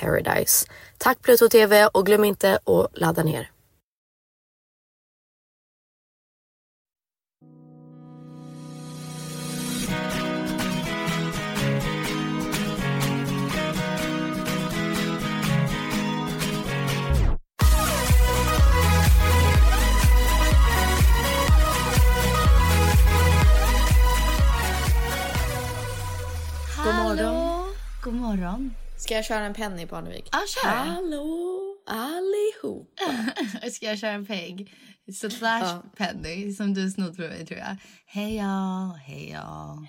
paradise. 0.00 0.66
Tack 0.98 1.22
Pluto 1.22 1.48
TV 1.48 1.86
och 1.86 2.06
glöm 2.06 2.24
inte 2.24 2.58
att 2.64 2.98
ladda 2.98 3.22
ner. 3.22 3.48
God 26.84 26.94
morgon. 26.94 27.74
God 28.02 28.14
morgon. 28.14 28.74
Ska 29.02 29.14
jag 29.14 29.24
köra 29.24 29.44
en 29.44 29.54
penny 29.54 29.86
på 29.86 29.96
Annevik? 29.96 30.28
Ja, 30.32 30.38
kör. 30.48 30.68
Hallå 30.70 31.60
allihopa. 31.86 33.32
Ska 33.70 33.86
jag 33.86 33.98
köra 33.98 34.10
en 34.10 34.26
peg? 34.26 34.72
Slash 35.12 35.78
penny 35.96 36.52
som 36.52 36.74
du 36.74 36.90
snott 36.90 37.16
från 37.16 37.28
mig 37.28 37.46
tror 37.46 37.60
jag. 37.60 37.76
Hej 38.06 38.36
y'all, 38.36 38.94
hej 38.94 39.32
y'all. 39.32 39.86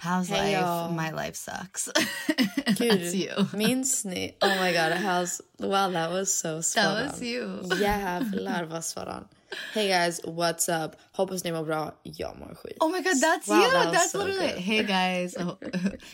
How's 0.00 0.30
Hej, 0.30 0.46
life? 0.46 0.60
y'all. 0.60 0.90
My 0.92 1.24
life 1.24 1.34
sucks. 1.34 1.88
That's 2.66 3.14
you. 3.14 3.46
minns 3.52 4.04
ni? 4.04 4.36
Oh 4.40 4.62
my 4.62 4.72
god, 4.72 4.92
how's... 4.92 5.40
Wow, 5.58 5.92
that 5.92 6.10
was 6.10 6.34
so 6.34 6.62
spot 6.62 6.84
That 6.84 7.12
was 7.12 7.22
you. 7.22 7.60
Jävlar 7.80 8.64
vad 8.64 8.84
spot 8.84 9.08
on. 9.08 9.28
Hey 9.74 9.88
guys, 9.88 10.20
what's 10.24 10.68
up? 10.84 10.96
Hoppas 11.12 11.44
ni 11.44 11.52
mår 11.52 11.64
bra. 11.64 11.94
Jag 12.02 12.38
mår 12.38 12.54
skit. 12.54 12.76
Oh 12.80 12.90
my 12.90 13.00
god, 13.02 13.20
that's 13.22 13.48
Wow, 13.48 13.56
you! 13.62 13.70
that 13.70 13.92
that's 13.92 14.10
so 14.10 14.18
literally 14.24 14.52
good. 14.52 14.60
Hey 14.62 14.82
guys, 14.82 15.36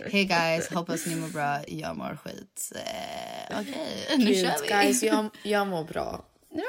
hey 0.13 0.25
guys, 0.25 0.69
hoppas 0.69 1.07
ni 1.07 1.15
mår 1.17 1.29
bra. 1.29 1.59
Jag 1.69 1.97
mår 1.97 2.19
skit. 2.25 2.73
Eh, 2.75 3.61
Okej, 3.61 4.07
nu 4.19 4.25
Gud, 4.25 4.37
kör 4.45 4.63
vi. 4.63 4.69
guys, 4.69 5.03
jag, 5.03 5.29
jag 5.43 5.67
mår 5.67 5.85
bra. 5.85 6.25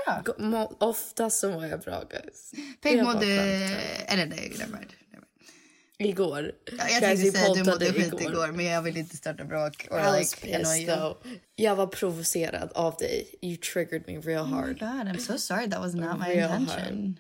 Ja. 0.05 0.23
Må, 0.37 0.71
ofta 0.79 1.29
så 1.29 1.49
mår 1.49 1.65
jag 1.65 1.79
bra 1.79 2.03
guys. 2.09 2.51
Peg 2.81 3.03
mådde... 3.03 3.19
skönt. 3.25 4.09
Eller 4.11 4.25
nej, 4.25 4.49
never 4.59 4.67
mind. 4.77 4.91
Igår. 6.05 6.51
Ja, 6.65 6.89
Jag 6.89 6.99
tänkte 6.99 7.31
säga 7.31 7.51
att 7.51 7.57
du 7.57 7.63
mådde 7.71 7.93
skit 7.93 8.21
igår 8.21 8.51
men 8.51 8.65
jag 8.65 8.81
vill 8.81 8.97
inte 8.97 9.17
starta 9.17 9.43
bråk. 9.43 9.87
Or 9.91 9.99
I 9.99 10.03
was 10.03 10.19
like, 10.43 10.57
pissed 10.57 10.77
you. 10.77 10.95
though. 10.95 11.17
Jag 11.55 11.75
var 11.75 11.87
provocerad 11.87 12.71
av 12.75 12.95
dig. 12.99 13.35
You 13.41 13.57
triggered 13.57 14.03
me 14.07 14.17
real 14.19 14.45
Oh 14.45 14.49
my 14.49 14.55
hard. 14.55 14.79
god, 14.79 15.07
I'm 15.07 15.17
so 15.19 15.37
sorry. 15.37 15.69
That 15.69 15.79
was 15.81 15.93
not 15.95 16.19
my 16.19 16.25
Real 16.35 16.61
intention. 16.61 17.19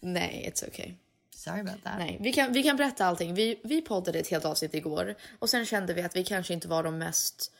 Nej, 0.00 0.50
it's 0.52 0.68
okay. 0.68 0.94
Sorry 1.34 1.60
about 1.60 1.84
that. 1.84 1.98
Nej, 1.98 2.18
vi 2.20 2.32
kan, 2.32 2.52
vi 2.52 2.62
kan 2.62 2.76
berätta 2.76 3.04
allting. 3.06 3.34
Vi, 3.34 3.60
vi 3.64 3.82
poddade 3.82 4.18
ett 4.18 4.28
helt 4.28 4.44
avsnitt 4.44 4.74
igår 4.74 5.14
och 5.38 5.50
sen 5.50 5.66
kände 5.66 5.94
vi 5.94 6.02
att 6.02 6.16
vi 6.16 6.24
kanske 6.24 6.54
inte 6.54 6.68
var 6.68 6.82
de 6.82 6.98
mest 6.98 7.52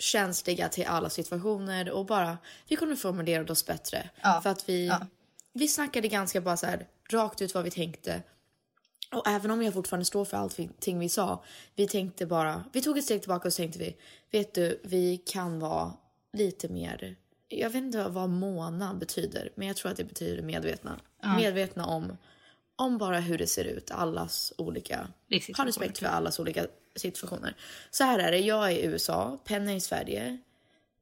känsliga 0.00 0.68
till 0.68 0.86
alla 0.86 1.10
situationer 1.10 1.90
och 1.90 2.06
bara 2.06 2.38
vi 2.68 2.76
kunde 2.76 2.96
formulera 2.96 3.52
oss 3.52 3.66
bättre. 3.66 4.10
Ja, 4.22 4.40
För 4.42 4.50
att 4.50 4.68
vi, 4.68 4.86
ja. 4.86 5.06
vi 5.52 5.68
snackade 5.68 6.08
ganska 6.08 6.40
bara 6.40 6.56
så 6.56 6.66
här 6.66 6.86
rakt 7.10 7.42
ut 7.42 7.54
vad 7.54 7.64
vi 7.64 7.70
tänkte. 7.70 8.22
Och 9.14 9.28
även 9.28 9.50
om 9.50 9.62
jag 9.62 9.74
fortfarande 9.74 10.04
står 10.04 10.24
för 10.24 10.36
allting 10.36 10.98
vi 10.98 11.08
sa, 11.08 11.44
vi 11.74 11.88
tänkte 11.88 12.26
bara, 12.26 12.64
vi 12.72 12.82
tog 12.82 12.98
ett 12.98 13.04
steg 13.04 13.20
tillbaka 13.20 13.48
och 13.48 13.52
så 13.52 13.56
tänkte 13.56 13.78
vi, 13.78 13.96
vet 14.30 14.54
du, 14.54 14.80
vi 14.84 15.16
kan 15.16 15.60
vara 15.60 15.92
lite 16.32 16.68
mer 16.68 17.16
Jag 17.48 17.70
vet 17.70 17.82
inte 17.82 18.08
vad 18.08 18.28
måna 18.30 18.94
betyder, 18.94 19.52
men 19.54 19.68
jag 19.68 19.76
tror 19.76 19.90
att 19.90 19.96
det 19.96 20.04
betyder 20.04 20.42
medvetna. 20.42 21.00
Medvetna 21.36 21.86
om, 21.86 22.16
om 22.76 22.98
bara 22.98 23.20
hur 23.20 23.38
det 23.38 23.46
ser 23.46 23.64
ut, 23.64 23.90
allas 23.90 24.52
olika... 24.58 25.08
Ha 25.56 25.66
respekt 25.66 25.98
för 25.98 26.06
allas 26.06 26.38
olika 26.38 26.66
situationer. 26.96 27.56
Så 27.90 28.04
här 28.04 28.18
är 28.18 28.30
det, 28.30 28.38
jag 28.38 28.72
är 28.72 28.76
i 28.76 28.84
USA, 28.84 29.38
Penny 29.44 29.72
är 29.72 29.76
i 29.76 29.80
Sverige. 29.80 30.38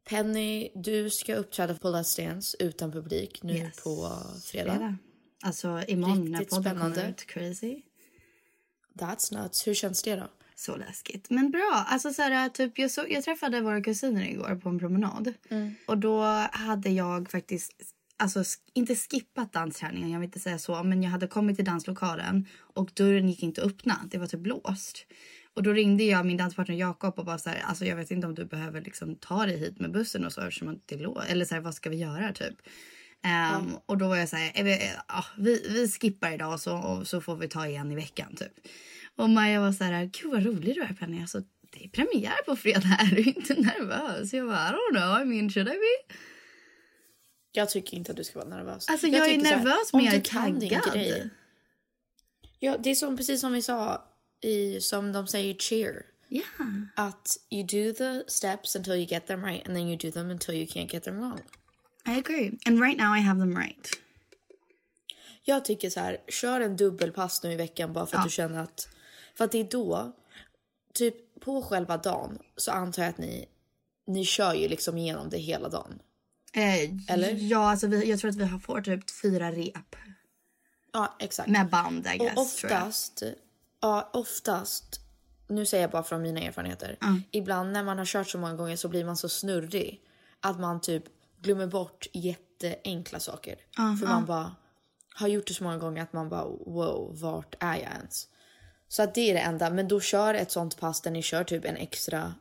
Penny, 0.08 0.70
du 0.75 1.11
ska 1.11 1.34
uppträda 1.34 1.75
på 1.75 1.88
Let's 1.88 2.25
Dance 2.26 2.56
utan 2.61 2.93
publik 2.93 3.43
nu 3.43 3.54
Yes. 3.54 3.82
på 3.82 3.90
fredag. 4.44 4.72
Fredag. 4.72 4.96
Alltså 5.43 5.82
imorgon 5.88 6.32
när 6.32 6.44
podden 6.44 6.62
spännande. 6.62 6.96
kommer 6.96 7.11
ut. 7.11 7.26
Crazy. 7.26 7.82
That's 8.99 9.43
nuts. 9.43 9.67
Hur 9.67 9.75
känns 9.75 10.03
det 10.03 10.17
då? 10.17 10.29
Så 10.55 10.77
läskigt. 10.77 11.31
Men 11.31 11.50
bra. 11.50 11.85
Alltså 11.89 12.12
så 12.12 12.23
här, 12.23 12.49
typ, 12.49 12.79
jag, 12.79 12.91
så, 12.91 13.05
jag 13.09 13.25
träffade 13.25 13.61
våra 13.61 13.81
kusiner 13.81 14.29
igår 14.29 14.61
på 14.62 14.69
en 14.69 14.79
promenad. 14.79 15.35
Och 15.87 15.99
då 15.99 16.23
hade 16.53 16.91
jag 16.91 17.31
faktiskt, 17.31 17.73
alltså 18.17 18.45
inte 18.75 18.95
skippat 18.95 19.53
dansträningen, 19.53 20.11
jag 20.11 20.21
vill 20.21 20.27
inte 20.27 20.41
säga 20.41 20.59
så. 20.59 20.83
Men 20.83 21.03
jag 21.03 21.11
hade 21.11 21.27
kommit 21.27 21.56
till 21.56 21.65
danslokalen 21.65 22.47
och 22.59 22.91
dörren 22.95 23.29
gick 23.29 23.43
inte 23.43 23.62
att 23.62 23.67
öppna. 23.67 24.00
Det 24.11 24.19
var 24.19 24.27
typ 24.27 24.47
låst. 24.47 25.06
Och 25.55 25.62
då 25.62 25.73
ringde 25.73 26.05
jag 26.05 26.27
min 26.27 26.37
danspartner 26.37 26.77
Jakob 26.77 27.19
och 27.19 27.25
bara 27.25 27.39
så 27.39 27.50
här, 27.50 27.62
alltså 27.65 27.85
jag 27.85 27.97
vet 27.97 28.11
inte 28.11 28.27
om 28.27 28.35
du 28.35 28.45
behöver 28.45 28.81
liksom 28.81 29.15
ta 29.15 29.47
dig 29.47 29.59
hit 29.59 29.81
med 29.81 29.93
bussen 29.93 30.25
och 30.25 30.33
så 30.33 30.41
eftersom 30.41 30.81
det 30.87 30.95
är 30.95 30.99
låst. 30.99 31.29
Eller 31.29 31.45
så 31.45 31.55
här, 31.55 31.62
vad 31.62 31.75
ska 31.75 31.91
vi 31.91 31.97
göra 31.97 32.33
typ? 32.33 32.55
Ehm, 33.25 33.76
Och 33.87 33.99
då 33.99 34.09
var 34.09 34.17
jag 34.17 34.29
så 34.29 34.37
här, 34.37 34.53
"Eh, 34.55 34.65
vi, 34.65 34.91
ja, 35.09 35.25
vi, 35.38 35.69
vi 35.69 35.88
skippar 35.88 36.32
idag 36.32 36.61
så, 36.61 37.03
så 37.05 37.20
får 37.20 37.37
vi 37.37 37.49
ta 37.49 37.67
igen 37.67 37.93
i 37.93 37.94
veckan 37.94 38.37
typ. 38.37 38.53
Och 39.17 39.31
Maja 39.31 39.61
var 39.61 39.73
så 39.73 39.85
här, 39.85 40.05
gud 40.05 40.31
vad 40.32 40.47
rolig 40.47 40.75
du 40.75 40.82
är 40.82 40.93
Penny. 40.93 41.20
Alltså, 41.20 41.41
det 41.73 41.85
är 41.85 41.88
premiär 41.88 42.43
på 42.47 42.56
fredag, 42.56 42.97
är 43.00 43.15
du 43.15 43.23
inte 43.23 43.55
nervös? 43.55 44.32
Jag 44.32 44.47
bara, 44.47 44.69
I 44.69 44.73
don't 44.73 44.97
know, 45.00 45.23
I 45.23 45.25
mean 45.25 45.50
should 45.50 45.69
I 45.69 45.70
be? 45.70 46.15
Jag 47.53 47.70
tycker 47.70 47.97
inte 47.97 48.11
att 48.11 48.17
du 48.17 48.25
ska 48.25 48.38
vara 48.38 48.49
nervös. 48.49 48.88
Alltså, 48.88 49.06
jag 49.06 49.29
är 49.29 49.41
så 49.41 49.47
här, 49.47 49.56
nervös, 49.56 49.93
om 49.93 49.97
men 49.99 50.05
jag 50.06 50.14
är 50.14 50.21
taggad. 50.21 51.31
Ja, 52.59 52.76
det 52.79 52.91
är 52.91 52.94
som, 52.94 53.17
precis 53.17 53.41
som 53.41 53.53
vi 53.53 53.62
sa, 53.62 54.05
i, 54.44 54.81
som 54.81 55.12
de 55.12 55.26
säger 55.26 55.55
cheer. 55.55 56.03
Ja. 56.29 56.43
Att 56.97 57.37
you 57.50 57.62
do 57.62 57.93
the 57.94 58.31
steps 58.31 58.76
until 58.76 58.93
you 58.93 59.05
get 59.06 59.26
them 59.26 59.44
right 59.44 59.67
and 59.69 59.76
then 59.76 59.88
you 59.88 59.97
do 59.97 60.11
them 60.11 60.31
until 60.31 60.55
you 60.55 60.67
can't 60.67 60.93
get 60.93 61.05
them 61.05 61.19
wrong. 61.21 61.41
I 62.08 62.19
agree. 62.19 62.58
And 62.66 62.82
right 62.82 62.99
now 62.99 63.16
I 63.16 63.20
have 63.20 63.40
them 63.40 63.58
right. 63.58 63.88
Jag 65.43 65.64
tycker 65.64 65.90
så 65.90 66.00
här, 66.00 66.19
kör 66.28 66.60
en 66.60 66.76
dubbelpass 66.76 67.43
nu 67.43 67.52
i 67.52 67.56
veckan 67.56 67.93
bara 67.93 68.06
för 68.06 68.16
att 68.16 68.25
du 68.25 68.31
känner 68.31 68.58
att... 68.58 68.88
För 69.34 69.44
att 69.44 69.52
det 69.52 69.58
är 69.58 69.64
då, 69.70 70.12
typ 70.94 71.40
på 71.40 71.62
själva 71.62 71.96
dagen 71.96 72.38
så 72.56 72.70
antar 72.70 73.02
jag 73.02 73.10
att 73.10 73.19
ni, 73.19 73.49
ni 74.06 74.25
kör 74.25 74.55
ju 74.55 74.69
liksom 74.69 74.99
igenom 74.99 75.31
det 75.31 75.38
hela 75.38 75.69
dagen. 75.69 75.99
Eh, 76.52 77.12
Eller? 77.14 77.34
Ja, 77.34 77.70
alltså 77.70 77.87
vi, 77.87 78.11
jag 78.11 78.19
tror 78.19 78.31
att 78.31 78.37
vi 78.37 78.44
har 78.44 78.58
får 78.58 78.81
typ 78.81 79.11
fyra 79.22 79.52
rep. 79.52 79.96
Ja, 80.93 81.16
exakt. 81.19 81.49
Med 81.49 81.69
band, 81.69 82.06
I 82.06 82.19
guess. 82.19 82.37
Och 82.37 82.43
oftast, 82.43 83.22
ja, 83.81 84.11
oftast, 84.12 85.00
nu 85.49 85.66
säger 85.66 85.84
jag 85.84 85.90
bara 85.90 86.02
från 86.02 86.22
mina 86.22 86.40
erfarenheter. 86.40 86.96
Ibland 87.31 87.72
när 87.72 87.84
man 87.84 87.99
har 87.99 88.04
kört 88.04 88.28
så 88.28 88.38
många 88.38 88.54
gånger 88.54 88.76
så 88.76 88.88
blir 88.88 89.04
man 89.04 89.16
så 89.16 89.28
snurrig 89.28 90.00
att 90.40 90.61
man 90.61 90.81
typ 90.81 91.04
glömmer 91.43 91.67
bort 91.67 92.06
jätteenkla 92.12 93.20
saker. 93.20 93.56
För 93.76 94.06
man 94.06 94.26
bara 94.26 94.56
har 95.14 95.29
gjort 95.29 95.46
det 95.46 95.55
så 95.55 95.64
många 95.64 95.79
gånger 95.79 96.02
att 96.02 96.12
man 96.12 96.29
bara 96.29 96.44
wow, 96.44 97.17
vart 97.20 97.55
är 97.61 97.75
jag 97.75 97.93
ens? 97.93 98.29
Så 98.88 99.02
att 99.02 99.14
det 99.14 99.31
är 99.31 99.35
det 99.35 99.40
enda. 99.40 99.70
Men 99.70 99.88
då 99.88 100.00
kör 100.00 100.35
ett 100.35 100.50
sånt 100.50 100.81
pass 100.81 101.00
där 101.00 101.11
ni 101.11 101.23
kör 101.23 101.44
typ 101.44 101.64
en 101.64 101.76
extra 101.76 102.35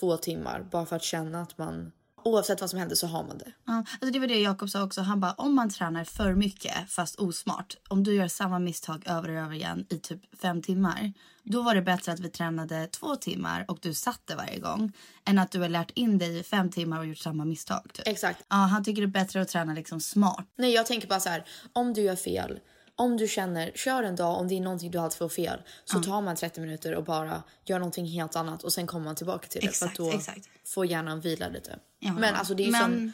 två 0.00 0.16
timmar 0.16 0.68
bara 0.70 0.86
för 0.86 0.96
att 0.96 1.02
känna 1.02 1.42
att 1.42 1.58
man 1.58 1.92
oavsett 2.24 2.60
vad 2.60 2.70
som 2.70 2.78
händer 2.78 2.96
så 2.96 3.06
har 3.06 3.24
man 3.24 3.38
det. 3.38 3.52
Ja, 3.66 3.72
alltså 3.76 4.10
det 4.10 4.18
var 4.18 4.26
det 4.26 4.40
Jakob 4.40 4.70
sa 4.70 4.82
också. 4.82 5.00
Han 5.00 5.20
bara, 5.20 5.32
om 5.32 5.54
man 5.54 5.70
tränar 5.70 6.04
för 6.04 6.34
mycket 6.34 6.90
fast 6.90 7.16
osmart. 7.16 7.76
Om 7.88 8.04
du 8.04 8.14
gör 8.14 8.28
samma 8.28 8.58
misstag 8.58 9.02
över 9.06 9.28
och 9.28 9.34
över 9.34 9.54
igen 9.54 9.86
i 9.90 9.98
typ 9.98 10.40
fem 10.42 10.62
timmar. 10.62 11.12
Då 11.42 11.62
var 11.62 11.74
det 11.74 11.82
bättre 11.82 12.12
att 12.12 12.20
vi 12.20 12.30
tränade 12.30 12.86
två 12.86 13.16
timmar 13.16 13.64
och 13.68 13.78
du 13.82 13.94
satte 13.94 14.36
varje 14.36 14.58
gång. 14.58 14.92
Än 15.24 15.38
att 15.38 15.50
du 15.50 15.60
har 15.60 15.68
lärt 15.68 15.90
in 15.90 16.18
dig 16.18 16.38
i 16.38 16.42
fem 16.42 16.70
timmar 16.70 16.98
och 16.98 17.06
gjort 17.06 17.18
samma 17.18 17.44
misstag. 17.44 17.90
Typ. 17.92 18.06
Exakt. 18.06 18.44
Ja, 18.48 18.56
han 18.56 18.84
tycker 18.84 19.02
det 19.02 19.06
är 19.06 19.24
bättre 19.24 19.40
att 19.40 19.48
träna 19.48 19.74
liksom 19.74 20.00
smart. 20.00 20.46
Nej, 20.56 20.72
jag 20.72 20.86
tänker 20.86 21.08
bara 21.08 21.20
så 21.20 21.28
här. 21.28 21.44
Om 21.72 21.94
du 21.94 22.00
gör 22.02 22.16
fel, 22.16 22.58
om 23.00 23.16
du 23.16 23.28
känner, 23.28 23.72
kör 23.74 24.02
en 24.02 24.16
dag, 24.16 24.38
om 24.38 24.48
det 24.48 24.54
är 24.54 24.60
någonting 24.60 24.90
du 24.90 24.98
alltid 24.98 25.18
får 25.18 25.28
fel, 25.28 25.62
så 25.84 26.02
tar 26.02 26.20
man 26.20 26.36
30 26.36 26.60
minuter 26.60 26.94
och 26.94 27.04
bara 27.04 27.42
gör 27.64 27.78
någonting 27.78 28.06
helt 28.06 28.36
annat 28.36 28.64
och 28.64 28.72
sen 28.72 28.86
kommer 28.86 29.04
man 29.04 29.16
tillbaka 29.16 29.48
till 29.48 29.60
det. 29.60 29.66
Exakt, 29.66 29.96
för 29.96 30.04
att 30.04 30.10
då 30.10 30.16
exakt. 30.18 30.48
får 30.64 30.86
hjärnan 30.86 31.20
vila 31.20 31.48
lite. 31.48 31.78
Ja, 31.98 32.12
men 32.12 32.34
alltså 32.34 32.54
det 32.54 32.66
är 32.66 32.70
men- 32.70 32.82
som 32.82 33.12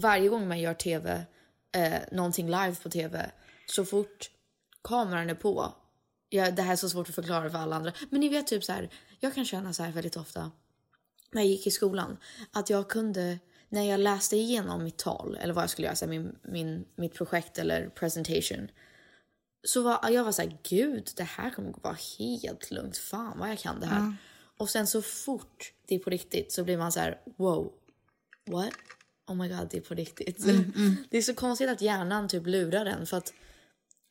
varje 0.00 0.28
gång 0.28 0.48
man 0.48 0.60
gör 0.60 0.74
tv, 0.74 1.22
eh, 1.72 1.92
någonting 2.12 2.46
live 2.46 2.74
på 2.82 2.90
tv, 2.90 3.30
så 3.66 3.84
fort 3.84 4.30
kameran 4.84 5.30
är 5.30 5.34
på, 5.34 5.74
ja, 6.28 6.50
det 6.50 6.62
här 6.62 6.72
är 6.72 6.76
så 6.76 6.88
svårt 6.88 7.08
att 7.08 7.14
förklara 7.14 7.50
för 7.50 7.58
alla 7.58 7.76
andra, 7.76 7.92
men 8.10 8.20
ni 8.20 8.28
vet 8.28 8.46
typ 8.46 8.64
så 8.64 8.72
här, 8.72 8.90
jag 9.20 9.34
kan 9.34 9.44
känna 9.44 9.72
så 9.72 9.82
här 9.82 9.92
väldigt 9.92 10.16
ofta 10.16 10.50
när 11.32 11.42
jag 11.42 11.50
gick 11.50 11.66
i 11.66 11.70
skolan 11.70 12.16
att 12.52 12.70
jag 12.70 12.88
kunde, 12.88 13.38
när 13.68 13.90
jag 13.90 14.00
läste 14.00 14.36
igenom 14.36 14.84
mitt 14.84 14.98
tal 14.98 15.38
eller 15.40 15.54
vad 15.54 15.62
jag 15.62 15.70
skulle 15.70 15.86
göra, 15.86 15.96
så 15.96 16.04
här, 16.04 16.10
min, 16.10 16.38
min, 16.42 16.84
mitt 16.96 17.14
projekt 17.14 17.58
eller 17.58 17.88
presentation, 17.88 18.68
så 19.62 19.82
var 19.82 20.10
jag 20.10 20.24
var 20.24 20.32
så 20.32 20.42
här, 20.42 20.58
gud, 20.68 21.10
det 21.16 21.22
här 21.22 21.50
kommer 21.50 21.70
att 21.70 21.84
vara 21.84 21.96
helt 22.18 22.70
lugnt. 22.70 22.96
Fan 22.96 23.38
vad 23.38 23.50
jag 23.50 23.58
kan 23.58 23.80
det 23.80 23.86
här. 23.86 24.14
Och 24.56 24.70
sen 24.70 24.86
så 24.86 25.02
fort 25.02 25.72
det 25.86 25.94
är 25.94 25.98
på 25.98 26.10
riktigt 26.10 26.52
så 26.52 26.64
blir 26.64 26.78
man 26.78 26.92
så 26.92 27.00
här, 27.00 27.20
wow, 27.36 27.72
what? 28.46 28.72
Oh 29.26 29.36
my 29.36 29.48
god, 29.48 29.68
det 29.70 29.76
är 29.76 29.80
på 29.80 29.94
riktigt. 29.94 30.44
Det 31.10 31.18
är 31.18 31.22
så 31.22 31.34
konstigt 31.34 31.68
att 31.68 31.80
hjärnan 31.80 32.28
typ 32.28 32.46
lurar 32.46 32.86
en 32.86 33.06
för 33.06 33.16
att 33.16 33.32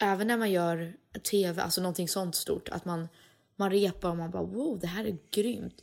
även 0.01 0.27
när 0.27 0.37
man 0.37 0.51
gör 0.51 0.93
tv, 1.31 1.61
alltså 1.61 1.81
någonting 1.81 2.07
sånt 2.07 2.35
stort, 2.35 2.69
att 2.69 2.85
man, 2.85 3.07
man 3.55 3.71
repar 3.71 4.09
och 4.09 4.17
man 4.17 4.31
bara 4.31 4.43
wow, 4.43 4.79
det 4.79 4.87
här 4.87 5.05
är 5.05 5.17
grymt. 5.31 5.81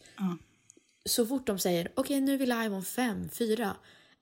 Så 1.05 1.27
fort 1.27 1.47
de 1.47 1.59
säger 1.59 1.93
okej, 1.95 2.21
nu 2.21 2.35
är 2.35 2.39
vi 2.39 2.47
live 2.47 2.69
om 2.69 2.85
fem, 2.85 3.29
fyra, 3.29 3.77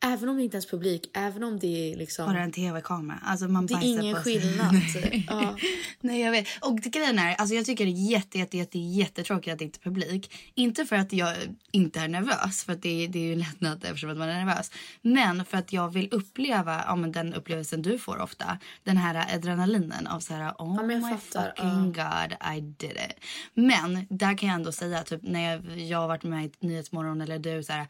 även 0.05 0.29
om 0.29 0.37
det 0.37 0.43
inte 0.43 0.55
ens 0.57 0.67
är 0.67 0.71
publik, 0.71 1.11
även 1.15 1.45
om 1.45 1.59
det 1.59 1.93
är 1.93 1.97
liksom... 1.97 2.27
Bara 2.27 2.43
en 2.43 2.53
tv-kamera. 2.53 3.19
Alltså 3.25 3.49
man 3.49 3.67
det 3.67 3.75
är 3.75 3.83
ingen 3.85 4.17
skillnad. 4.17 4.75
ja. 5.29 5.57
Nej 6.01 6.21
jag 6.21 6.31
vet. 6.31 6.47
Och 6.61 6.79
grejen 6.79 7.19
är, 7.19 7.35
alltså 7.35 7.55
jag 7.55 7.65
tycker 7.67 7.85
det 7.85 7.91
är 7.91 8.11
jätte, 8.11 8.39
jätte, 8.39 8.57
jätte, 8.59 8.79
jättetråkigt 8.79 9.53
att 9.53 9.59
det 9.59 9.65
inte 9.65 9.79
är 9.79 9.83
publik. 9.85 10.35
Inte 10.55 10.85
för 10.87 10.97
att 10.97 11.13
jag 11.13 11.35
inte 11.71 12.01
är 12.01 12.09
nervös, 12.09 12.65
för 12.65 12.73
att 12.73 12.83
det, 12.83 13.05
är- 13.05 13.09
det 13.09 13.19
är 13.19 13.23
ju 13.23 13.33
en 13.33 13.39
lättnad 13.39 13.85
eftersom 13.85 14.11
att 14.11 14.17
man 14.17 14.29
är 14.29 14.45
nervös. 14.45 14.71
Men 15.03 15.45
för 15.45 15.59
att 15.59 15.73
jag 15.73 15.93
vill 15.93 16.09
uppleva 16.11 16.85
ja, 16.87 16.97
men 16.97 17.13
den 17.13 17.35
upplevelsen 17.35 17.83
du 17.83 17.99
får 17.99 18.19
ofta. 18.21 18.59
Den 18.83 18.97
här 18.97 19.35
adrenalinen 19.35 20.07
av 20.07 20.21
så 20.21 20.35
här, 20.35 20.53
oh 20.59 20.77
jag 20.77 20.87
my 20.87 21.01
fattar, 21.01 21.53
fucking 21.57 21.93
god 21.93 22.55
I 22.57 22.61
did 22.61 22.91
it. 22.91 23.25
Men 23.55 24.07
där 24.11 24.39
kan 24.39 24.49
jag 24.49 24.55
ändå 24.57 24.73
säga, 24.73 25.03
typ 25.03 25.21
när 25.23 25.51
jag, 25.53 25.79
jag 25.81 25.99
har 25.99 26.09
varit 26.09 26.23
med 26.23 26.45
i 26.47 26.53
Nyhetsmorgon 26.67 27.21
eller 27.21 27.39
du 27.39 27.63
så 27.63 27.73
här. 27.73 27.87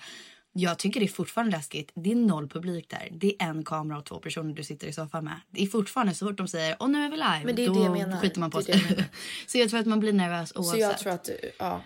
Jag 0.57 0.79
tycker 0.79 1.01
det 1.01 1.07
är 1.07 1.09
fortfarande 1.09 1.57
läskigt. 1.57 1.93
Det 1.95 2.11
är 2.11 2.15
noll 2.17 2.49
publik 2.49 2.91
där. 2.91 3.09
Det 3.13 3.43
är 3.43 3.47
en 3.49 3.65
kamera 3.65 3.99
och 3.99 4.05
två 4.05 4.19
personer 4.19 4.55
du 4.55 4.65
sitter 4.65 4.87
i 4.87 4.93
soffan 4.93 5.25
med. 5.25 5.41
Det 5.51 5.63
är 5.63 5.67
fortfarande 5.67 6.15
så 6.15 6.27
fort 6.29 6.37
de 6.39 6.49
säger 6.49 6.83
och 6.83 6.91
nu 6.91 7.05
är 7.05 7.11
vi 7.11 7.17
live. 7.17 7.41
Men 7.45 7.57
det 7.57 7.65
är 7.65 7.69
då 7.69 7.75
det 7.75 7.81
jag 7.81 7.93
menar. 7.93 8.21
skiter 8.21 8.41
man 8.41 8.51
på 8.51 8.61
Det 8.61 8.73
det 8.73 8.79
sig. 8.79 8.91
menar. 8.91 9.05
så 9.47 9.59
jag 9.59 9.71
tror 9.71 9.81
att 9.81 9.87
man 9.87 10.01
blir 10.01 10.13
nervös 10.13 10.49
Så 10.53 10.59
oavsett. 10.59 10.81
jag 10.81 10.99
tror 10.99 11.13
att 11.13 11.25
du, 11.25 11.39
ja, 11.59 11.81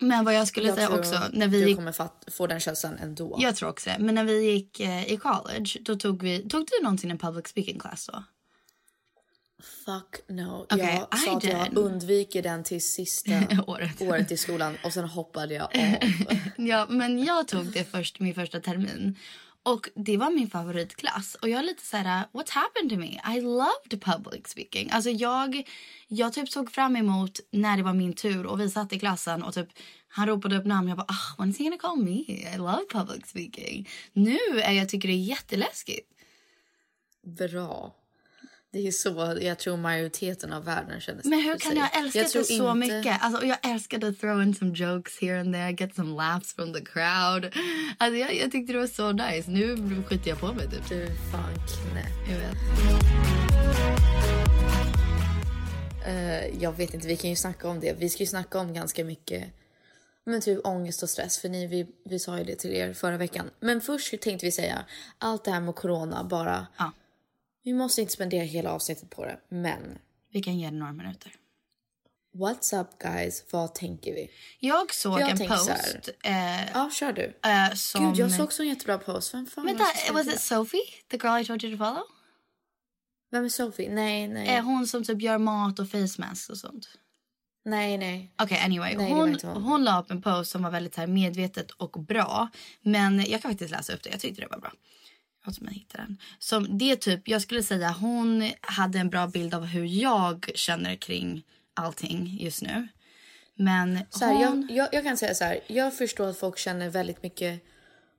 Men 0.00 0.24
vad 0.24 0.34
jag 0.34 0.48
skulle 0.48 0.66
jag 0.66 0.76
säga 0.76 0.90
också. 0.98 1.20
När 1.32 1.48
vi 1.48 1.64
du 1.64 1.74
kommer 1.74 1.92
fatt, 1.92 2.24
få 2.32 2.46
den 2.46 2.60
känslan 2.60 2.98
ändå. 2.98 3.36
jag 3.40 3.56
tror 3.56 3.68
också 3.68 3.90
det. 3.90 3.96
Men 3.98 4.14
när 4.14 4.24
vi 4.24 4.50
gick 4.52 4.80
eh, 4.80 5.12
i 5.12 5.16
college. 5.16 5.70
Då 5.80 5.96
tog 5.96 6.22
vi. 6.22 6.48
Tog 6.48 6.66
du 6.66 6.84
någonsin 6.84 7.10
en 7.10 7.18
public 7.18 7.46
speaking 7.48 7.78
class 7.78 8.10
då? 8.12 8.24
Fuck 9.64 10.28
no. 10.28 10.66
Okej, 10.70 11.06
jag 11.10 11.18
sa 11.18 11.32
I 11.32 11.34
att 11.36 11.44
jag 11.44 11.78
undviker 11.78 12.42
den 12.42 12.64
till 12.64 12.82
sista 12.84 13.30
Året. 13.66 14.00
året 14.02 14.32
i 14.32 14.36
skolan 14.36 14.76
och 14.84 14.92
sen 14.92 15.04
hoppade 15.04 15.54
jag 15.54 15.64
av. 15.64 15.70
Ja, 16.56 16.86
men 16.88 17.24
jag 17.24 17.48
tog 17.48 17.66
det 17.72 17.84
först 17.90 18.20
min 18.20 18.34
första 18.34 18.60
termin. 18.60 19.18
Och 19.62 19.88
det 19.94 20.16
var 20.16 20.30
min 20.30 20.50
favoritklass. 20.50 21.34
Och 21.34 21.48
jag 21.48 21.58
är 21.58 21.62
lite 21.64 21.86
så 21.86 21.96
här, 21.96 22.24
what's 22.32 22.50
happened 22.50 22.90
to 22.90 22.96
me? 22.96 23.36
I 23.36 23.40
loved 23.40 24.00
public 24.02 24.48
speaking. 24.48 24.90
Alltså 24.90 25.10
jag, 25.10 25.68
jag 26.08 26.32
typ 26.32 26.48
såg 26.48 26.70
fram 26.72 26.96
emot 26.96 27.40
när 27.50 27.76
det 27.76 27.82
var 27.82 27.92
min 27.94 28.12
tur 28.12 28.46
och 28.46 28.60
vi 28.60 28.70
satt 28.70 28.92
i 28.92 28.98
klassen 28.98 29.42
och 29.42 29.54
typ 29.54 29.68
han 30.08 30.26
ropade 30.26 30.56
upp 30.56 30.64
namn. 30.66 30.88
Jag 30.88 30.96
bara, 30.96 31.06
ah, 31.08 31.34
when 31.38 31.50
is 31.50 31.58
he 31.58 31.64
gonna 31.64 31.76
call 31.78 31.96
me? 32.02 32.18
I 32.54 32.56
love 32.56 32.82
public 32.92 33.26
speaking. 33.26 33.88
Nu 34.12 34.38
är 34.62 34.72
jag 34.72 34.88
tycker 34.88 35.08
det 35.08 35.14
är 35.14 35.24
jätteläskigt. 35.28 36.10
Bra. 37.38 37.94
Det 38.74 38.86
är 38.86 38.90
så 38.90 39.38
jag 39.40 39.58
tror 39.58 39.76
majoriteten 39.76 40.52
av 40.52 40.64
världen 40.64 41.00
känner 41.00 41.20
Men 41.24 41.40
hur 41.40 41.58
sig. 41.58 41.60
kan 41.60 41.76
jag 41.76 41.98
älska 41.98 42.18
Jag 42.18 42.26
det 42.26 42.30
tror 42.30 42.42
så 42.42 42.52
inte- 42.74 42.74
mycket? 42.96 43.22
Alltså, 43.22 43.46
jag 43.46 43.58
älskade 43.62 44.08
att 44.08 44.20
throw 44.20 44.42
in 44.42 44.54
some 44.54 44.72
jokes 44.74 45.20
here 45.20 45.40
and 45.40 45.54
there, 45.54 45.70
get 45.72 45.94
some 45.94 46.16
laughs 46.16 46.54
from 46.54 46.72
the 46.74 46.80
crowd. 46.80 47.52
Alltså, 47.98 48.16
jag, 48.18 48.34
jag 48.34 48.52
tyckte 48.52 48.72
det 48.72 48.78
var 48.78 48.86
så 48.86 49.12
nice. 49.12 49.50
Nu 49.50 49.76
skiter 50.06 50.28
jag 50.28 50.40
på 50.40 50.52
mig 50.52 50.70
typ. 50.70 50.88
Du 50.88 51.02
är 51.02 51.06
fan 51.32 51.54
knäpp. 51.54 52.28
Jag 52.30 52.38
vet. 52.38 52.56
Eh, 56.06 56.62
jag 56.62 56.72
vet 56.72 56.94
inte, 56.94 57.06
vi 57.06 57.16
kan 57.16 57.30
ju 57.30 57.36
snacka 57.36 57.68
om 57.68 57.80
det. 57.80 57.92
Vi 57.98 58.08
ska 58.08 58.22
ju 58.22 58.26
snacka 58.26 58.58
om 58.58 58.74
ganska 58.74 59.04
mycket 59.04 59.44
Men 60.24 60.40
typ 60.40 60.66
ångest 60.66 61.02
och 61.02 61.10
stress, 61.10 61.38
för 61.38 61.48
ni, 61.48 61.66
vi, 61.66 61.86
vi 62.04 62.18
sa 62.18 62.38
ju 62.38 62.44
det 62.44 62.56
till 62.56 62.74
er 62.74 62.92
förra 62.92 63.16
veckan. 63.16 63.50
Men 63.60 63.80
först 63.80 64.20
tänkte 64.20 64.46
vi 64.46 64.52
säga, 64.52 64.84
allt 65.18 65.44
det 65.44 65.50
här 65.50 65.60
med 65.60 65.74
corona 65.74 66.24
bara... 66.24 66.66
Ja. 66.78 66.92
Vi 67.64 67.72
måste 67.72 68.00
inte 68.00 68.12
spendera 68.12 68.42
hela 68.44 68.72
avsnittet 68.72 69.10
på 69.10 69.24
det, 69.24 69.40
men... 69.48 69.98
Vi 70.32 70.42
kan 70.42 70.58
ge 70.58 70.70
det 70.70 70.76
några 70.76 70.92
minuter. 70.92 71.32
What's 72.34 72.80
up 72.80 72.98
guys? 72.98 73.44
Vad 73.50 73.74
tänker 73.74 74.14
vi? 74.14 74.30
Jag 74.58 74.94
såg 74.94 75.20
Jag 75.20 75.30
en 75.40 75.48
post. 75.48 75.64
så 75.64 75.70
här. 75.70 76.00
eh, 76.24 76.70
Ja, 76.74 76.90
kör 76.92 77.12
du. 77.12 77.38
eh, 77.44 77.74
som... 77.74 78.04
Gud, 78.08 78.16
jag 78.16 78.32
såg 78.32 78.44
också 78.44 78.62
en 78.62 78.68
jättebra 78.68 78.98
post. 78.98 79.34
Vem 79.34 79.46
fan 79.46 79.66
Vänta, 79.66 79.84
was 80.12 80.26
it? 80.26 80.40
Sophie? 80.40 80.80
The 81.10 81.16
girl 81.16 81.40
I 81.40 81.44
told 81.44 81.64
you 81.64 81.76
to 81.78 81.84
follow? 81.84 82.02
Vem 83.30 83.44
är 83.44 83.48
Sophie? 83.48 83.90
Nej, 83.90 84.28
nej. 84.28 84.48
Eh, 84.56 84.64
hon 84.64 84.86
som 84.86 85.04
typ 85.04 85.22
gör 85.22 85.38
mat 85.38 85.78
och 85.78 85.90
face 85.90 86.14
masks 86.18 86.48
och 86.48 86.58
sånt. 86.58 86.88
Nej, 87.64 87.98
nej. 87.98 88.34
Okej, 88.38 88.60
anyway. 88.64 88.96
Nej, 88.96 89.12
hon, 89.12 89.38
hon. 89.42 89.62
hon 89.62 89.84
la 89.84 90.00
upp 90.00 90.10
en 90.10 90.22
post 90.22 90.50
som 90.50 90.62
var 90.62 90.70
väldigt 90.70 90.96
här, 90.96 91.06
medvetet 91.06 91.70
och 91.70 91.90
bra. 91.90 92.48
Men 92.82 93.18
jag 93.18 93.42
kan 93.42 93.50
faktiskt 93.50 93.70
läsa 93.70 93.92
upp 93.94 94.02
det. 94.02 94.10
Jag 94.10 94.20
tyckte 94.20 94.40
det 94.42 94.48
var 94.48 94.58
bra. 94.58 94.72
Som 95.52 95.66
jag 95.66 95.74
hittar 95.74 95.98
den. 95.98 96.18
Som 96.38 96.78
det 96.78 96.96
typ, 96.96 97.28
jag 97.28 97.42
skulle 97.42 97.62
säga 97.62 97.90
hon 97.90 98.52
hade 98.60 98.98
en 98.98 99.10
bra 99.10 99.26
bild 99.26 99.54
av 99.54 99.64
hur 99.64 99.84
jag 99.84 100.50
känner 100.54 100.96
kring 100.96 101.42
allting 101.74 102.38
just 102.40 102.62
nu. 102.62 102.88
Men 103.54 103.98
Så 104.10 104.24
här, 104.24 104.48
hon... 104.48 104.68
jag, 104.70 104.76
jag, 104.76 104.88
jag 104.94 105.04
kan 105.04 105.16
säga 105.16 105.34
så 105.34 105.44
här. 105.44 105.60
Jag 105.66 105.96
förstår 105.96 106.28
att 106.28 106.38
folk 106.38 106.58
känner 106.58 106.90
väldigt 106.90 107.22
mycket 107.22 107.62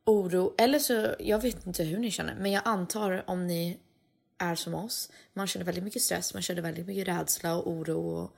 oro. 0.06 0.54
Eller 0.58 0.80
så, 0.80 1.16
jag 1.20 1.42
vet 1.42 1.68
inte 1.68 1.84
hur 1.84 1.98
ni 1.98 2.12
känner. 2.12 2.36
Men 2.36 2.52
jag 2.52 2.62
antar 2.66 3.24
om 3.30 3.48
ni 3.48 3.78
är 4.38 4.56
som 4.56 4.76
oss. 4.76 5.12
Man 5.34 5.48
känner 5.48 5.66
väldigt 5.66 5.84
mycket 5.84 6.02
stress. 6.02 6.34
Man 6.34 6.44
känner 6.44 6.62
väldigt 6.62 6.88
mycket 6.88 7.08
rädsla 7.08 7.56
och 7.56 7.72
oro. 7.72 8.00
Och 8.00 8.36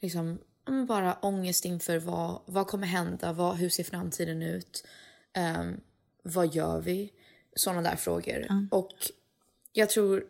liksom 0.00 0.38
men 0.66 0.86
bara 0.86 1.14
ångest 1.14 1.64
inför 1.64 1.98
vad, 1.98 2.40
vad 2.46 2.66
kommer 2.66 2.86
hända? 2.86 3.32
Vad, 3.32 3.56
hur 3.56 3.68
ser 3.68 3.84
framtiden 3.84 4.42
ut? 4.42 4.86
Ehm, 5.32 5.80
vad 6.22 6.54
gör 6.54 6.80
vi? 6.80 7.12
Sådana 7.56 7.82
där 7.82 7.96
frågor. 7.96 8.46
Och 8.70 8.92
jag 9.72 9.88
tror... 9.90 10.24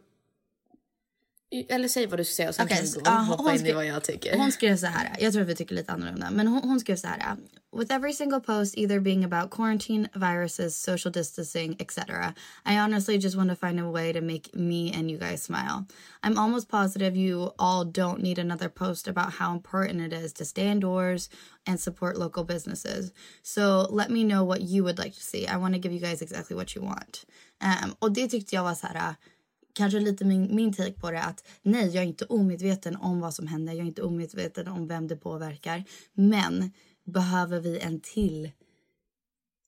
Eller 1.69 1.89
säg 1.89 2.07
vad 2.07 2.19
du 2.21 2.25
ska 2.25 2.35
säga 2.35 2.49
och 2.49 2.55
sen 2.55 2.67
Okej, 2.67 2.77
kan 2.77 2.87
så- 2.87 3.01
du 3.01 3.11
hoppa 3.11 3.43
hon 3.43 3.51
in 3.51 3.57
i 3.57 3.59
skrev- 3.59 3.75
vad 3.75 3.87
jag 3.87 4.05
tycker. 4.05 4.37
Hon 4.37 4.53
skrev 4.53 4.77
så 4.77 4.87
här, 4.87 5.17
jag 5.21 5.33
tror 5.33 5.43
att 5.43 5.49
vi 5.49 5.55
tycker 5.55 5.75
lite 5.75 5.93
annorlunda, 5.93 6.31
men 6.31 6.47
hon, 6.47 6.63
hon 6.63 6.81
skrev 6.81 6.97
så 6.97 7.07
här. 7.07 7.37
With 7.75 7.91
every 7.91 8.13
single 8.13 8.39
post 8.39 8.79
either 8.79 9.01
being 9.01 9.25
about 9.25 9.51
quarantine, 9.51 10.09
viruses, 10.15 10.77
social 10.77 11.11
distancing, 11.11 11.75
etc. 11.81 12.33
I 12.65 12.79
honestly 12.79 13.19
just 13.19 13.37
want 13.37 13.51
to 13.51 13.57
find 13.57 13.81
a 13.81 13.91
way 13.91 14.13
to 14.13 14.21
make 14.21 14.55
me 14.55 14.93
and 14.93 15.11
you 15.11 15.19
guys 15.19 15.43
smile. 15.43 15.85
I'm 16.23 16.39
almost 16.39 16.69
positive 16.69 17.17
you 17.17 17.51
all 17.59 17.85
don't 17.85 18.23
need 18.23 18.39
another 18.39 18.69
post 18.69 19.09
about 19.09 19.33
how 19.33 19.53
important 19.53 20.03
it 20.03 20.13
is 20.13 20.33
to 20.35 20.45
stay 20.45 20.69
indoors 20.69 21.29
and 21.67 21.81
support 21.81 22.17
local 22.17 22.45
businesses. 22.45 23.13
So 23.43 23.89
let 23.91 24.09
me 24.09 24.23
know 24.23 24.45
what 24.45 24.61
you 24.61 24.85
would 24.85 25.01
like 25.01 25.15
to 25.15 25.21
see. 25.21 25.49
I 25.49 25.57
want 25.57 25.75
to 25.75 25.81
give 25.81 25.93
you 25.93 25.99
guys 25.99 26.23
exactly 26.23 26.55
what 26.55 26.77
you 26.77 26.83
want. 26.83 27.25
Um, 27.61 27.97
och 27.99 28.13
det 28.13 28.29
tyckte 28.29 28.55
jag 28.55 28.63
var 28.63 28.75
så 28.75 28.87
här 28.87 29.15
kanske 29.75 30.01
lite 30.01 30.25
min, 30.25 30.55
min 30.55 30.73
take 30.73 30.93
på 30.93 31.11
det 31.11 31.23
att 31.23 31.45
nej, 31.63 31.87
jag 31.87 32.05
är 32.05 32.09
inte 32.09 32.25
omedveten 32.25 32.97
om 32.97 33.21
vad 33.21 33.35
som 33.35 33.47
händer. 33.47 33.73
Jag 33.73 33.83
är 33.83 33.87
inte 33.87 34.03
omedveten 34.03 34.69
om 34.69 34.87
vem 34.87 35.09
det 35.09 35.17
påverkar. 35.17 35.85
Men 36.13 36.71
behöver 37.05 37.61
vi 37.61 37.79
en 37.79 38.01
till 38.01 38.45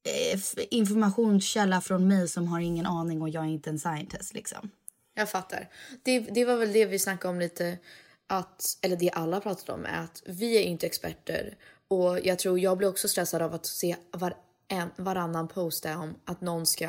eh, 0.04 0.40
informationskälla 0.70 1.80
från 1.80 2.08
mig 2.08 2.28
som 2.28 2.48
har 2.48 2.60
ingen 2.60 2.86
aning 2.86 3.22
och 3.22 3.28
jag 3.28 3.44
är 3.44 3.48
inte 3.48 3.70
en 3.70 3.78
scientist 3.78 4.34
liksom. 4.34 4.70
Jag 5.14 5.30
fattar. 5.30 5.68
Det, 6.02 6.20
det 6.20 6.44
var 6.44 6.56
väl 6.56 6.72
det 6.72 6.86
vi 6.86 6.98
snackade 6.98 7.34
om 7.34 7.40
lite. 7.40 7.78
Att, 8.26 8.78
eller 8.82 8.96
det 8.96 9.10
alla 9.10 9.40
pratade 9.40 9.72
om 9.72 9.84
är 9.84 10.04
att 10.04 10.22
vi 10.26 10.56
är 10.56 10.62
inte 10.62 10.86
experter. 10.86 11.56
Och 11.88 12.26
jag 12.26 12.38
tror 12.38 12.58
jag 12.58 12.78
blir 12.78 12.88
också 12.88 13.08
stressad 13.08 13.42
av 13.42 13.54
att 13.54 13.66
se 13.66 13.96
var, 14.10 14.34
en, 14.68 14.90
varannan 14.96 15.48
post 15.48 15.86
är 15.86 15.98
om 15.98 16.14
att 16.24 16.40
någon 16.40 16.66
ska 16.66 16.88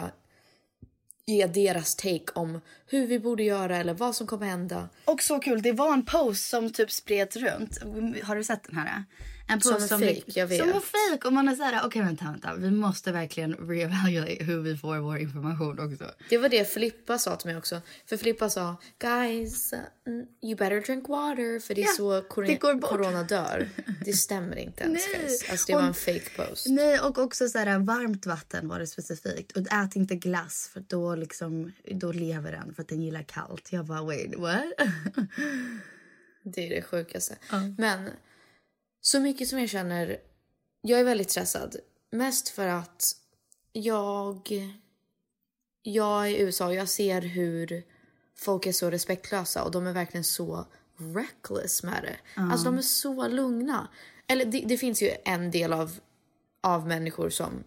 ge 1.25 1.47
deras 1.47 1.95
take 1.95 2.31
om 2.33 2.61
hur 2.87 3.07
vi 3.07 3.19
borde 3.19 3.43
göra 3.43 3.77
eller 3.77 3.93
vad 3.93 4.15
som 4.15 4.27
kommer 4.27 4.45
hända. 4.45 4.89
Och 5.05 5.21
så 5.21 5.39
kul, 5.39 5.61
det 5.61 5.71
var 5.71 5.93
en 5.93 6.05
post 6.05 6.49
som 6.49 6.73
typ 6.73 6.91
spreds 6.91 7.35
runt. 7.35 7.77
Har 8.23 8.35
du 8.35 8.43
sett 8.43 8.63
den 8.63 8.75
här? 8.75 9.03
En 9.49 9.61
Som 9.61 9.73
en 9.75 9.87
fake, 9.89 10.21
jag 10.25 10.47
vet. 10.47 10.59
Som 10.59 10.69
en 10.69 10.81
fake. 10.81 11.27
Och 11.27 11.33
man 11.33 11.47
är 11.47 11.55
så 11.55 11.63
här, 11.63 11.81
okej 11.85 12.01
vänta, 12.01 12.25
vänta. 12.25 12.55
Vi 12.55 12.71
måste 12.71 13.11
verkligen 13.11 13.53
reevaluate 13.53 14.37
hur 14.43 14.61
vi 14.61 14.77
får 14.77 14.97
vår 14.97 15.17
information 15.17 15.79
också. 15.93 16.11
Det 16.29 16.37
var 16.37 16.49
det 16.49 16.65
Filippa 16.73 17.17
sa 17.19 17.35
till 17.35 17.47
mig 17.47 17.57
också. 17.57 17.81
För 18.05 18.17
Filippa 18.17 18.49
sa 18.49 18.75
guys, 18.99 19.73
mm, 20.07 20.25
you 20.41 20.55
better 20.55 20.81
drink 20.81 21.07
water 21.09 21.59
för 21.59 21.75
det 21.75 21.81
är 21.81 21.85
Ja, 21.85 21.91
så 21.97 22.21
bort. 22.79 22.89
corona 22.89 23.23
dör. 23.23 23.69
Det 24.05 24.13
stämmer 24.13 24.55
inte 24.55 24.83
ens 24.83 25.07
guys. 25.07 25.49
Alltså 25.51 25.65
det 25.67 25.75
Och- 25.75 25.81
var 25.81 25.87
en 25.87 25.93
fake 25.93 26.29
post. 26.49 26.65
Nej, 26.69 26.99
och 26.99 27.17
också 27.17 27.49
så 27.49 27.57
här, 27.57 27.79
varmt 27.79 28.25
vatten 28.25 28.67
var 28.67 28.79
det 28.79 28.87
specifikt. 28.87 29.57
Och 29.57 29.61
ät 29.73 29.95
inte 29.95 30.15
glass 30.15 30.69
för 30.73 30.83
då, 30.87 31.15
liksom, 31.15 31.71
då 31.91 32.11
lever 32.11 32.51
den 32.51 32.73
för 32.73 32.81
att 32.81 32.87
den 32.89 33.01
gillar 33.01 33.23
kallt. 33.23 33.67
Jag 33.71 33.85
bara 33.85 34.03
wait, 34.03 34.35
what? 34.37 34.63
Det 36.43 36.65
är 36.65 36.69
det 36.69 36.81
sjukaste. 36.81 37.35
Men 37.77 38.09
så 39.07 39.19
mycket 39.19 39.47
som 39.47 39.59
jag 39.59 39.69
känner, 39.69 40.17
jag 40.81 40.99
är 40.99 41.03
väldigt 41.03 41.31
stressad. 41.31 41.75
Mest 42.11 42.49
för 42.49 42.67
att 42.67 43.03
jag, 43.73 44.49
jag 45.81 46.25
är 46.25 46.29
i 46.29 46.41
USA 46.41 46.65
och 46.65 46.75
jag 46.75 46.89
ser 46.89 47.21
hur 47.21 47.83
folk 48.37 48.65
är 48.65 48.71
så 48.71 48.89
respektlösa 48.89 49.63
och 49.63 49.71
de 49.71 49.87
är 49.87 49.93
verkligen 49.93 50.23
så 50.23 50.65
reckless 50.97 51.83
med 51.83 52.03
det. 52.03 52.41
Alltså 52.41 52.65
de 52.65 52.77
är 52.77 52.81
så 52.81 53.27
lugna. 53.27 53.87
Eller 54.27 54.45
det, 54.45 54.63
det 54.67 54.77
finns 54.77 55.01
ju 55.01 55.11
en 55.25 55.51
del 55.51 55.73
av, 55.73 55.99
av 56.61 56.87
människor 56.87 57.29
som 57.29 57.63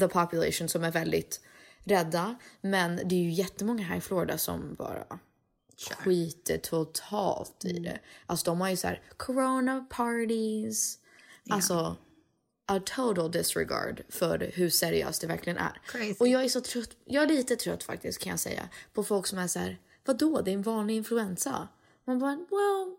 the 0.00 0.08
population 0.08 0.68
som 0.68 0.84
är 0.84 0.90
väldigt 0.90 1.40
rädda. 1.84 2.34
Men 2.60 2.96
det 2.96 3.14
är 3.14 3.22
ju 3.22 3.30
jättemånga 3.30 3.84
här 3.84 3.96
i 3.96 4.00
Florida 4.00 4.38
som 4.38 4.74
bara 4.74 5.18
skiter 5.88 6.58
totalt 6.58 7.64
i 7.64 7.72
det. 7.78 7.98
Alltså 8.26 8.44
de 8.44 8.60
har 8.60 8.70
ju 8.70 8.76
så 8.76 8.86
här 8.86 9.02
corona 9.16 9.86
parties. 9.90 10.98
Alltså 11.50 11.96
a 12.66 12.80
total 12.84 13.30
disregard 13.30 14.02
för 14.08 14.50
hur 14.54 14.70
seriöst 14.70 15.20
det 15.20 15.26
verkligen 15.26 15.58
är. 15.58 15.80
Crazy. 15.86 16.14
Och 16.20 16.28
jag 16.28 16.44
är 16.44 16.48
så 16.48 16.60
trött, 16.60 16.90
jag 17.04 17.22
är 17.22 17.28
lite 17.28 17.56
trött 17.56 17.82
faktiskt 17.82 18.18
kan 18.18 18.30
jag 18.30 18.40
säga, 18.40 18.68
på 18.92 19.04
folk 19.04 19.26
som 19.26 19.38
är 19.38 19.46
så 19.46 19.58
här, 19.58 19.78
vadå 20.04 20.40
det 20.40 20.50
är 20.50 20.54
en 20.54 20.62
vanlig 20.62 20.96
influensa? 20.96 21.68
Man 22.04 22.18
bara, 22.18 22.36
well, 22.36 22.96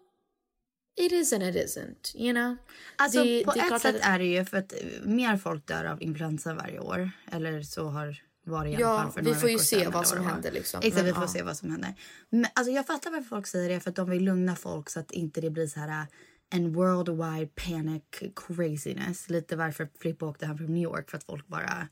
it 1.05 1.11
is 1.11 1.33
and 1.33 1.43
it 1.43 1.55
isn't, 1.55 2.15
you 2.15 2.33
know? 2.33 2.55
Alltså 2.95 3.23
Det- 3.23 3.43
på 3.45 3.51
det 3.51 3.59
ett 3.59 3.81
sätt 3.81 3.95
att- 3.95 4.01
är 4.01 4.19
det 4.19 4.25
ju 4.25 4.45
för 4.45 4.57
att 4.57 4.73
mer 5.03 5.37
folk 5.37 5.67
dör 5.67 5.85
av 5.85 6.01
influensa 6.01 6.53
varje 6.53 6.79
år. 6.79 7.11
Eller 7.31 7.63
så 7.63 7.85
har 7.87 8.21
i 8.47 8.49
alla 8.51 8.69
Ja, 8.79 8.97
fall 8.97 9.11
för 9.11 9.21
vi 9.21 9.33
får 9.33 9.49
ju 9.49 9.59
se 9.59 9.87
vad 9.87 10.07
som 10.07 10.17
det 10.17 10.23
var. 10.23 10.31
händer, 10.31 10.51
liksom. 10.51 10.79
Exakt, 10.83 10.95
Men, 10.95 11.05
vi 11.05 11.13
får 11.13 11.23
ja. 11.23 11.27
se 11.27 11.43
vad 11.43 11.57
som 11.57 11.71
händer. 11.71 11.93
Men, 12.29 12.45
alltså, 12.55 12.71
jag 12.71 12.87
fattar 12.87 13.11
varför 13.11 13.27
folk 13.27 13.47
säger 13.47 13.69
det. 13.69 13.79
För 13.79 13.89
att 13.89 13.95
de 13.95 14.09
vill 14.09 14.23
lugna 14.23 14.55
folk 14.55 14.89
så 14.89 14.99
att 14.99 15.11
inte 15.11 15.41
det 15.41 15.49
blir 15.49 15.67
så 15.67 15.79
här 15.79 16.07
en 16.49 16.73
worldwide 16.73 17.47
panic 17.55 18.03
craziness. 18.35 19.29
Lite 19.29 19.55
varför 19.55 19.89
Flippa 19.99 20.25
åkte 20.25 20.45
hem 20.45 20.57
från 20.57 20.73
New 20.73 20.83
York. 20.83 21.09
För 21.09 21.17
att 21.17 21.23
folk 21.23 21.47
bara... 21.47 21.87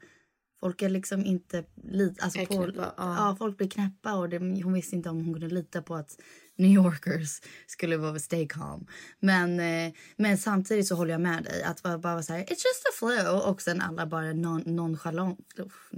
Folk 0.60 0.82
är 0.82 0.90
liksom 0.90 1.26
inte... 1.26 1.64
Lit, 1.84 2.24
alltså 2.24 2.40
på, 2.40 2.46
knäppa, 2.46 2.94
ja. 2.98 3.16
ja. 3.18 3.36
folk 3.40 3.58
blir 3.58 3.70
knäppa 3.70 4.14
och 4.14 4.30
det, 4.30 4.38
hon 4.38 4.74
visste 4.74 4.96
inte 4.96 5.10
om 5.10 5.26
hon 5.26 5.34
kunde 5.34 5.48
lita 5.48 5.82
på 5.82 5.96
att 5.96 6.20
New 6.56 6.72
Yorkers 6.72 7.42
skulle 7.68 7.98
vara 7.98 8.20
stay 8.20 8.48
calm. 8.48 8.88
Men, 9.20 9.60
eh, 9.60 9.94
men 10.18 10.38
samtidigt 10.38 10.88
så 10.88 10.96
håller 10.96 11.12
jag 11.12 11.22
med 11.22 11.44
dig. 11.44 11.64
Att 11.64 11.84
bara, 11.84 11.98
bara 11.98 12.24
så 12.24 12.34
här, 12.34 12.40
it's 12.40 12.50
just 12.50 12.86
a 12.90 12.92
flu. 12.94 13.30
Och 13.30 13.62
sen 13.62 13.82
alla 13.82 14.06
bara 14.06 14.34
non, 14.34 14.64
nonchalant, 14.66 15.40
uff, 15.58 15.90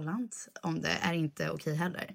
nonchalant 0.00 0.48
om 0.62 0.80
det 0.80 0.88
är 1.02 1.12
inte 1.12 1.50
okej 1.50 1.74
heller. 1.74 2.14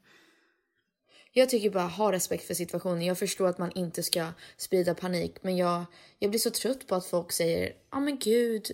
Jag 1.31 1.49
tycker 1.49 1.69
bara 1.69 1.87
ha 1.87 2.11
respekt 2.11 2.43
för 2.47 2.53
situationen. 2.53 3.01
Jag 3.05 3.17
förstår 3.19 3.47
att 3.47 3.57
man 3.57 3.71
inte 3.71 4.03
ska 4.03 4.27
sprida 4.57 4.95
panik. 4.95 5.35
Men 5.41 5.57
jag, 5.57 5.85
jag 6.19 6.29
blir 6.29 6.39
så 6.39 6.49
trött 6.49 6.87
på 6.87 6.95
att 6.95 7.05
folk 7.05 7.31
säger, 7.31 7.65
ja 7.67 7.73
ah, 7.89 7.99
men 7.99 8.19
gud. 8.19 8.71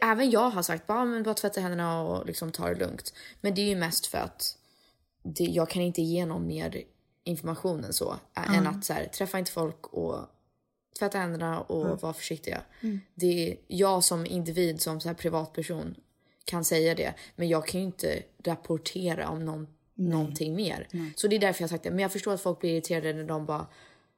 Även 0.00 0.30
jag 0.30 0.50
har 0.50 0.62
sagt, 0.62 0.86
bara, 0.86 1.04
men 1.04 1.22
bara 1.22 1.34
tvätta 1.34 1.60
händerna 1.60 2.02
och 2.02 2.26
liksom 2.26 2.52
ta 2.52 2.68
det 2.68 2.74
lugnt. 2.74 3.14
Men 3.40 3.54
det 3.54 3.60
är 3.62 3.66
ju 3.68 3.76
mest 3.76 4.06
för 4.06 4.18
att 4.18 4.58
det, 5.22 5.44
jag 5.44 5.70
kan 5.70 5.82
inte 5.82 6.02
ge 6.02 6.26
någon 6.26 6.46
mer 6.46 6.82
information 7.24 7.84
än 7.84 7.92
så. 7.92 8.12
ä- 8.34 8.40
Än 8.54 8.66
att 8.66 8.84
så 8.84 8.92
här, 8.92 9.06
träffa 9.06 9.38
inte 9.38 9.50
folk 9.52 9.86
och 9.86 10.18
tvätta 10.98 11.18
händerna 11.18 11.60
och 11.60 12.00
vara 12.02 12.12
försiktiga. 12.12 12.62
Det 13.14 13.50
är 13.52 13.56
jag 13.66 14.04
som 14.04 14.26
individ, 14.26 14.80
som 14.80 15.00
så 15.00 15.08
här 15.08 15.14
privatperson 15.14 15.94
kan 16.44 16.64
säga 16.64 16.94
det. 16.94 17.14
Men 17.36 17.48
jag 17.48 17.66
kan 17.66 17.80
ju 17.80 17.86
inte 17.86 18.22
rapportera 18.44 19.28
om 19.28 19.44
någon, 19.44 19.66
någonting 19.94 20.54
mer. 20.54 20.88
Så 21.16 21.28
det 21.28 21.36
är 21.36 21.40
därför 21.40 21.62
jag 21.62 21.68
har 21.68 21.70
sagt 21.70 21.84
det. 21.84 21.90
Men 21.90 21.98
jag 21.98 22.12
förstår 22.12 22.34
att 22.34 22.40
folk 22.40 22.60
blir 22.60 22.70
irriterade 22.70 23.12
när 23.12 23.24
de 23.24 23.46
bara, 23.46 23.66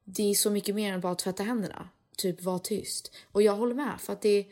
det 0.04 0.30
är 0.30 0.34
så 0.34 0.50
mycket 0.50 0.74
mer 0.74 0.92
än 0.92 1.00
bara 1.00 1.12
att 1.12 1.18
tvätta 1.18 1.42
händerna. 1.42 1.88
Typ 2.16 2.42
var 2.42 2.58
tyst. 2.58 3.12
Och 3.32 3.42
jag 3.42 3.56
håller 3.56 3.74
med 3.74 4.00
för 4.00 4.12
att 4.12 4.22
det, 4.22 4.46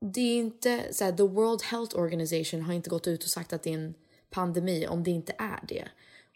det 0.00 0.20
är 0.20 0.36
inte 0.36 0.82
så 0.92 1.04
här, 1.04 1.12
the 1.12 1.22
World 1.22 1.62
Health 1.62 1.98
Organization 1.98 2.62
har 2.62 2.72
inte 2.72 2.90
gått 2.90 3.06
ut 3.06 3.24
och 3.24 3.30
sagt 3.30 3.52
att 3.52 3.62
det 3.62 3.70
är 3.70 3.74
en 3.74 3.94
pandemi 4.30 4.86
om 4.86 5.02
det 5.04 5.10
inte 5.10 5.34
är 5.38 5.60
det. 5.68 5.88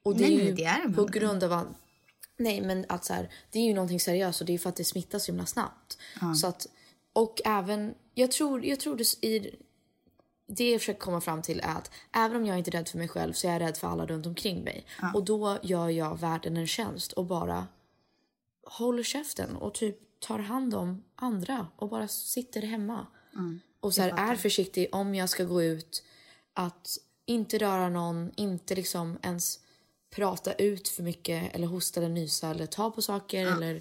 Och 0.02 0.16
det 0.16 0.24
Nej, 0.24 0.34
är 0.34 0.38
nej, 0.38 0.46
ju 0.46 0.52
det 0.52 0.64
är 0.64 0.88
på 0.88 1.04
grund 1.04 1.44
av 1.44 1.52
att 1.52 1.66
Nej, 2.38 2.60
men 2.60 2.84
att 2.88 3.04
så 3.04 3.12
här, 3.12 3.30
det 3.50 3.58
är 3.58 3.62
ju 3.62 3.74
någonting 3.74 4.00
seriöst 4.00 4.40
och 4.40 4.46
det 4.46 4.54
är 4.54 4.58
för 4.58 4.68
att 4.68 4.76
det 4.76 4.84
smittas 4.84 5.24
så 5.24 5.32
himla 5.32 5.46
snabbt. 5.46 5.98
Så 6.36 6.46
att, 6.46 6.66
och 7.12 7.40
även 7.44 7.94
jag 8.14 8.30
tror, 8.30 8.64
jag 8.64 8.80
tror 8.80 8.96
det, 8.96 9.26
i, 9.26 9.54
det 10.46 10.70
jag 10.70 10.80
försöker 10.80 11.00
komma 11.00 11.20
fram 11.20 11.42
till 11.42 11.60
är 11.60 11.74
att 11.74 11.90
även 12.12 12.36
om 12.36 12.46
jag 12.46 12.58
inte 12.58 12.70
är 12.70 12.72
rädd 12.72 12.88
för 12.88 12.98
mig 12.98 13.08
själv 13.08 13.32
så 13.32 13.48
är 13.48 13.52
jag 13.52 13.60
rädd 13.62 13.76
för 13.76 13.88
alla 13.88 14.06
runt 14.06 14.26
omkring 14.26 14.64
mig. 14.64 14.86
Och 15.14 15.24
då 15.24 15.58
gör 15.62 15.88
jag 15.88 16.20
världen 16.20 16.56
en 16.56 16.66
tjänst 16.66 17.12
och 17.12 17.24
bara 17.24 17.66
håller 18.66 19.02
käften 19.02 19.56
och 19.56 19.74
typ 19.74 20.20
tar 20.20 20.38
hand 20.38 20.74
om 20.74 21.04
andra 21.14 21.66
och 21.76 21.88
bara 21.88 22.08
sitter 22.08 22.62
hemma. 22.62 23.06
och 23.80 23.94
så 23.94 24.02
här, 24.02 24.10
är 24.30 24.36
försiktig 24.36 24.88
om 24.92 25.14
jag 25.14 25.28
ska 25.28 25.44
gå 25.44 25.62
ut 25.62 26.02
att 26.52 26.98
inte 27.24 27.58
röra 27.58 27.88
någon, 27.88 28.32
inte 28.36 28.74
liksom 28.74 29.18
ens 29.22 29.60
prata 30.10 30.52
ut 30.52 30.88
för 30.88 31.02
mycket 31.02 31.54
eller 31.54 31.66
hosta 31.66 32.00
eller 32.00 32.10
nysa 32.10 32.50
eller 32.50 32.66
ta 32.66 32.90
på 32.90 33.02
saker 33.02 33.46
eller 33.46 33.80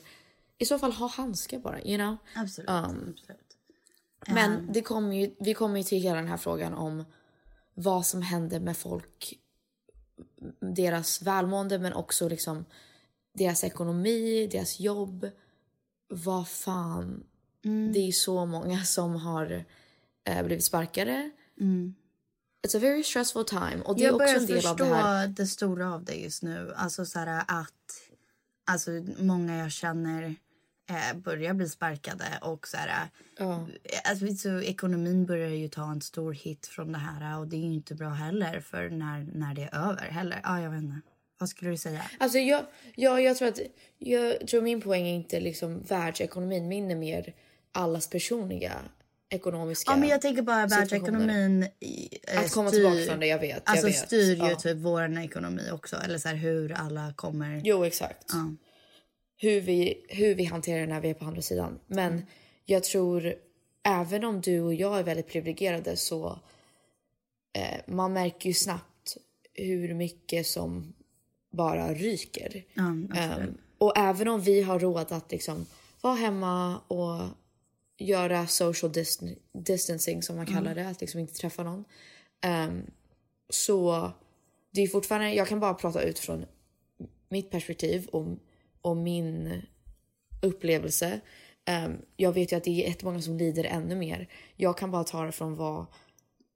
i 0.58 0.66
så 0.66 0.80
fall 0.80 0.92
ha 0.92 1.08
handskar 1.08 1.60
bara, 1.60 1.82
you 1.82 1.98
know? 1.98 2.18
Absolut. 2.36 2.70
Um, 2.70 3.16
absolut. 3.18 3.45
Men 4.28 4.74
det 4.74 4.82
kommer 4.82 5.16
ju, 5.16 5.36
vi 5.40 5.54
kommer 5.54 5.78
ju 5.78 5.84
till 5.84 6.02
hela 6.02 6.16
den 6.16 6.28
här 6.28 6.38
frågan 6.38 6.74
om 6.74 7.06
vad 7.74 8.06
som 8.06 8.22
händer 8.22 8.60
med 8.60 8.78
folk, 8.78 9.40
deras 10.76 11.22
välmående 11.22 11.80
men 11.80 11.94
också 11.94 12.30
liksom 12.30 12.66
deras 13.34 13.64
ekonomi, 13.64 14.48
deras 14.52 14.80
jobb. 14.80 15.30
Vad 16.08 16.48
fan. 16.48 17.24
Det 17.94 18.08
är 18.08 18.12
så 18.12 18.46
många 18.46 18.84
som 18.84 19.16
har 19.16 19.66
eh, 20.24 20.46
blivit 20.46 20.66
sparkade. 20.66 21.32
It's 22.66 22.78
a 22.78 22.80
very 22.80 23.04
stressful 23.04 23.46
time. 23.46 23.82
Och 23.86 23.96
det 23.96 24.04
är 24.04 24.06
jag 24.06 24.16
också 24.16 24.26
börjar 24.26 24.40
en 24.40 24.46
del 24.46 24.56
förstå 24.56 24.70
av 24.70 24.78
det 24.78 24.96
här. 24.96 25.28
det 25.28 25.48
stora 25.48 25.94
av 25.94 26.04
det 26.04 26.16
just 26.16 26.44
nu. 26.44 26.74
Alltså 26.76 27.06
så 27.06 27.20
här 27.20 27.44
att 27.48 27.72
alltså, 28.66 28.92
många 29.18 29.58
jag 29.58 29.72
känner 29.72 30.36
eh, 30.90 31.18
börjar 31.18 31.54
bli 31.54 31.70
sparkade 31.70 32.26
och 32.42 32.68
så 32.68 32.78
här, 32.78 33.10
Ja. 33.38 33.68
alltså, 34.04 34.28
så 34.36 34.62
ekonomin 34.62 35.26
börjar 35.26 35.50
ju 35.50 35.68
ta 35.68 35.92
en 35.92 36.02
stor 36.02 36.34
hit 36.34 36.68
från 36.68 36.92
det 36.92 36.98
här 36.98 37.40
och 37.40 37.48
det 37.48 37.56
är 37.56 37.60
ju 37.68 37.74
inte 37.74 37.96
bra 37.96 38.10
heller 38.10 38.60
för 38.60 38.90
när, 38.90 39.28
när 39.34 39.54
det 39.56 39.70
är 39.72 39.90
över 39.90 40.08
heller. 40.10 40.40
Ja, 40.44 40.62
jag 40.62 40.70
vet 40.70 40.82
inte. 40.82 41.02
Vad 41.38 41.50
skulle 41.50 41.72
du 41.72 41.78
säga? 41.78 42.02
Alltså 42.20 42.38
jag, 42.38 42.66
jag, 42.96 43.22
jag 43.24 43.38
tror 43.38 43.48
att 43.48 43.60
jag 43.98 44.48
tror 44.48 44.62
min 44.62 44.82
poäng 44.82 45.08
är 45.08 45.14
inte 45.16 45.40
liksom 45.40 45.82
världsekonomin. 45.82 46.68
Min 46.68 46.92
är 46.92 46.96
mer 46.96 47.34
allas 47.72 48.10
personliga 48.10 48.74
ekonomiska 49.30 49.92
Ja, 49.92 49.98
men 49.98 50.10
jag 50.10 50.22
tänker 50.22 50.42
bara 50.42 50.68
världsekonomin 50.68 51.64
eh, 51.64 52.40
Att 52.40 52.52
komma 52.54 52.70
tillbaka 52.72 52.98
från 53.10 53.20
det, 53.20 53.28
jag 53.28 53.40
vet, 53.40 53.50
jag 53.50 53.62
Alltså 53.66 53.88
vet. 53.88 53.96
styr 53.98 54.34
ju 54.36 54.50
Ja. 54.50 54.56
typ 54.56 54.78
vår 54.78 55.20
ekonomi 55.20 55.70
också. 55.72 55.96
Eller 55.96 56.18
så 56.18 56.28
här 56.28 56.36
hur 56.36 56.72
alla 56.72 57.14
kommer... 57.16 57.62
Jo, 57.64 57.86
exakt. 57.86 58.26
Ja. 58.28 58.56
Hur, 59.46 59.62
vi, 59.62 60.06
hur 60.10 60.36
vi 60.36 60.44
hanterar 60.44 60.80
det 60.80 60.88
när 60.88 61.02
vi 61.02 61.10
är 61.10 61.14
på 61.14 61.26
andra 61.26 61.42
sidan. 61.42 61.80
Men 61.88 62.14
Mm. 62.14 62.26
jag 62.66 62.84
tror, 62.84 63.36
även 63.84 64.24
om 64.24 64.42
du 64.42 64.60
och 64.62 64.74
jag 64.74 65.00
är 65.00 65.04
väldigt 65.04 65.28
privilegierade 65.28 65.98
så 65.98 66.40
eh, 67.58 67.80
man 67.88 68.14
märker 68.14 68.50
ju 68.50 68.54
snabbt 68.54 69.18
hur 69.54 69.94
mycket 69.94 70.48
som 70.48 70.94
bara 71.52 71.94
ryker. 71.94 72.64
Absolut. 72.76 73.16
Ehm, 73.18 73.58
och 73.78 73.98
även 73.98 74.28
om 74.28 74.42
vi 74.42 74.62
har 74.62 74.80
råd 74.80 75.12
att 75.12 75.32
liksom 75.32 75.66
vara 76.02 76.14
hemma 76.16 76.80
och 76.80 77.22
göra 77.98 78.48
social 78.48 78.92
distan- 78.92 79.36
distancing 79.54 80.22
som 80.24 80.36
man 80.36 80.46
kallar 80.46 80.76
det, 80.76 80.88
att 80.88 81.02
liksom 81.02 81.20
inte 81.20 81.34
träffa 81.34 81.64
någon. 81.64 81.86
ehm, 82.42 82.82
så 83.50 84.12
det 84.72 84.82
är 84.82 84.88
fortfarande, 84.88 85.34
jag 85.34 85.48
kan 85.48 85.60
bara 85.60 85.74
prata 85.74 86.02
ut 86.02 86.20
från 86.20 86.46
mitt 87.30 87.52
perspektiv 87.52 88.08
och, 88.08 88.28
och 88.86 88.98
min 88.98 89.62
upplevelse. 90.42 91.20
Ehm, 91.66 91.98
jag 92.16 92.32
vet 92.32 92.52
ju 92.52 92.56
att 92.56 92.64
det 92.64 92.70
är 92.70 92.88
jättemånga 92.88 93.22
som 93.22 93.38
lider 93.38 93.64
ännu 93.64 93.96
mer. 93.96 94.28
Jag 94.56 94.78
kan 94.78 94.92
bara 94.92 95.04
ta 95.04 95.26
det 95.26 95.32
från 95.32 95.56
vad 95.56 95.86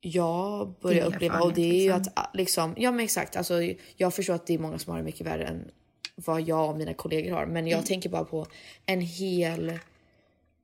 jag 0.02 0.74
börjar 0.82 1.06
uppleva 1.06 1.40
och 1.40 1.54
det 1.54 1.62
är 1.62 1.74
ju 1.74 1.90
erfarenhet, 1.90 2.08
att 2.08 2.26
ah, 2.26 2.30
liksom, 2.34 2.76
ja 2.78 2.92
men 2.92 3.06
exakt, 3.06 3.36
alltså, 3.36 3.54
jag 3.96 4.14
förstår 4.14 4.34
att 4.34 4.48
det 4.48 4.54
är 4.54 4.60
många 4.60 4.80
som 4.80 4.92
har 4.92 5.00
det 5.00 5.06
mycket 5.06 5.28
värre 5.28 5.46
än 5.46 5.72
vad 6.16 6.42
jag 6.42 6.70
och 6.70 6.78
mina 6.78 6.94
kollegor 6.94 7.32
har. 7.32 7.46
Men 7.46 7.68
jag 7.68 7.86
tänker 7.86 8.10
bara 8.10 8.26
på 8.26 8.48
en 8.86 9.02
hel, 9.02 9.80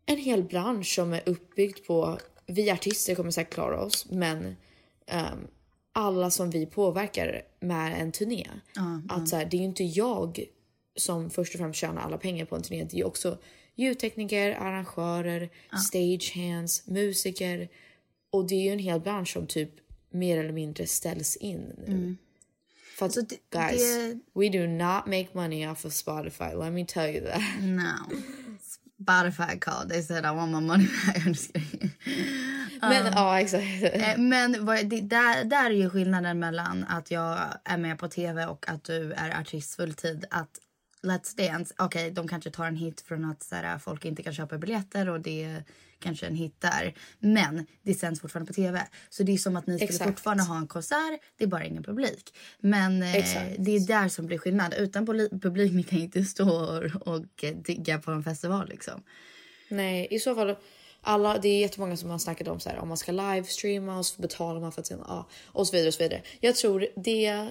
en 0.05 0.17
hel 0.17 0.43
bransch 0.43 0.95
som 0.95 1.13
är 1.13 1.21
uppbyggd 1.25 1.85
på, 1.87 2.17
vi 2.45 2.71
artister 2.71 3.15
kommer 3.15 3.31
säkert 3.31 3.53
klara 3.53 3.81
oss, 3.81 4.07
men 4.09 4.55
ehm, 5.07 5.47
alla 5.93 6.29
som 6.29 6.49
vi 6.49 6.65
påverkar 6.65 7.41
med 7.59 8.01
en 8.01 8.11
turné. 8.11 8.47
att 9.09 9.29
så 9.29 9.35
här, 9.35 9.45
det 9.45 9.57
är 9.57 9.59
ju 9.59 9.65
inte 9.65 9.83
jag 9.83 10.45
som 10.95 11.29
först 11.29 11.53
och 11.53 11.59
främst 11.59 11.79
tjänar 11.79 12.01
alla 12.01 12.17
pengar 12.17 12.45
på 12.45 12.55
en 12.55 12.61
turné. 12.61 12.83
Det 12.83 12.93
är 12.95 12.97
ju 12.97 13.03
också 13.03 13.37
ljudtekniker, 13.75 14.51
arrangörer, 14.55 15.49
stagehands, 15.89 16.87
musiker. 16.87 17.69
Och 18.29 18.47
det 18.47 18.55
är 18.55 18.61
ju 18.63 18.69
en 18.69 18.79
hel 18.79 18.99
bransch 18.99 19.33
som 19.33 19.47
typ 19.47 19.69
mer 20.09 20.37
eller 20.39 20.53
mindre 20.53 20.87
ställs 20.87 21.35
in 21.35 21.73
nu. 21.87 22.15
För 22.97 23.05
att, 23.05 23.13
det- 23.13 23.49
guys, 23.51 23.81
det- 23.95 24.19
we 24.39 24.49
do 24.49 24.67
not 24.67 25.05
make 25.05 25.27
money 25.33 25.67
off 25.67 25.85
of 25.85 25.93
Spotify. 25.93 26.43
Let 26.63 26.73
me 26.73 26.85
tell 26.85 27.15
you 27.15 27.25
that. 27.25 27.41
No. 27.61 28.15
Spotify 29.03 29.59
called. 29.59 29.89
They 29.89 30.01
said 30.03 30.23
I 30.25 30.29
want 30.35 30.51
my 30.51 30.61
money 30.61 30.87
back. 30.87 31.17
I'm 31.25 31.27
just 31.27 31.53
kidding. 31.53 31.91
Men 32.81 33.05
ja, 33.13 33.39
exakt. 33.39 33.63
Eh, 33.83 34.17
Men 34.17 34.51
det, 34.65 35.01
där, 35.01 35.43
där 35.43 35.65
är 35.65 35.69
ju 35.75 35.89
skillnaden 35.89 36.39
mellan 36.39 36.83
att 36.83 37.11
jag 37.11 37.39
är 37.63 37.77
med 37.77 37.99
på 37.99 38.07
tv 38.07 38.45
och 38.45 38.69
att 38.69 38.83
du 38.83 39.13
är 39.13 39.41
artist 39.41 39.75
fulltid. 39.75 40.25
Att 40.29 40.59
Let's 41.05 41.35
Dance, 41.37 41.73
okej 41.77 42.11
de 42.11 42.27
kanske 42.27 42.51
tar 42.51 42.65
en 42.65 42.75
hit 42.75 43.01
från 43.01 43.25
att 43.25 43.43
så 43.43 43.55
här, 43.55 43.77
folk 43.77 44.05
inte 44.05 44.23
kan 44.23 44.33
köpa 44.33 44.57
biljetter 44.57 45.09
och 45.09 45.19
det 45.21 45.43
är 45.43 45.63
kanske 45.99 46.25
en 46.25 46.35
hit 46.35 46.61
där. 46.61 46.93
Men 47.19 47.65
det 47.81 47.93
sänds 47.93 48.21
fortfarande 48.21 48.47
på 48.47 48.53
tv. 48.53 48.87
Så 49.09 49.23
det 49.23 49.33
är 49.33 49.37
som 49.37 49.55
att 49.55 49.67
ni 49.67 49.77
skulle 49.77 49.89
Exakt. 49.89 50.09
fortfarande 50.09 50.43
ha 50.43 50.57
en 50.57 50.67
konsert, 50.67 51.21
det 51.37 51.43
är 51.43 51.47
bara 51.47 51.65
ingen 51.65 51.83
publik. 51.83 52.35
Men 52.59 53.03
eh, 53.03 53.25
det 53.57 53.71
är 53.71 53.87
där 53.87 54.07
som 54.07 54.25
blir 54.25 54.37
skillnad. 54.37 54.73
Utan 54.73 55.05
publik 55.41 55.73
ni 55.73 55.83
kan 55.83 55.99
inte 55.99 56.23
stå 56.23 56.49
och, 56.49 57.07
och 57.07 57.25
digga 57.65 57.99
på 57.99 58.11
en 58.11 58.23
festival 58.23 58.69
liksom. 58.69 59.03
Nej, 59.69 60.07
i 60.11 60.19
så 60.19 60.35
fall. 60.35 60.55
Alla, 61.01 61.37
det 61.37 61.49
är 61.49 61.59
jättemånga 61.59 61.97
som 61.97 62.09
har 62.09 62.17
snackat 62.17 62.47
om 62.47 62.59
så 62.59 62.69
här, 62.69 62.77
om 62.77 62.87
man 62.87 62.97
ska 62.97 63.11
livestreama 63.11 63.97
och 63.97 64.05
så 64.05 64.21
betalar 64.21 64.61
man 64.61 64.71
för 64.71 64.81
att 64.81 64.87
sen, 64.87 64.99
ja, 65.07 65.29
och 65.45 65.67
så 65.67 65.71
vidare 65.71 65.87
och 65.87 65.93
så 65.93 66.03
vidare. 66.03 66.21
Jag 66.39 66.55
tror 66.55 66.87
det, 66.95 67.49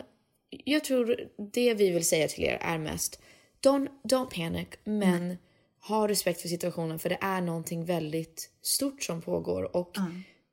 jag 0.64 0.84
tror 0.84 1.16
det 1.52 1.74
vi 1.74 1.90
vill 1.90 2.04
säga 2.04 2.28
till 2.28 2.44
er 2.44 2.58
är 2.60 2.78
mest 2.78 3.20
don't, 3.64 3.88
don't 4.03 4.31
panic, 4.35 4.68
men 4.85 5.37
ha 5.81 6.09
respekt 6.09 6.40
för 6.40 6.48
situationen 6.48 6.98
för 6.98 7.09
det 7.09 7.18
är 7.20 7.40
någonting 7.40 7.85
väldigt 7.85 8.50
stort 8.62 9.03
som 9.03 9.22
pågår 9.22 9.77
och 9.77 9.96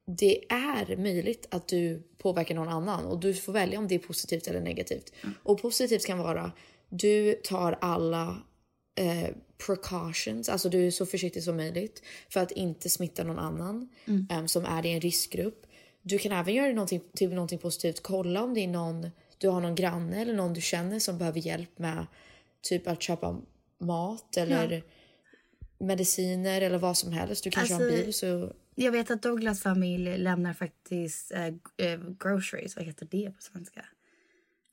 det 0.06 0.52
är 0.52 0.98
möjligt 0.98 1.48
att 1.52 1.68
du 1.68 2.04
påverkar 2.18 2.56
någon 2.56 2.68
annan 2.68 3.06
och 3.06 3.20
du 3.20 3.34
får 3.34 3.54
välja 3.54 3.80
om 3.80 3.88
det 3.88 3.96
är 3.96 4.00
positivt 4.00 4.48
eller 4.48 4.62
negativt. 4.62 5.14
Och 5.44 5.62
positivt 5.62 6.06
kan 6.06 6.20
vara 6.20 6.52
du 6.90 7.34
tar 7.34 7.78
alla 7.82 8.38
eh, 8.96 9.30
precautions, 9.66 10.50
alltså 10.50 10.70
du 10.70 10.88
är 10.88 10.92
så 10.92 11.06
försiktig 11.06 11.44
som 11.44 11.58
möjligt 11.58 12.04
för 12.30 12.40
att 12.40 12.52
inte 12.52 12.90
smitta 12.90 13.24
någon 13.24 13.40
annan 13.40 13.90
em, 14.30 14.48
som 14.48 14.66
är 14.66 14.86
i 14.86 14.94
en 14.94 15.02
riskgrupp. 15.02 15.66
Du 16.02 16.18
kan 16.18 16.32
även 16.32 16.54
göra 16.54 16.68
det 16.68 16.74
någonting, 16.74 17.02
till 17.16 17.30
någonting 17.30 17.60
positivt. 17.60 18.04
Kolla 18.04 18.44
om 18.44 18.54
det 18.54 18.64
är 18.64 18.68
någon, 18.68 19.10
du 19.38 19.50
har 19.50 19.62
någon 19.62 19.76
granne 19.76 20.22
eller 20.22 20.34
någon 20.34 20.54
du 20.54 20.62
känner 20.62 21.00
som 21.00 21.18
behöver 21.18 21.40
hjälp 21.40 21.80
med 21.80 22.06
typ 22.62 22.88
att 22.88 23.02
köpa 23.02 23.42
mat 23.80 24.38
eller 24.38 24.84
mediciner 25.80 26.62
eller 26.62 26.78
vad 26.78 26.98
som 26.98 27.12
helst. 27.12 27.44
Du 27.44 27.52
kanske 27.52 27.74
har 27.74 27.82
en 27.82 27.88
Alltså, 27.88 28.06
bil 28.06 28.14
så 28.14 28.54
Jag 28.76 28.92
vet 28.92 29.12
att 29.12 29.22
Douglas 29.22 29.62
familj 29.62 30.18
lämnar 30.18 30.54
faktiskt 30.54 31.32
eh, 31.78 31.98
groceries. 32.20 32.76
Vad 32.76 32.86
heter 32.86 33.08
det 33.12 33.32
på 33.36 33.42
svenska? 33.42 33.86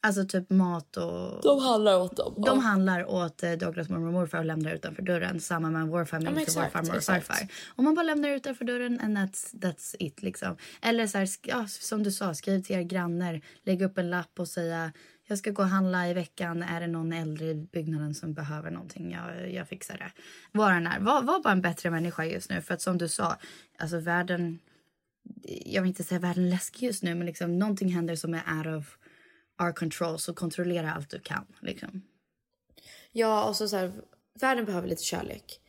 Alltså 0.01 0.25
typ 0.25 0.51
mat 0.51 0.97
och... 0.97 1.43
de 1.43 1.59
handlar 1.61 2.01
åt 2.01 2.17
dem. 2.17 2.35
De 2.47 2.59
handlar 2.59 3.11
åt 3.11 3.43
eh, 3.43 3.53
Douglas 3.53 3.89
mormor 3.89 4.07
och 4.07 4.13
morfar 4.13 4.39
och 4.39 4.45
lämnar 4.45 4.75
utanför 4.75 5.03
dörren. 5.03 5.41
Samma 5.41 5.71
med 5.71 5.89
vår 5.89 6.05
familj 6.05 6.31
Ja, 6.31 6.45
till 6.45 6.55
vår 6.55 6.63
exakt, 6.63 6.73
farmor 6.73 6.91
och 6.91 6.97
exakt. 6.97 7.27
farfar. 7.27 7.49
Och 7.77 7.85
man 7.85 7.95
bara 7.95 8.03
lämnar 8.03 8.29
utanför 8.29 8.65
dörren 8.65 9.01
and 9.01 9.19
that's, 9.19 9.55
that's 9.55 9.97
it 9.99 10.23
liksom. 10.23 10.57
Eller 10.83 11.07
så 11.07 11.19
här, 11.19 11.29
ja, 11.43 11.67
som 11.67 12.03
du 12.03 12.13
sa, 12.13 12.35
skriv 12.35 12.63
till 12.63 12.77
er 12.77 12.83
grannar. 12.83 13.41
Lägg 13.63 13.83
upp 13.83 13.99
en 13.99 14.11
lapp 14.11 14.41
och 14.41 14.49
säga 14.49 14.93
jag 15.29 15.39
ska 15.39 15.51
gå 15.51 15.63
och 15.63 15.69
handla 15.69 16.09
i 16.09 16.15
veckan. 16.15 16.63
Är 16.63 16.81
det 16.81 16.87
någon 16.87 17.13
äldre 17.13 17.47
i 17.47 17.55
byggnaden 17.55 18.15
som 18.15 18.35
behöver 18.35 18.71
någonting? 18.71 19.13
Jag, 19.13 19.53
jag 19.53 19.69
fixar 19.69 19.99
det. 19.99 20.13
Var 20.53 20.73
den 20.73 20.87
är. 20.87 21.01
Var, 21.01 21.23
var 21.23 21.43
bara 21.43 21.53
en 21.53 21.63
bättre 21.63 21.91
människa 21.91 22.25
just 22.25 22.51
nu. 22.51 22.63
För 22.63 22.75
att 22.75 22.83
som 22.83 22.99
du 22.99 23.09
sa, 23.09 23.37
alltså 23.79 23.99
världen... 23.99 24.59
Jag 25.45 25.83
vill 25.83 25.89
inte 25.89 26.05
säga 26.05 26.19
världen 26.19 26.45
är 26.45 26.51
läskig 26.51 26.87
just 26.87 27.03
nu, 27.03 27.15
men 27.15 27.27
liksom 27.27 27.59
någonting 27.59 27.89
händer 27.89 28.17
som 28.17 28.35
är 28.35 28.43
out 28.59 28.67
of 28.67 28.99
our 29.63 29.73
control. 29.73 30.19
Så 30.19 30.35
kontrollera 30.35 30.93
allt 30.93 31.11
du 31.11 31.21
kan. 31.21 31.47
Liksom. 31.61 32.03
Ja, 33.13 33.45
och 33.45 33.57
så, 33.57 33.69
så 33.69 33.77
här, 33.77 33.93
världen 34.41 34.65
behöver 34.65 34.89
lite 34.89 35.03
kärlek. 35.03 35.61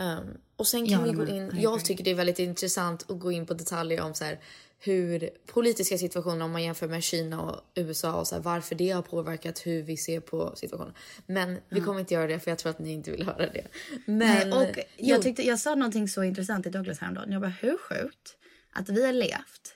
Um, 0.00 0.36
och 0.56 0.66
sen 0.66 0.86
kan 0.86 1.00
Ja, 1.00 1.12
vi 1.12 1.12
gå 1.12 1.26
in, 1.26 1.50
jag 1.60 1.84
tycker 1.84 2.04
det 2.04 2.10
är 2.10 2.14
väldigt 2.14 2.38
intressant 2.38 3.10
att 3.10 3.18
gå 3.18 3.32
in 3.32 3.46
på 3.46 3.54
detaljer 3.54 4.02
om 4.02 4.14
så 4.14 4.24
här, 4.24 4.38
hur 4.80 5.30
politiska 5.46 5.98
situationer 5.98 6.44
om 6.44 6.52
man 6.52 6.62
jämför 6.62 6.88
med 6.88 7.02
Kina 7.02 7.42
och 7.42 7.60
USA 7.74 8.20
och 8.20 8.26
så 8.26 8.34
här, 8.34 8.42
varför 8.42 8.74
det 8.74 8.90
har 8.90 9.02
påverkat 9.02 9.66
hur 9.66 9.82
vi 9.82 9.96
ser 9.96 10.20
på 10.20 10.56
situationen. 10.56 10.94
Men 11.26 11.58
vi 11.68 11.80
kommer 11.80 12.00
inte 12.00 12.14
göra 12.14 12.26
det 12.26 12.38
för 12.38 12.50
jag 12.50 12.58
tror 12.58 12.70
att 12.70 12.78
ni 12.78 12.92
inte 12.92 13.10
vill 13.10 13.26
höra 13.26 13.46
det. 13.46 13.66
Men 14.04 14.50
Nej, 14.50 14.52
och 14.52 14.78
jag, 14.96 15.22
tyckte, 15.22 15.46
jag 15.46 15.58
sa 15.58 15.74
någonting 15.74 16.08
så 16.08 16.24
intressant 16.24 16.62
till 16.62 16.72
Douglas 16.72 16.98
häromdagen. 16.98 17.32
Jag 17.32 17.40
bara, 17.40 17.54
hur 17.60 17.78
sjukt 17.78 18.36
att 18.72 18.88
vi 18.88 19.06
har 19.06 19.12
levt 19.12 19.74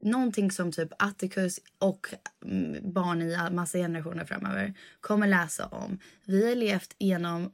någonting 0.00 0.50
som 0.50 0.72
typ 0.72 0.92
Atticus 0.98 1.60
och 1.78 2.14
mm, 2.44 2.92
barn 2.92 3.22
i 3.22 3.50
massa 3.50 3.78
generationer 3.78 4.24
framöver 4.24 4.74
kommer 5.00 5.26
läsa 5.26 5.66
om. 5.66 5.98
Vi 6.24 6.48
har 6.48 6.54
levt 6.54 6.94
genom 6.98 7.52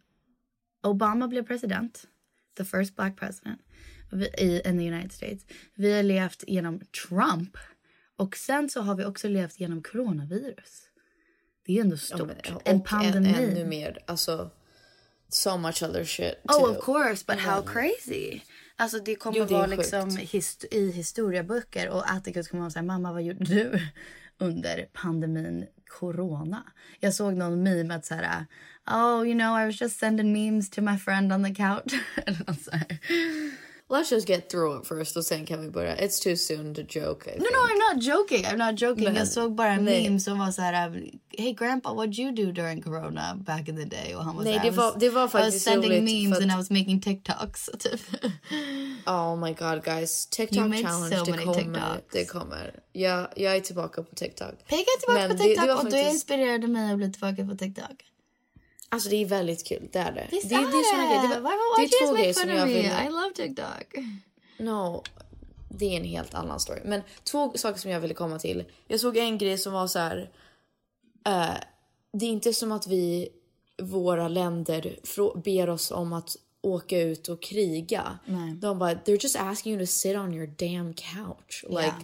Obama 0.82 1.28
blev 1.28 1.46
president, 1.46 2.06
the 2.56 2.64
first 2.64 2.96
black 2.96 3.16
president 3.16 3.60
vi- 4.10 4.34
i 4.38 4.62
in 4.68 4.78
the 4.78 4.88
United 4.92 5.12
States. 5.12 5.44
Vi 5.74 5.92
har 5.96 6.02
levt 6.02 6.44
genom 6.46 6.80
Trump 7.08 7.56
och 8.16 8.36
sen 8.36 8.68
så 8.70 8.80
har 8.80 8.94
vi 8.94 9.04
också 9.04 9.28
levt 9.28 9.60
genom 9.60 9.82
coronavirus. 9.82 10.82
Det 11.66 11.76
är 11.76 11.80
ändå 11.80 11.96
ja, 12.10 12.16
stort. 12.16 12.50
och 12.54 12.62
en 12.68 12.82
pandemi. 12.82 13.28
Än, 13.28 13.34
ännu 13.50 13.64
mer. 13.64 13.98
Alltså, 14.06 14.50
so 15.28 15.56
much 15.56 15.82
other 15.82 16.04
shit. 16.04 16.34
Oh, 16.44 16.58
too. 16.58 16.70
of 16.76 16.84
course, 16.84 17.24
but 17.26 17.38
how 17.40 17.62
crazy? 17.62 18.40
Alltså 18.76 18.98
det 18.98 19.14
kommer 19.14 19.38
Jo, 19.38 19.44
det 19.44 19.54
vara 19.54 19.66
liksom 19.66 20.10
hist- 20.16 20.64
i 20.70 20.90
historieböcker 20.90 21.88
och 21.88 22.10
Atticus 22.10 22.48
kommer 22.48 22.66
att 22.66 22.72
säga 22.72 22.82
mamma 22.82 23.12
vad 23.12 23.22
gjorde 23.22 23.44
du 23.44 23.80
under 24.38 24.88
pandemin 24.92 25.66
corona? 25.88 26.62
Jag 27.00 27.14
såg 27.14 27.34
någon 27.36 27.62
meme 27.62 27.94
att 27.94 28.06
så 28.06 28.14
här 28.14 28.46
oh 28.86 29.26
you 29.28 29.38
know 29.38 29.60
I 29.60 29.66
was 29.66 29.80
just 29.80 29.98
sending 29.98 30.32
memes 30.32 30.70
to 30.70 30.80
my 30.82 30.98
friend 30.98 31.32
on 31.32 31.44
the 31.44 31.54
couch. 31.54 31.92
Eller 32.26 32.38
något 32.46 32.62
så 32.62 32.70
här. 32.70 32.98
Let's 33.90 34.10
just 34.12 34.28
get 34.28 34.48
through 34.48 34.80
it 34.82 34.88
first 34.88 35.16
och 35.16 35.24
sen 35.24 35.46
kan 35.46 35.60
vi 35.62 35.70
börja. 35.70 35.96
It's 35.96 36.22
too 36.22 36.36
soon 36.36 36.74
to 36.74 36.80
joke. 36.80 37.30
I 37.30 37.38
No, 37.38 37.44
think. 37.44 37.52
no, 37.52 37.58
I'm 37.58 37.94
not 37.94 38.04
joking. 38.04 38.44
I'm 38.44 38.70
not 38.70 38.80
joking. 38.82 39.04
Men- 39.04 39.14
jag 39.16 39.28
såg 39.28 39.54
bara 39.54 39.72
en 39.72 39.84
nej. 39.84 40.04
meme 40.04 40.20
som 40.20 40.38
var 40.38 40.50
så 40.50 40.62
här, 40.62 40.90
hey 41.38 41.52
grandpa, 41.52 41.92
what 41.94 42.18
you 42.18 42.32
do 42.32 42.52
during 42.52 42.82
corona 42.82 43.34
back 43.46 43.68
in 43.68 43.76
the 43.76 43.84
day? 43.84 44.14
Och 44.16 44.24
han 44.24 44.36
var 44.36 44.44
Nej, 44.44 44.52
här, 44.58 44.64
det 44.64 44.76
var- 44.76 44.96
det 44.98 45.10
var 45.10 45.20
I 45.20 45.24
was 45.24 45.32
faktiskt 45.32 45.64
sending 45.64 46.04
memes 46.04 46.36
för 46.38 46.42
and 46.42 46.50
att- 46.50 46.56
I 46.56 46.58
was 46.60 46.70
making 46.70 47.00
TikToks. 47.00 47.70
Typ. 47.78 48.00
Oh 49.06 49.36
my 49.36 49.52
god 49.52 49.84
guys. 49.84 50.28
You 50.38 50.46
TikTok 50.46 50.68
make 50.68 50.82
challenge, 50.82 51.16
so 51.16 51.24
det 51.24 51.38
kommer. 51.38 51.54
TikToks. 51.54 52.12
Det 52.12 52.24
kommer. 52.24 52.74
Jag, 52.92 53.28
jag 53.36 53.56
är 53.56 53.60
tillbaka 53.60 54.02
på 54.02 54.14
TikTok. 54.14 54.54
Pegga 54.68 54.82
är 54.82 54.98
tillbaka 55.00 55.20
Men 55.28 55.30
på 55.30 55.42
det- 55.42 55.48
TikTok 55.48 55.66
det 55.66 55.74
var 55.74 55.78
och 55.78 55.84
du 55.84 55.90
faktiskt- 55.90 56.12
inspirerade 56.14 56.66
mig 56.66 56.90
att 56.92 56.96
bli 56.98 57.12
tillbaka 57.12 57.44
på 57.44 57.56
TikTok. 57.56 58.04
Alltså 58.92 59.08
det 59.08 59.16
är 59.16 59.26
väldigt 59.26 59.66
kul, 59.66 59.88
det 59.92 59.98
är 59.98 60.12
det. 60.12 60.28
Visst 60.30 60.48
det, 60.48 60.54
det 60.54 60.60
är 60.62 60.90
såna 60.96 61.06
grejer. 61.06 61.22
Det, 61.34 61.40
var- 61.40 61.50
Why, 61.50 61.56
why, 61.82 61.88
det 61.88 61.96
är 61.96 62.06
två 62.08 62.14
grejer 62.14 62.32
som 62.32 62.48
jag 62.50 62.66
vill... 62.66 62.76
I 63.06 63.08
love 63.10 63.32
TikTok. 63.34 64.04
No, 64.58 65.02
det 65.68 65.84
är 65.84 65.96
en 65.96 66.04
helt 66.04 66.34
annan 66.34 66.60
story. 66.60 66.80
Men 66.84 67.02
två 67.24 67.52
saker 67.54 67.78
som 67.80 67.90
jag 67.90 68.00
ville 68.00 68.14
komma 68.14 68.38
till. 68.38 68.64
Jag 68.88 69.00
såg 69.00 69.16
en 69.16 69.38
grej 69.38 69.58
som 69.58 69.72
var 69.72 69.86
så 69.86 69.98
här. 69.98 70.30
eh, 71.26 71.54
det 72.12 72.26
är 72.26 72.30
inte 72.30 72.54
som 72.54 72.72
att 72.72 72.86
vi, 72.86 73.28
våra 73.82 74.28
länder, 74.28 74.96
ber 75.44 75.70
oss 75.70 75.90
om 75.90 76.12
att 76.12 76.36
åka 76.62 76.98
ut 77.00 77.28
och 77.28 77.42
kriga. 77.42 78.18
Nej. 78.24 78.52
De 78.54 78.78
bara, 78.78 78.94
they're 78.94 79.22
just 79.22 79.36
asking 79.36 79.72
you 79.72 79.86
to 79.86 79.90
sit 79.92 80.16
on 80.16 80.34
your 80.34 80.46
damn 80.46 80.94
couch. 80.94 81.64
Like, 81.68 81.82
Ja. 81.82 81.94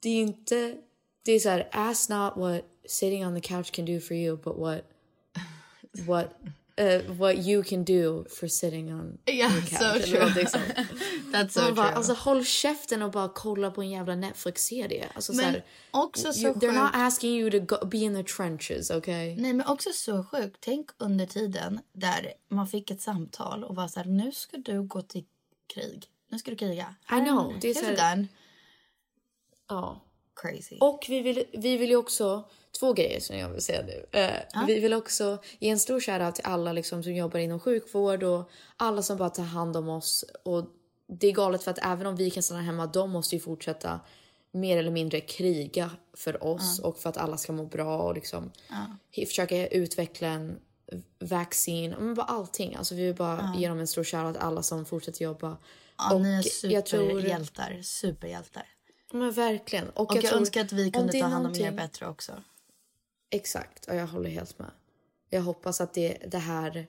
det 0.00 0.08
är 0.08 0.20
inte, 0.22 0.76
det 1.24 1.32
är 1.32 1.38
så 1.40 1.48
här, 1.48 1.68
ask 1.72 2.08
not 2.10 2.32
what 2.36 2.60
sitting 2.86 3.26
on 3.26 3.34
the 3.34 3.48
couch 3.48 3.70
can 3.72 3.84
do 3.84 4.00
for 4.00 4.16
you, 4.16 4.36
but 4.36 4.56
what, 4.56 4.80
what, 6.06 6.26
uh, 6.80 7.12
what 7.18 7.36
you 7.46 7.62
can 7.64 7.84
do 7.84 8.24
for 8.28 8.48
sitting 8.48 8.92
on 8.94 9.18
Yeah, 9.26 9.52
your 9.52 9.62
couch. 9.66 9.78
so 9.78 10.16
true. 10.16 10.46
sånt. 10.46 10.64
That's 11.32 11.48
so 11.52 11.60
bara, 11.74 11.86
true. 11.88 11.96
alltså 11.96 12.12
håll 12.12 12.44
käften 12.44 13.02
och 13.02 13.10
bara 13.10 13.28
kolla 13.34 13.70
på 13.70 13.82
en 13.82 13.90
jävla 13.90 14.14
Netflix-serie. 14.14 15.08
Alltså, 15.14 15.32
Men 15.32 15.40
så 15.44 15.50
här, 15.50 15.64
också 15.90 16.32
så 16.32 16.40
you, 16.40 16.54
they're 16.54 16.72
not 16.72 16.82
sjukt. 16.92 16.96
asking 16.96 17.30
you 17.36 17.50
to 17.50 17.60
go, 17.60 17.86
be 17.86 17.98
in 17.98 18.14
the 18.14 18.22
trenches, 18.32 18.90
okay? 18.90 19.36
Nej, 19.36 19.52
men 19.52 19.66
också 19.66 19.90
så 19.92 20.24
sjukt. 20.24 20.56
Tänk 20.60 20.90
under 20.98 21.26
tiden 21.26 21.80
där 21.92 22.32
man 22.48 22.68
fick 22.68 22.90
ett 22.90 23.00
samtal 23.00 23.64
och 23.64 23.76
var 23.76 23.88
så 23.88 24.00
här, 24.00 24.06
nu 24.06 24.32
ska 24.32 24.56
du 24.56 24.82
gå 24.82 25.02
till 25.02 25.24
krig. 25.74 26.06
Nu 26.30 26.38
ska 26.38 26.50
du 26.50 26.56
kriga. 26.56 26.94
I 27.10 27.20
know, 27.24 27.54
det 27.60 27.68
är 27.70 27.74
Here's 27.74 27.80
så 27.80 27.92
a 27.92 27.94
här- 28.04 28.16
gun. 28.16 28.28
Ja. 29.68 30.00
Crazy. 30.36 30.78
Och 30.80 31.06
vi 31.08 31.20
vill, 31.20 31.44
vi 31.52 31.76
vill 31.76 31.90
ju 31.90 31.96
också, 31.96 32.48
två 32.80 32.92
grejer 32.92 33.20
som 33.20 33.36
jag 33.38 33.48
vill 33.48 33.62
säga 33.62 33.82
nu. 33.82 34.06
Eh, 34.20 34.30
Vi 34.66 34.80
vill 34.80 34.94
också 34.94 35.38
ge 35.58 35.68
en 35.70 35.78
stor 35.78 36.00
shoutout 36.00 36.34
till 36.34 36.44
alla 36.46 36.72
liksom, 36.72 37.02
som 37.02 37.14
jobbar 37.14 37.40
inom 37.40 37.60
sjukvård 37.60 38.22
och 38.22 38.50
alla 38.76 39.02
som 39.02 39.16
bara 39.16 39.30
tar 39.30 39.42
hand 39.42 39.76
om 39.76 39.88
oss. 39.88 40.24
Och 40.42 40.64
det 41.08 41.26
är 41.26 41.32
galet 41.32 41.62
för 41.62 41.70
att 41.70 41.78
även 41.82 42.06
om 42.06 42.16
vi 42.16 42.30
kan 42.30 42.42
stanna 42.42 42.60
hemma, 42.62 42.86
de 42.86 43.10
måste 43.10 43.34
ju 43.36 43.40
fortsätta 43.40 44.00
mer 44.52 44.76
eller 44.76 44.90
mindre 44.90 45.20
kriga 45.20 45.90
för 46.16 46.44
oss 46.44 46.78
och 46.84 46.98
för 46.98 47.08
att 47.08 47.16
alla 47.16 47.36
ska 47.36 47.52
må 47.52 47.64
bra 47.64 47.98
och 47.98 48.14
liksom 48.14 48.50
försöka 49.26 49.66
utveckla 49.68 50.28
en 50.28 50.58
vaccin, 51.18 51.94
men 51.98 52.14
bara 52.14 52.26
allting. 52.26 52.74
Alltså 52.74 52.94
vi 52.94 53.02
vill 53.06 53.14
bara 53.14 53.54
ge 53.58 53.68
dem 53.68 53.78
en 53.78 53.86
stor 53.86 54.04
shoutout 54.04 54.36
alla 54.36 54.62
som 54.62 54.84
fortsätter 54.84 55.24
jobba. 55.24 55.56
ja, 55.98 56.18
ni 56.18 56.28
är 56.64 56.70
jag 56.72 56.86
tror- 56.86 57.00
superhjältar. 57.82 57.82
Men 59.14 59.32
verkligen. 59.32 59.90
Och, 59.90 60.10
Och 60.10 60.16
jag, 60.16 60.24
tror, 60.24 60.38
önskar 60.38 60.60
att 60.60 60.72
vi 60.72 60.90
kunde 60.90 61.12
ta 61.12 61.18
hand 61.26 61.34
om 61.34 61.40
er 61.40 61.58
någonting- 61.58 61.76
bättre 61.76 62.08
också. 62.08 62.32
Exakt, 63.30 63.86
och 63.86 63.94
jag 63.96 64.06
håller 64.06 64.30
helt 64.30 64.58
med. 64.58 64.70
Jag 65.30 65.42
hoppas 65.42 65.80
att 65.80 65.94
det, 65.94 66.18
det 66.28 66.38
här 66.38 66.86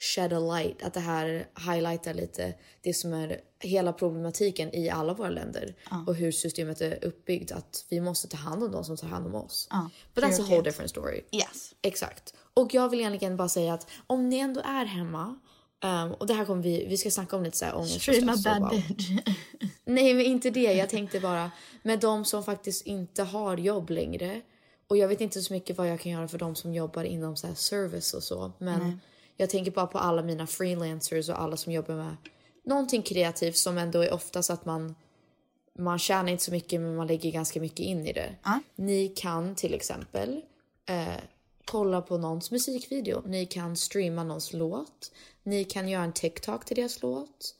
shed 0.00 0.32
a 0.32 0.38
light, 0.38 0.82
att 0.82 0.94
det 0.94 1.00
här 1.00 1.46
highlightar 1.72 2.14
lite 2.14 2.54
det 2.82 2.94
som 2.94 3.12
är 3.12 3.40
hela 3.60 3.92
problematiken 3.92 4.74
i 4.74 4.90
alla 4.90 5.14
våra 5.14 5.30
länder 5.30 5.74
och 6.06 6.14
hur 6.14 6.32
systemet 6.32 6.80
är 6.80 7.04
uppbyggt. 7.04 7.52
Att 7.52 7.84
vi 7.88 8.00
måste 8.00 8.28
ta 8.28 8.36
hand 8.36 8.64
om 8.64 8.72
de 8.72 8.84
som 8.84 8.96
tar 8.96 9.08
hand 9.08 9.26
om 9.26 9.34
oss. 9.34 9.68
Ja, 9.70 9.90
But 10.14 10.24
that's 10.24 10.40
a 10.40 10.44
whole 10.48 10.62
different 10.62 10.90
story. 10.90 11.24
Yes. 11.32 11.74
Exakt. 11.82 12.34
Och 12.54 12.74
jag 12.74 12.88
vill 12.88 13.00
egentligen 13.00 13.36
bara 13.36 13.48
säga 13.48 13.74
att 13.74 13.86
om 14.06 14.28
ni 14.28 14.38
ändå 14.38 14.60
är 14.60 14.84
hemma 14.84 15.38
ehm, 15.80 16.12
och 16.12 16.26
det 16.26 16.34
här 16.34 16.44
kommer 16.44 16.62
vi, 16.62 16.86
vi 16.88 16.96
ska 16.96 17.10
snacka 17.10 17.36
om 17.36 17.42
lite 17.42 17.56
så 17.56 17.64
här 17.64 17.76
ångest 17.76 17.96
och 17.96 18.02
Stream 18.02 18.28
a 18.28 18.36
stress 18.36 18.56
och 18.56 18.62
bad 18.62 18.70
bitch. 18.70 19.10
Nej, 19.84 20.14
men 20.14 20.26
inte 20.26 20.50
det. 20.50 20.72
Jag 20.72 20.88
tänkte 20.88 21.20
bara 21.20 21.50
med 21.82 22.00
de 22.00 22.24
som 22.24 22.44
faktiskt 22.44 22.86
inte 22.86 23.22
har 23.22 23.56
jobb 23.56 23.90
längre. 23.90 24.40
Och 24.88 24.96
jag 24.96 25.08
vet 25.08 25.20
inte 25.20 25.42
så 25.42 25.52
mycket 25.52 25.78
vad 25.78 25.88
jag 25.88 26.00
kan 26.00 26.12
göra 26.12 26.28
för 26.28 26.38
de 26.38 26.54
som 26.54 26.74
jobbar 26.74 27.04
inom 27.04 27.36
så 27.36 27.46
här 27.46 27.54
service 27.54 28.14
och 28.14 28.22
så. 28.22 28.52
Men 28.58 29.00
jag 29.36 29.50
tänker 29.50 29.70
bara 29.70 29.86
på 29.86 29.98
alla 29.98 30.22
mina 30.22 30.46
freelancers 30.46 31.28
och 31.28 31.40
alla 31.40 31.56
som 31.56 31.72
jobbar 31.72 31.94
med 31.94 32.16
någonting 32.64 33.02
kreativt 33.02 33.56
som 33.56 33.78
ändå 33.78 34.00
är 34.00 34.12
oftast 34.12 34.50
att 34.50 34.64
man 34.64 34.94
man 35.78 35.98
tjänar 35.98 36.28
inte 36.28 36.44
så 36.44 36.50
mycket 36.50 36.80
men 36.80 36.96
man 36.96 37.06
lägger 37.06 37.30
ganska 37.30 37.60
mycket 37.60 37.80
in 37.80 38.06
i 38.06 38.12
det. 38.12 38.34
Ni 38.76 39.08
kan 39.08 39.54
till 39.54 39.74
exempel 39.74 40.42
eh, 40.86 41.22
kolla 41.70 42.02
på 42.02 42.18
någons 42.18 42.50
musikvideo. 42.50 43.22
Ni 43.26 43.46
kan 43.46 43.76
streama 43.76 44.24
någons 44.24 44.52
låt. 44.52 45.12
Ni 45.42 45.64
kan 45.64 45.88
göra 45.88 46.04
en 46.04 46.12
TikTok 46.12 46.64
till 46.64 46.76
deras 46.76 47.02
låt. 47.02 47.54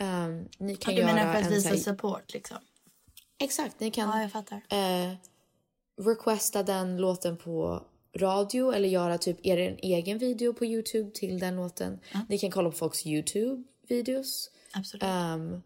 Um, 0.00 0.48
ni 0.58 0.76
kan 0.76 0.94
du 0.94 1.00
göra 1.00 1.14
menar 1.14 1.32
för 1.34 1.40
att 1.42 1.50
visa 1.50 1.76
support 1.76 2.32
liksom? 2.34 2.56
Exakt, 3.38 3.80
ni 3.80 3.90
kan 3.90 4.08
Ja, 4.08 4.22
jag 4.22 4.32
fattar. 4.32 4.56
eh, 4.68 5.14
requesta 6.02 6.62
den 6.62 6.96
låten 6.96 7.36
på 7.36 7.82
radio 8.16 8.72
eller 8.72 8.88
göra 8.88 9.18
typ 9.18 9.46
er 9.46 9.58
en 9.58 9.78
egen 9.78 10.18
video 10.18 10.52
på 10.52 10.64
Youtube 10.64 11.10
till 11.14 11.38
den 11.38 11.56
låten. 11.56 11.98
Ni 12.28 12.38
kan 12.38 12.50
kolla 12.50 12.70
på 12.70 12.76
folks 12.76 13.06
Youtube-videos. 13.06 14.50
Absolut. 14.72 15.02
Um, 15.04 15.62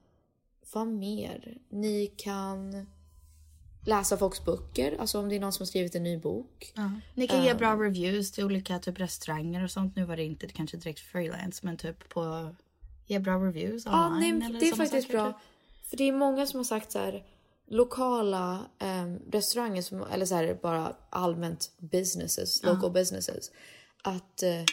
vad 0.73 0.87
mer? 0.89 1.59
Ni 1.69 2.07
kan 2.17 2.87
läsa 3.89 4.17
folks 4.17 4.45
böcker, 4.45 4.97
alltså 5.01 5.19
om 5.19 5.29
det 5.29 5.37
är 5.37 5.41
någon 5.41 5.53
som 5.53 5.63
har 5.63 5.67
skrivit 5.67 5.95
en 5.95 6.03
ny 6.03 6.19
bok. 6.19 6.73
Ja. 6.77 6.91
Ni 7.15 7.29
kan 7.29 7.45
ge 7.45 7.55
bra 7.55 7.77
reviews 7.77 8.33
till 8.33 8.45
olika 8.45 8.79
typ 8.79 9.01
restauranger 9.01 9.65
och 9.65 9.71
sånt. 9.71 9.97
Nu 9.97 10.05
var 10.05 10.17
det 10.17 10.25
inte 10.25 10.49
kanske 10.49 10.77
direkt 10.77 11.01
freelance 11.01 11.67
men 11.67 11.77
typ 11.77 12.09
på 12.09 12.55
ge 13.07 13.19
bra 13.19 13.35
reviews 13.35 13.87
Ja, 13.87 14.07
online. 14.07 14.39
nej, 14.39 14.49
eller 14.49 14.61
det 14.61 14.69
är 14.69 14.75
faktiskt 14.75 15.07
saker, 15.07 15.19
bra. 15.19 15.41
För 15.85 15.97
det 15.97 16.05
är 16.05 16.13
många 16.13 16.47
som 16.47 16.59
har 16.59 16.65
sagt 16.65 16.93
så 16.93 16.99
här 16.99 17.25
lokala 17.71 18.67
em, 18.79 19.19
restauranger 19.33 19.83
som, 19.83 20.03
eller 20.13 20.27
så 20.27 20.35
här 20.35 20.59
bara 20.63 20.97
allmänt 21.11 21.73
businesses, 21.79 22.63
local 22.65 22.91
businesses. 22.91 23.51
Att 24.03 24.43
eh, 24.43 24.65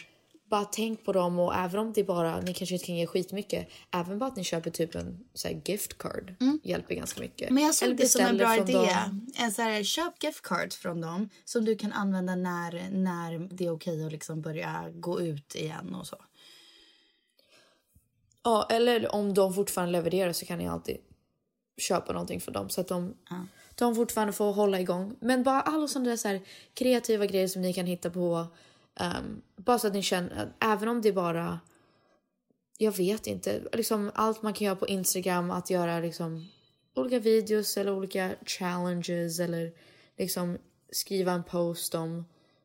bara 0.50 0.64
tänk 0.64 1.04
på 1.04 1.12
dem 1.12 1.38
och 1.38 1.54
även 1.54 1.80
om 1.80 1.92
det 1.92 2.04
bara, 2.04 2.40
ni 2.40 2.54
kanske 2.54 2.74
inte 2.74 2.86
kan 2.86 2.96
ge 2.96 3.06
skitmycket, 3.06 3.68
även 3.90 4.18
bara 4.18 4.30
att 4.30 4.36
ni 4.36 4.44
köper 4.44 4.70
typ 4.70 4.94
en 4.94 5.24
så 5.34 5.48
här 5.48 5.62
gift 5.64 5.98
card 5.98 6.34
hjälper 6.62 6.94
ganska 6.94 7.20
mycket. 7.20 7.42
Mm. 7.42 7.54
Men 7.54 7.64
jag 7.64 7.74
såg 7.74 7.86
Eller 7.86 7.96
det 7.96 8.08
som 8.08 8.24
en 8.24 8.36
bra 8.36 8.56
idé. 8.56 8.72
dem. 8.72 9.26
En 9.38 9.52
så 9.52 9.62
här, 9.62 9.82
köp 9.82 10.22
gift 10.22 10.42
cards 10.42 10.76
från 10.76 11.00
dem 11.00 11.28
som 11.44 11.64
du 11.64 11.76
kan 11.76 11.92
använda 11.92 12.34
när, 12.34 12.90
när 12.90 13.38
det 13.38 13.66
är 13.66 13.70
okej 13.70 14.06
att 14.06 14.12
liksom 14.12 14.42
börja 14.42 14.90
gå 14.94 15.20
ut 15.20 15.54
igen 15.54 15.94
och 15.94 16.06
så. 16.06 16.16
Ja, 18.42 18.66
eller 18.70 19.14
om 19.14 19.34
de 19.34 19.54
fortfarande 19.54 19.92
levererar 19.92 20.32
så 20.32 20.46
kan 20.46 20.58
ni 20.58 20.68
alltid 20.68 20.96
köpa 21.76 22.12
någonting 22.12 22.40
för 22.40 22.52
dem 22.52 22.68
så 22.68 22.80
att 22.80 22.88
de, 22.88 23.14
de 23.74 23.94
fortfarande 23.94 24.32
får 24.32 24.52
hålla 24.52 24.80
igång. 24.80 25.16
Men 25.20 25.42
bara 25.42 25.60
alla 25.60 25.88
sådana 25.88 26.10
där 26.10 26.16
så 26.16 26.28
här 26.28 26.40
kreativa 26.74 27.26
grejer 27.26 27.48
som 27.48 27.62
ni 27.62 27.72
kan 27.72 27.86
hitta 27.86 28.10
på. 28.10 28.46
Ehm, 28.96 29.42
bara 29.56 29.78
så 29.78 29.86
att 29.86 29.92
ni 29.92 30.02
känner, 30.02 30.42
att 30.42 30.48
även 30.60 30.88
om 30.88 31.02
det 31.02 31.08
är 31.08 31.12
bara, 31.12 31.60
jag 32.78 32.96
vet 32.96 33.26
inte, 33.26 33.62
liksom 33.72 34.10
allt 34.14 34.42
man 34.42 34.52
kan 34.52 34.64
göra 34.64 34.76
på 34.76 34.86
Instagram, 34.86 35.50
att 35.50 35.70
göra 35.70 36.00
liksom 36.00 36.48
olika 36.94 37.18
videos 37.18 37.76
eller 37.76 37.92
olika 37.92 38.34
challenges 38.46 39.40
eller 39.40 39.72
liksom 40.18 40.58
skriva 40.90 41.32
en 41.32 41.44
post 41.44 41.94
om 41.94 42.24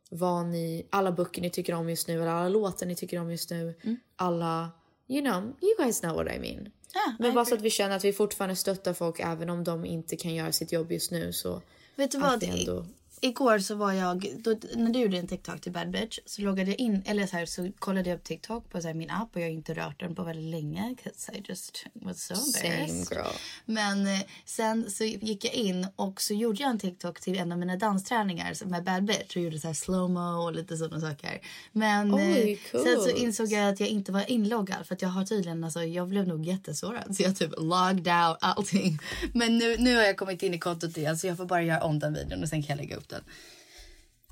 vad 0.10 0.46
ni, 0.46 0.88
alla 0.90 1.12
böcker 1.12 1.42
ni 1.42 1.50
tycker 1.50 1.74
om 1.74 1.90
just 1.90 2.08
nu 2.08 2.22
eller 2.22 2.32
alla 2.32 2.50
låtar 2.50 2.86
ni 2.86 2.96
tycker 2.96 3.20
om 3.20 3.32
just 3.32 3.50
nu. 3.50 3.74
Alla, 4.16 4.72
you 5.08 5.22
know, 5.22 5.44
you 5.62 5.76
guys 5.78 6.00
know 6.00 6.16
what 6.16 6.28
I 6.36 6.40
mean. 6.40 6.72
Men 7.20 7.34
bara 7.34 7.46
så 7.46 7.56
att 7.56 7.62
vi 7.62 7.70
känner 7.70 7.96
att 7.96 8.06
vi 8.06 8.14
fortfarande 8.14 8.56
stöttar 8.56 8.94
folk 8.94 9.20
även 9.20 9.50
om 9.50 9.64
de 9.64 9.86
inte 9.86 10.16
kan 10.18 10.36
göra 10.36 10.52
sitt 10.52 10.72
jobb 10.72 10.92
just 10.92 11.12
nu 11.12 11.34
så 11.34 11.62
Vet 11.96 12.12
du 12.12 12.18
vad? 12.20 12.44
ändå... 12.44 12.86
Igår 13.24 13.60
så 13.60 13.76
var 13.76 13.92
jag, 13.94 14.28
då, 14.40 14.56
när 14.76 14.90
du 14.94 15.00
gjorde 15.00 15.18
en 15.18 15.28
TikTok 15.28 15.62
till 15.62 15.72
Bad 15.72 15.92
Bitch 15.92 16.20
så 16.26 16.42
loggade 16.42 16.70
jag 16.72 16.80
in, 16.80 17.04
eller 17.06 17.28
så 17.28 17.38
här 17.38 17.46
så 17.46 17.72
kollade 17.80 18.10
jag 18.10 18.18
upp 18.18 18.24
TikTok 18.24 18.70
på 18.70 18.82
så 18.82 18.88
här, 18.88 18.94
min 18.96 19.10
app 19.10 19.36
och 19.36 19.42
jag 19.42 19.46
har 19.46 19.52
inte 19.52 19.74
rört 19.74 20.00
den 20.00 20.16
på 20.16 20.24
väldigt 20.24 20.52
länge 20.52 20.96
'cause 21.04 21.32
I 21.38 21.44
just 21.50 21.86
was 21.94 22.22
so 22.24 22.34
embarrassed. 22.34 23.18
Men 23.66 24.08
eh, 24.08 24.22
sen 24.46 24.90
så 24.90 25.04
gick 25.04 25.46
jag 25.46 25.54
in 25.54 25.88
och 25.96 26.22
så 26.22 26.34
gjorde 26.34 26.62
jag 26.62 26.70
en 26.72 26.80
TikTok 26.80 27.20
till 27.22 27.38
en 27.40 27.52
av 27.52 27.58
mina 27.60 27.76
dansträningar 27.76 28.66
med 28.66 28.84
Bad 28.84 29.04
Bitch 29.04 29.36
och 29.36 29.42
gjorde 29.42 29.60
så 29.60 29.68
här 29.68 29.74
slow-mo 29.74 30.44
och 30.44 30.54
lite 30.54 30.78
sådana 30.78 31.02
saker. 31.02 31.42
Men 31.72 32.14
Oj, 32.16 32.60
eh, 32.74 32.82
sen 32.84 33.02
så 33.02 33.10
insåg 33.10 33.48
jag 33.52 33.70
att 33.70 33.80
jag 33.80 33.90
inte 33.90 34.12
var 34.12 34.32
inloggad 34.32 34.88
för 34.88 34.96
att 34.96 35.02
jag 35.02 35.10
har 35.10 35.26
tydligen, 35.26 35.64
alltså 35.64 35.84
jag 35.84 36.08
blev 36.08 36.28
nog 36.28 36.46
jättesårad 36.46 37.16
så 37.16 37.24
jag 37.24 37.36
typ 37.36 37.52
logged 37.58 38.08
out 38.08 38.38
allting. 38.42 39.00
Men 39.34 39.58
nu, 39.58 39.78
nu 39.78 39.96
har 39.96 40.04
jag 40.04 40.18
kommit 40.18 40.44
in 40.44 40.54
i 40.54 40.60
kontot 40.60 40.98
igen 40.98 41.18
så 41.18 41.28
jag 41.28 41.38
får 41.38 41.46
bara 41.46 41.64
göra 41.64 41.84
om 41.84 42.00
den 42.00 42.14
videon 42.14 42.44
och 42.44 42.50
sen 42.50 42.64
kan 42.64 42.78
jag 42.78 42.84
lägga 42.84 42.96
upp 42.96 43.10
den. 43.12 43.24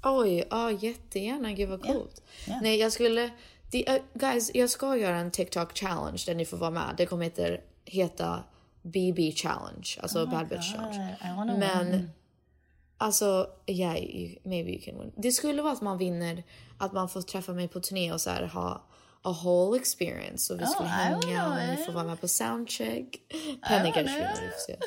Oj, 0.04 0.44
ja 0.50 0.72
jättegärna. 0.72 1.52
Gud 1.52 1.70
vad 1.70 1.82
coolt. 1.82 2.22
Nej, 2.62 2.80
jag 2.80 2.92
skulle... 2.92 3.30
The, 3.72 3.92
uh, 3.94 4.02
guys, 4.14 4.52
jag 4.54 4.70
ska 4.70 4.98
göra 4.98 5.18
en 5.18 5.32
TikTok 5.32 5.78
challenge 5.78 6.24
där 6.26 6.36
ni 6.36 6.46
får 6.46 6.58
vara 6.58 6.72
med. 6.72 6.94
Det 6.98 7.06
kommer 7.06 7.24
heter, 7.24 7.62
heta 7.86 8.44
BB 8.82 9.32
challenge, 9.32 9.98
alltså 10.02 10.24
Oh 10.24 10.32
Bad 10.32 10.48
Bitch 10.48 10.74
challenge. 10.74 11.18
Men 11.60 11.92
win. 11.92 12.12
alltså, 12.98 13.48
yeah, 13.68 13.98
you, 13.98 14.36
maybe 14.44 14.72
you 14.72 14.82
can 14.82 15.00
win. 15.00 15.12
Det 15.16 15.32
skulle 15.32 15.62
vara 15.62 15.74
att 15.74 15.82
man 15.82 15.98
vinner, 15.98 16.44
att 16.78 16.94
man 16.94 17.10
får 17.10 17.22
träffa 17.22 17.54
mig 17.54 17.68
på 17.68 17.80
turné 17.80 18.14
och 18.14 18.22
så 18.22 18.30
här 18.30 18.44
ha 18.44 18.86
a 19.22 19.36
whole 19.44 19.80
experience. 19.80 20.38
Så 20.38 20.56
vi 20.56 20.64
Oh, 20.64 20.70
skulle 20.70 20.90
hänga 20.90 21.48
och 21.48 21.56
ni 21.56 21.86
får 21.86 21.94
vara 21.94 22.04
med 22.04 22.22
på 22.22 22.28
soundcheck. 22.28 23.18
Penny 23.68 23.92
kanske 23.92 24.18
vi 24.18 24.24
får 24.24 24.60
se. 24.68 24.78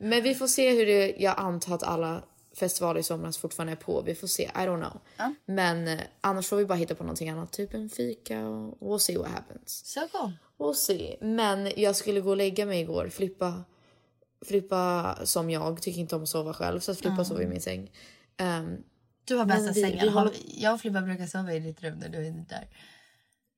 Men 0.00 0.22
vi 0.22 0.34
får 0.34 0.46
se 0.46 0.70
hur 0.70 0.86
det... 0.86 1.14
Jag 1.18 1.38
antar 1.38 1.74
att 1.74 1.82
alla 1.82 2.22
festivaler 2.56 3.00
i 3.00 3.02
somras 3.02 3.38
fortfarande 3.38 3.72
är 3.72 3.76
på. 3.76 4.02
Vi 4.02 4.14
får 4.14 4.26
se. 4.28 4.42
I 4.42 4.48
don't 4.48 4.80
know. 4.90 5.00
Men 5.46 5.88
eh, 5.88 6.00
annars 6.20 6.46
får 6.48 6.56
vi 6.56 6.64
bara 6.66 6.74
hitta 6.78 6.94
på 6.94 7.02
någonting 7.02 7.28
annat. 7.30 7.52
Typ 7.52 7.74
en 7.74 7.88
fika 7.88 8.46
och 8.48 8.78
we'll 8.80 8.98
see 8.98 9.16
what 9.16 9.28
happens. 9.30 9.82
Så 9.86 10.08
cool. 10.12 10.32
We'll 10.58 10.74
see. 10.74 11.16
Men 11.20 11.72
jag 11.76 11.96
skulle 11.96 12.20
gå 12.20 12.30
och 12.30 12.36
lägga 12.36 12.66
mig 12.66 12.80
igår. 12.80 13.08
Flippa, 13.08 13.64
Flippa 14.46 15.16
som 15.24 15.50
jag 15.50 15.82
tycker 15.82 16.00
inte 16.00 16.16
om 16.16 16.22
att 16.22 16.28
sova 16.28 16.54
själv. 16.54 16.80
Så 16.80 16.90
att 16.92 16.98
Flippa 16.98 17.12
Mm. 17.14 17.24
sover 17.24 17.42
i 17.42 17.46
min 17.46 17.60
säng. 17.60 17.90
Ehm, 18.36 18.76
Du 19.24 19.34
har 19.36 19.44
bästa 19.44 19.72
vi- 19.72 19.80
sängen. 19.82 19.98
vi 20.02 20.08
håller- 20.08 20.32
Jag 20.46 20.74
och 20.74 20.80
Filippa 20.80 21.00
brukar 21.00 21.26
sova 21.26 21.52
i 21.54 21.60
ditt 21.60 21.82
rum 21.82 21.98
när 21.98 22.08
du 22.08 22.18
är 22.18 22.24
inte 22.28 22.54
där. 22.54 22.68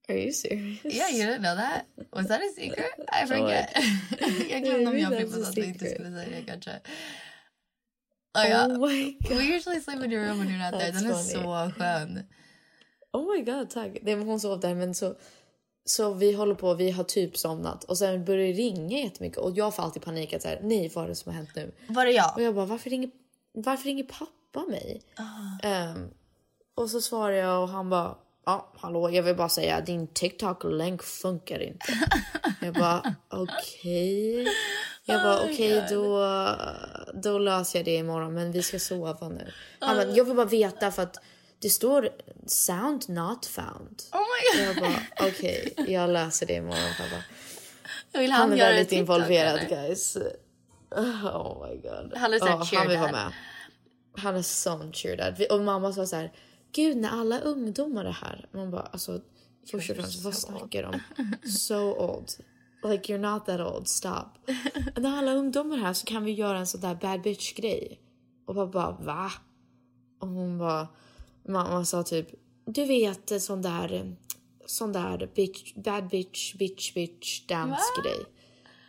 are 0.09 0.23
you 0.23 0.33
serious? 0.33 0.85
Yeah, 0.85 1.11
you 1.15 1.27
didn't 1.31 1.39
know 1.39 1.57
that? 1.57 2.07
Was 2.11 2.29
that 2.29 2.41
a 2.41 2.53
secret? 2.57 2.87
I 3.25 3.27
forget. 3.27 3.69
jag 4.51 4.63
glömde 4.63 4.91
om 4.91 4.99
jag 4.99 5.13
och 5.13 5.19
Filippa 5.19 5.37
sa 5.43 5.49
att 5.49 5.57
vi 5.57 5.65
inte 5.67 5.91
skulle 5.91 6.11
säga 6.11 6.29
det 6.37 6.43
kanske. 6.47 6.81
Oh, 8.44 8.51
ja. 8.51 8.66
Oh 8.66 8.88
my 8.88 9.16
god. 9.20 9.38
We 9.38 9.57
usually 9.57 9.81
sleep 9.81 10.05
in 10.05 10.12
your 10.12 10.25
room 10.27 10.38
when 10.38 10.49
you're 10.49 10.70
not 10.70 10.81
there. 10.81 10.92
That's 10.92 11.03
Den 11.03 11.11
är 11.11 11.14
funny. 11.14 11.33
så 11.33 11.72
skön. 11.79 12.22
Oh 13.12 13.35
my 13.37 13.42
god, 13.42 13.70
tack. 13.70 13.90
Nej, 14.03 14.16
men 14.16 14.27
hon 14.27 14.40
sov 14.40 14.61
där 14.61 14.75
men 14.75 14.94
så, 14.94 15.14
så 15.85 16.14
vi 16.14 16.33
håller 16.33 16.55
på, 16.55 16.75
vi 16.75 16.90
har 16.90 17.05
typ 17.05 17.37
somnat 17.37 17.85
och 17.85 17.99
sen 17.99 18.25
börjar 18.25 18.46
det 18.46 18.53
ringa 18.53 18.99
jättemycket 18.99 19.38
och 19.38 19.53
jag 19.57 19.75
får 19.77 19.83
alltid 19.83 20.03
panik 20.03 20.33
att 20.35 20.42
så 20.42 20.49
här, 20.49 20.61
nej 20.62 20.90
vad 20.94 21.05
är 21.05 21.09
det 21.09 21.14
som 21.14 21.33
har 21.33 21.37
hänt 21.37 21.51
nu? 21.57 21.72
Var 21.88 22.05
det 22.05 22.11
jag? 22.12 22.33
Och 22.37 22.42
jag 22.42 22.55
bara 22.55 22.66
varför 22.66 22.90
ringer, 22.90 23.11
varför 23.55 23.85
ringer 23.85 24.05
pappa 24.05 24.66
mig? 24.70 25.03
Ehm, 25.62 26.09
och 26.75 26.90
så 26.90 27.01
svarar 27.01 27.37
jag 27.37 27.62
och 27.62 27.68
han 27.68 27.90
bara 27.90 28.16
ja 28.46 28.72
hallå 28.77 29.11
jag 29.11 29.22
vill 29.22 29.37
bara 29.37 29.49
säga 29.49 29.81
din 29.81 30.07
TikTok-länk 30.07 31.03
funkar 31.03 31.62
inte. 31.62 31.87
jag 32.61 32.75
bara 32.75 33.14
okej. 33.29 34.46
Jag 35.09 35.23
bara 35.23 35.40
okej 35.45 35.87
då, 35.90 36.27
då 37.23 37.38
löser 37.38 37.79
jag 37.79 37.85
det 37.87 37.97
imorgon 37.97 38.35
men 38.35 38.53
vi 38.53 38.62
ska 38.62 38.79
sova 38.79 39.29
nu. 39.29 39.53
Han 39.81 39.97
bara, 39.97 40.07
jag 40.16 40.25
vill 40.25 40.37
bara 40.37 40.47
veta 40.47 40.90
för 40.90 41.03
att 41.03 41.16
det 41.59 41.71
står 41.71 42.09
sound 42.47 43.09
not 43.09 43.47
found. 43.47 44.03
Oh 44.12 44.19
my 44.21 44.64
god. 44.64 44.66
Jag 44.69 44.77
bara 44.83 45.29
okej 45.29 45.75
jag 45.88 46.11
löser 46.11 46.47
det 46.47 46.53
imorgon 46.55 46.90
pappa. 46.99 47.23
Vill 48.21 48.31
Han, 48.31 48.40
han, 48.40 48.53
är 48.53 48.57
väldigt 48.57 48.88
TikTok, 48.88 49.01
involverad 49.01 49.59
eller? 49.59 49.69
guys. 49.87 50.16
Oh 50.90 51.69
my 51.69 51.77
god. 51.77 52.12
Han 52.16 52.33
är 52.35 52.38
så 52.38 52.47
här 52.47 52.53
Ja, 52.73 52.79
han 52.79 52.88
vill 52.88 52.99
vara 52.99 53.12
med. 53.12 53.33
Han 54.19 54.37
är 54.37 54.42
sån 54.42 54.92
cheer 54.92 55.16
dad. 55.16 55.35
Vi- 55.38 55.49
Och 55.51 55.61
mamma 55.61 55.92
sa 55.92 56.07
så 56.07 56.16
här, 56.16 56.33
gud 56.73 56.97
när 56.97 57.09
alla 57.21 57.40
ungdomar 57.40 58.05
är 58.05 58.12
här. 58.12 58.49
Man 58.53 58.71
bara 58.71 58.83
alltså 58.83 59.21
först 59.71 59.90
och 59.90 59.97
främst 59.97 60.25
vad 60.25 60.35
snackar 60.35 60.83
de? 60.83 61.01
So 61.49 61.77
old. 61.95 62.31
Like 62.90 63.12
you're 63.12 63.35
not 63.35 63.46
that 63.46 63.61
old, 63.61 63.88
stop. 63.88 64.27
när 64.96 65.18
alla 65.18 65.33
ungdomar 65.33 65.77
är 65.77 65.81
här 65.81 65.92
så 65.92 66.07
kan 66.07 66.25
vi 66.25 66.33
göra 66.33 66.59
en 66.59 66.66
sån 66.66 66.81
där 66.81 66.94
bad 66.94 67.22
bitch 67.22 67.55
grej. 67.55 68.01
Och 68.46 68.55
pappa 68.55 68.72
bara 68.72 68.92
va? 68.92 69.33
Och 70.20 70.29
hon 70.29 70.59
bara, 70.59 70.88
mamma 71.49 71.85
sa 71.85 72.03
typ, 72.03 72.29
du 72.66 72.85
vet 72.85 73.31
en 73.31 73.40
sån 73.40 73.62
där, 73.62 74.16
sån 74.66 74.92
där 74.92 75.31
bitch, 75.35 75.75
bad 75.75 76.09
bitch, 76.09 76.55
bitch, 76.55 76.94
bitch 76.94 77.46
dance 77.46 77.83
grej. 78.03 78.25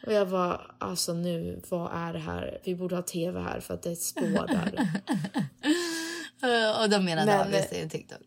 Och 0.06 0.14
jag 0.14 0.26
var 0.26 0.76
alltså 0.80 1.14
nu, 1.14 1.62
vad 1.70 1.92
är 1.94 2.14
det 2.14 2.20
här? 2.20 2.62
Vi 2.64 2.76
borde 2.76 2.96
ha 2.96 3.02
tv 3.02 3.40
här 3.40 3.60
för 3.60 3.74
att 3.74 3.82
det 3.82 3.90
är 3.90 3.94
ett 3.94 4.02
spår 4.02 4.48
där. 4.48 4.90
Uh, 6.44 6.82
och 6.84 6.90
de 6.90 7.06
menade 7.06 7.26
Men- 7.26 7.48
obviously 7.48 7.90
TikTok. 7.90 8.22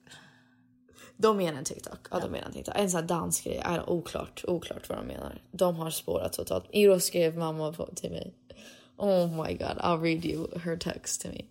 De 1.20 1.36
menar 1.36 1.58
en 1.58 1.64
TikTok. 1.64 1.98
Ja, 2.10 2.20
de 2.20 2.30
menar 2.30 2.46
en 2.46 2.52
TikTok. 2.52 2.74
En 2.78 2.90
sån 2.90 3.00
här 3.00 3.08
dansgrej. 3.08 3.56
Är 3.64 3.90
oklart, 3.90 4.44
oklart 4.48 4.88
vad 4.88 4.98
de 4.98 5.06
menar. 5.06 5.42
De 5.52 5.76
har 5.76 5.90
spårat 5.90 6.32
totalt. 6.32 6.64
Iro 6.70 7.00
skrev 7.00 7.38
mamma 7.38 7.72
på, 7.72 7.86
till 7.86 8.10
mig. 8.10 8.34
Oh 8.96 9.28
my 9.28 9.54
god, 9.54 9.78
I'll 9.78 10.00
read 10.00 10.24
you 10.24 10.58
her 10.58 10.76
text 10.76 11.22
to 11.22 11.28
me. 11.28 11.44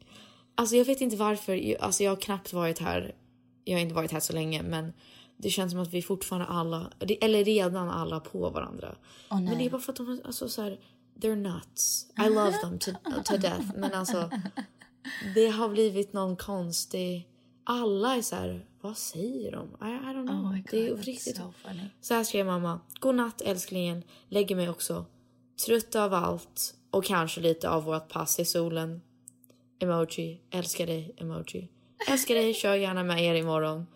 Alltså 0.55 0.75
jag 0.75 0.85
vet 0.85 1.01
inte 1.01 1.15
varför. 1.15 1.75
Alltså 1.79 2.03
jag 2.03 2.11
har 2.11 2.15
knappt 2.15 2.53
varit 2.53 2.79
här. 2.79 3.15
Jag 3.63 3.75
har 3.75 3.81
inte 3.81 3.95
varit 3.95 4.11
här 4.11 4.19
så 4.19 4.33
länge 4.33 4.61
men 4.61 4.93
det 5.37 5.49
känns 5.49 5.71
som 5.71 5.81
att 5.81 5.93
vi 5.93 6.01
fortfarande 6.01 6.47
alla, 6.47 6.91
eller 7.21 7.43
redan 7.43 7.89
alla 7.89 8.19
på 8.19 8.49
varandra. 8.49 8.95
Åh, 9.31 9.41
men 9.41 9.57
det 9.57 9.65
är 9.65 9.69
bara 9.69 9.81
för 9.81 9.91
att 9.91 9.97
de 9.97 10.21
alltså 10.25 10.49
så 10.49 10.61
här, 10.61 10.79
they're 11.21 11.35
nuts. 11.35 12.05
I 12.25 12.29
love 12.29 12.53
them 12.61 12.79
to, 12.79 12.91
to 13.25 13.37
death. 13.37 13.65
Men 13.75 13.93
alltså 13.93 14.29
det 15.35 15.47
har 15.47 15.69
blivit 15.69 16.13
någon 16.13 16.35
konstig... 16.35 17.28
Alla 17.71 18.15
är 18.15 18.21
så 18.21 18.35
här, 18.35 18.65
vad 18.81 18.97
säger 18.97 19.51
de? 19.51 19.67
I, 19.87 19.91
I 19.91 20.13
don't 20.13 20.27
know. 20.27 20.45
Oh 20.45 20.51
God, 20.51 20.63
det 20.71 20.87
är 20.87 20.95
riktigt... 20.95 21.37
so 21.37 21.53
funny. 21.57 21.83
Så 22.01 22.13
här 22.13 22.23
skrev 22.23 22.45
mamma. 22.45 22.79
God 22.99 23.15
natt 23.15 23.41
älsklingen. 23.41 24.03
Lägger 24.29 24.55
mig 24.55 24.69
också. 24.69 25.05
Trött 25.65 25.95
av 25.95 26.13
allt 26.13 26.75
och 26.91 27.05
kanske 27.05 27.41
lite 27.41 27.69
av 27.69 27.83
vårt 27.83 28.07
pass 28.07 28.39
i 28.39 28.45
solen. 28.45 29.01
Emoji. 29.79 30.41
Älskar 30.51 30.87
dig. 30.87 31.15
Emoji. 31.17 31.69
Älskar 32.09 32.35
dig. 32.35 32.53
Kör 32.53 32.75
gärna 32.75 33.03
med 33.03 33.23
er 33.23 33.35
imorgon. 33.35 33.87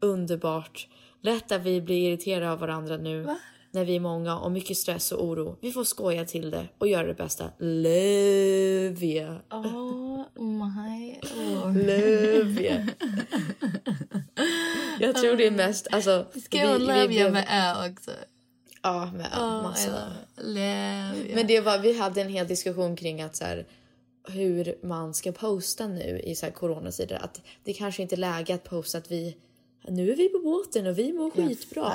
Underbart. 0.00 0.88
Lätt 1.20 1.52
att 1.52 1.62
vi 1.62 1.80
blir 1.80 2.08
irriterade 2.08 2.52
av 2.52 2.58
varandra 2.58 2.96
nu. 2.96 3.36
När 3.70 3.84
vi 3.84 3.96
är 3.96 4.00
många 4.00 4.38
och 4.38 4.52
mycket 4.52 4.76
stress 4.76 5.12
och 5.12 5.24
oro. 5.24 5.56
Vi 5.60 5.72
får 5.72 5.84
skoja 5.84 6.24
till 6.24 6.50
det 6.50 6.66
och 6.78 6.88
göra 6.88 7.06
det 7.06 7.14
bästa. 7.14 7.50
Love 7.58 9.06
you. 9.06 9.34
Oh 9.50 10.24
my 10.38 11.14
lord. 11.36 11.76
Love 11.76 12.62
you. 12.62 12.86
Jag 15.00 15.16
tror 15.16 15.36
det 15.36 15.46
är 15.46 15.50
mest... 15.50 15.88
Alltså, 15.90 16.26
Ska 16.44 16.58
jag 16.58 16.80
love 16.80 16.94
you 17.02 17.06
blev- 17.08 17.32
med 17.32 17.44
ä 17.48 17.90
också? 17.90 18.10
Ja, 18.82 19.10
med 19.16 19.26
Oh, 19.26 19.58
I 19.58 19.62
massa. 19.62 20.08
love. 20.36 21.34
Men 21.34 21.46
det 21.46 21.60
var, 21.60 21.78
vi 21.78 21.98
hade 21.98 22.20
en 22.20 22.28
hel 22.28 22.46
diskussion 22.48 22.96
kring 22.96 23.22
att 23.22 23.36
så 23.36 23.44
här, 23.44 23.66
hur 24.28 24.78
man 24.86 25.14
ska 25.14 25.32
posta 25.32 25.86
nu 25.88 26.20
i 26.24 26.34
så 26.34 26.46
här 26.46 26.52
coronatider. 26.52 27.24
Att 27.24 27.40
det 27.64 27.72
kanske 27.72 28.02
inte 28.02 28.14
är 28.14 28.16
läge 28.16 28.54
att 28.54 28.64
posta 28.64 28.98
att 28.98 29.10
vi 29.10 29.36
nu 29.88 30.12
är 30.12 30.16
vi 30.16 30.28
på 30.28 30.38
båten 30.38 30.86
och 30.86 30.98
vi 30.98 31.12
mår 31.12 31.30
skitbra. 31.30 31.92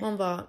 Man 0.00 0.16
bara 0.16 0.42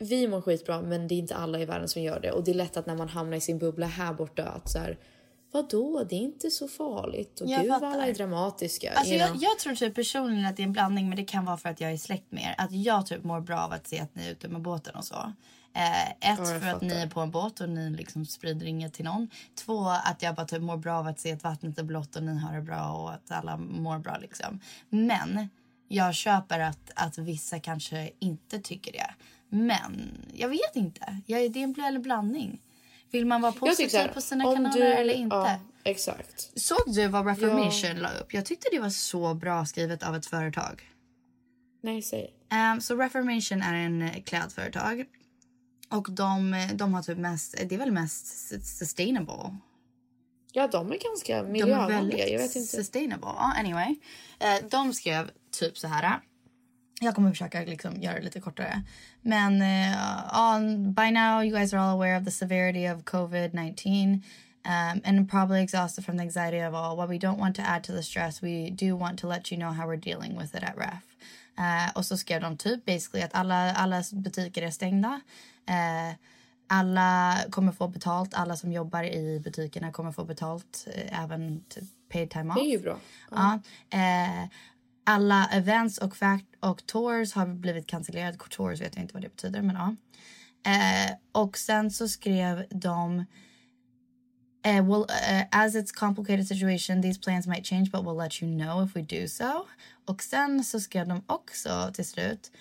vi 0.00 0.28
mår 0.28 0.40
skitbra 0.40 0.82
men 0.82 1.08
det 1.08 1.14
är 1.14 1.18
inte 1.18 1.36
alla 1.36 1.60
i 1.60 1.64
världen 1.64 1.88
som 1.88 2.02
gör 2.02 2.20
det 2.20 2.32
och 2.32 2.44
det 2.44 2.50
är 2.50 2.54
lätt 2.54 2.76
att 2.76 2.86
när 2.86 2.96
man 2.96 3.08
hamnar 3.08 3.36
i 3.36 3.40
sin 3.40 3.58
bubbla 3.58 3.86
här 3.86 4.12
borta 4.12 4.44
att 4.48 4.70
så 4.70 4.78
här 4.78 4.98
vadå 5.52 6.04
det 6.08 6.14
är 6.14 6.20
inte 6.20 6.50
så 6.50 6.68
farligt 6.68 7.40
och 7.40 7.48
Jag 7.48 7.60
gud 7.60 7.70
vad 7.70 7.80
fattar. 7.80 7.94
alla 7.94 8.06
är 8.06 8.14
dramatiska. 8.14 8.92
Alltså 8.92 9.14
jag, 9.14 9.36
jag 9.36 9.58
tror 9.58 9.74
typ 9.74 9.94
personligen 9.94 10.46
att 10.46 10.56
det 10.56 10.62
är 10.62 10.66
en 10.66 10.72
blandning 10.72 11.08
men 11.08 11.16
det 11.16 11.24
kan 11.24 11.44
vara 11.44 11.56
för 11.56 11.68
att 11.68 11.80
jag 11.80 11.92
är 11.92 11.96
släkt 11.96 12.32
med 12.32 12.42
er. 12.42 12.54
Att 12.58 12.72
jag 12.72 13.06
typ 13.06 13.24
mår 13.24 13.40
bra 13.40 13.60
av 13.60 13.72
att 13.72 13.86
se 13.86 14.00
att 14.00 14.14
ni 14.14 14.26
är 14.26 14.30
ute 14.30 14.48
med 14.48 14.60
båten 14.60 14.94
och 14.96 15.04
så. 15.04 15.32
Eh, 15.74 16.10
ett, 16.10 16.16
jag 16.22 16.60
för 16.62 16.68
att 16.68 16.82
ni 16.82 16.94
är 16.94 17.06
på 17.06 17.20
en 17.20 17.30
båt 17.30 17.60
och 17.60 17.68
ni 17.68 17.90
liksom 17.90 18.26
sprider 18.26 18.66
inget 18.66 18.92
till 18.94 19.04
någon. 19.04 19.28
Två, 19.64 19.88
att 19.88 20.22
jag 20.22 20.34
bara 20.34 20.46
typ 20.46 20.62
mår 20.62 20.76
bra 20.76 20.98
av 20.98 21.06
att 21.06 21.20
se 21.20 21.32
att 21.32 21.44
vattnet 21.44 21.78
är 21.78 21.82
blått 21.82 22.16
och 22.16 22.22
ni 22.22 22.38
har 22.38 22.54
det 22.54 22.62
bra 22.62 22.92
och 22.92 23.12
att 23.12 23.30
alla 23.30 23.56
mår 23.56 23.98
bra 23.98 24.16
liksom. 24.20 24.60
Men 24.88 25.48
jag 25.92 26.14
köper 26.14 26.60
att, 26.60 26.90
att 26.94 27.18
vissa 27.18 27.60
kanske 27.60 28.10
inte 28.18 28.58
tycker 28.60 28.92
det. 28.92 29.14
Men 29.48 30.10
jag 30.34 30.48
vet 30.48 30.76
inte. 30.76 31.20
Jag, 31.26 31.52
det 31.52 31.58
är 31.58 31.64
en 31.64 31.74
bl- 31.74 31.82
en 31.96 32.02
blandning. 32.02 32.60
Vill 33.10 33.26
man 33.26 33.40
vara 33.40 33.52
positiv 33.52 33.90
här, 34.00 34.08
på 34.08 34.20
sina 34.20 34.44
kanaler 34.44 34.80
du- 34.80 34.94
eller 34.94 35.14
inte? 35.14 35.36
Ja, 35.36 35.60
exakt. 35.84 36.50
Såg 36.60 36.78
du 36.86 37.06
vad 37.08 37.26
Reformation 37.26 37.96
la 37.96 38.10
upp? 38.12 38.34
Jag 38.34 38.44
tyckte 38.46 38.68
det 38.72 38.78
var 38.80 38.90
så 38.90 39.34
bra 39.34 39.66
skrivet 39.66 40.02
av 40.02 40.16
ett 40.16 40.26
företag. 40.26 40.82
Nej, 41.82 42.02
säg. 42.02 42.30
Um, 42.74 42.80
så 42.80 42.96
Reformation 42.96 43.62
är 43.62 43.74
en 43.74 44.02
eh, 44.02 44.22
klädföretag. 44.22 45.04
Och 45.90 46.10
de, 46.10 46.54
eh, 46.54 46.68
de 46.74 46.94
har 46.94 47.02
typ 47.02 47.18
mest, 47.18 47.54
det 47.68 47.74
är 47.74 47.78
väl 47.78 47.92
mest 47.92 48.26
sustainable. 48.78 49.56
Ja, 50.52 50.66
de 50.68 50.92
är 50.92 50.98
ganska 50.98 51.42
miljövänliga. 51.42 52.28
Jag 52.28 52.38
vet 52.38 52.56
inte. 52.56 52.68
sustainable. 52.68 53.26
Ja, 53.36 53.52
anyway. 53.58 53.96
Eh, 54.38 54.68
de 54.70 54.92
skrev 54.92 55.30
typ 55.60 55.78
så 55.78 55.88
här. 55.88 56.20
Jag 57.00 57.14
kommer 57.14 57.30
försöka 57.30 57.60
liksom 57.60 58.02
göra 58.02 58.14
det 58.14 58.22
lite 58.22 58.40
kortare. 58.40 58.82
Men 59.22 59.62
uh, 59.62 60.54
on, 60.54 60.92
by 60.94 61.10
now 61.10 61.44
you 61.44 61.56
guys 61.56 61.74
are 61.74 61.82
all 61.82 61.94
aware 61.94 62.18
of 62.18 62.24
the 62.24 62.30
severity 62.30 62.86
of 62.88 63.04
COVID-19 63.04 64.22
um, 64.64 65.00
and 65.04 65.30
probably 65.30 65.62
exhausted 65.62 66.04
from 66.04 66.16
the 66.16 66.22
anxiety 66.22 66.60
of 66.68 66.74
all. 66.74 66.96
While 66.96 67.08
we 67.08 67.18
don't 67.18 67.38
want 67.38 67.56
to 67.56 67.62
add 67.62 67.84
to 67.84 67.92
the 67.92 68.02
stress, 68.02 68.42
we 68.42 68.70
do 68.70 68.96
want 68.96 69.18
to 69.18 69.28
let 69.28 69.50
you 69.50 69.58
know 69.58 69.72
how 69.72 69.86
we're 69.86 70.10
dealing 70.10 70.36
with 70.36 70.54
it 70.54 70.62
at 70.62 70.76
REF. 70.76 71.04
Eh, 71.58 71.90
och 71.94 72.06
så 72.06 72.16
skrev 72.16 72.40
de 72.40 72.56
typ 72.56 72.84
basically 72.84 73.22
att 73.22 73.34
alla, 73.34 73.74
alla 73.74 74.02
butiker 74.12 74.62
är 74.62 74.70
stängda. 74.70 75.20
Eh, 75.66 76.16
alla 76.66 77.38
kommer 77.50 77.72
få 77.72 77.88
betalt. 77.88 78.34
Alla 78.34 78.56
som 78.56 78.72
jobbar 78.72 79.04
i 79.04 79.40
butikerna 79.44 79.92
kommer 79.92 80.12
få 80.12 80.24
betalt. 80.24 80.86
Eh, 80.94 81.22
även 81.22 81.64
typ 81.68 81.84
paid 82.12 82.30
time 82.30 82.50
off. 82.50 82.54
Det 82.54 82.60
är 82.60 82.70
ju 82.70 82.78
bra. 82.78 82.98
Ja. 83.30 83.60
Eh, 83.90 84.48
alla 85.10 85.46
events 85.52 85.98
och, 85.98 86.16
fact- 86.16 86.56
och 86.60 86.86
tours 86.86 87.32
har 87.34 87.46
blivit 87.46 87.86
cancellerade. 87.86 88.38
Tours 88.50 88.80
vet 88.80 88.94
jag 88.96 89.04
inte 89.04 89.14
vad 89.14 89.22
det 89.22 89.28
betyder, 89.28 89.62
men 89.62 89.76
ja. 89.76 89.96
Eh, 90.70 91.12
och 91.32 91.58
sen 91.58 91.90
så 91.90 92.08
skrev 92.08 92.66
de... 92.70 93.24
Uh, 94.66 94.88
well, 94.88 95.02
uh, 95.02 95.44
as 95.50 95.74
it's 95.74 95.94
complicated 95.94 96.46
situation, 96.46 97.02
these 97.02 97.20
plans 97.20 97.46
might 97.46 97.66
change, 97.66 97.90
but 97.90 98.04
we'll 98.04 98.22
let 98.22 98.42
you 98.42 98.58
know 98.58 98.84
if 98.84 98.96
we 98.96 99.02
do 99.02 99.28
so. 99.28 99.66
Och 100.04 100.22
sen 100.22 100.64
så 100.64 100.80
skrev 100.80 101.08
de 101.08 101.22
också 101.26 101.90
till 101.94 102.04
slut. 102.04 102.52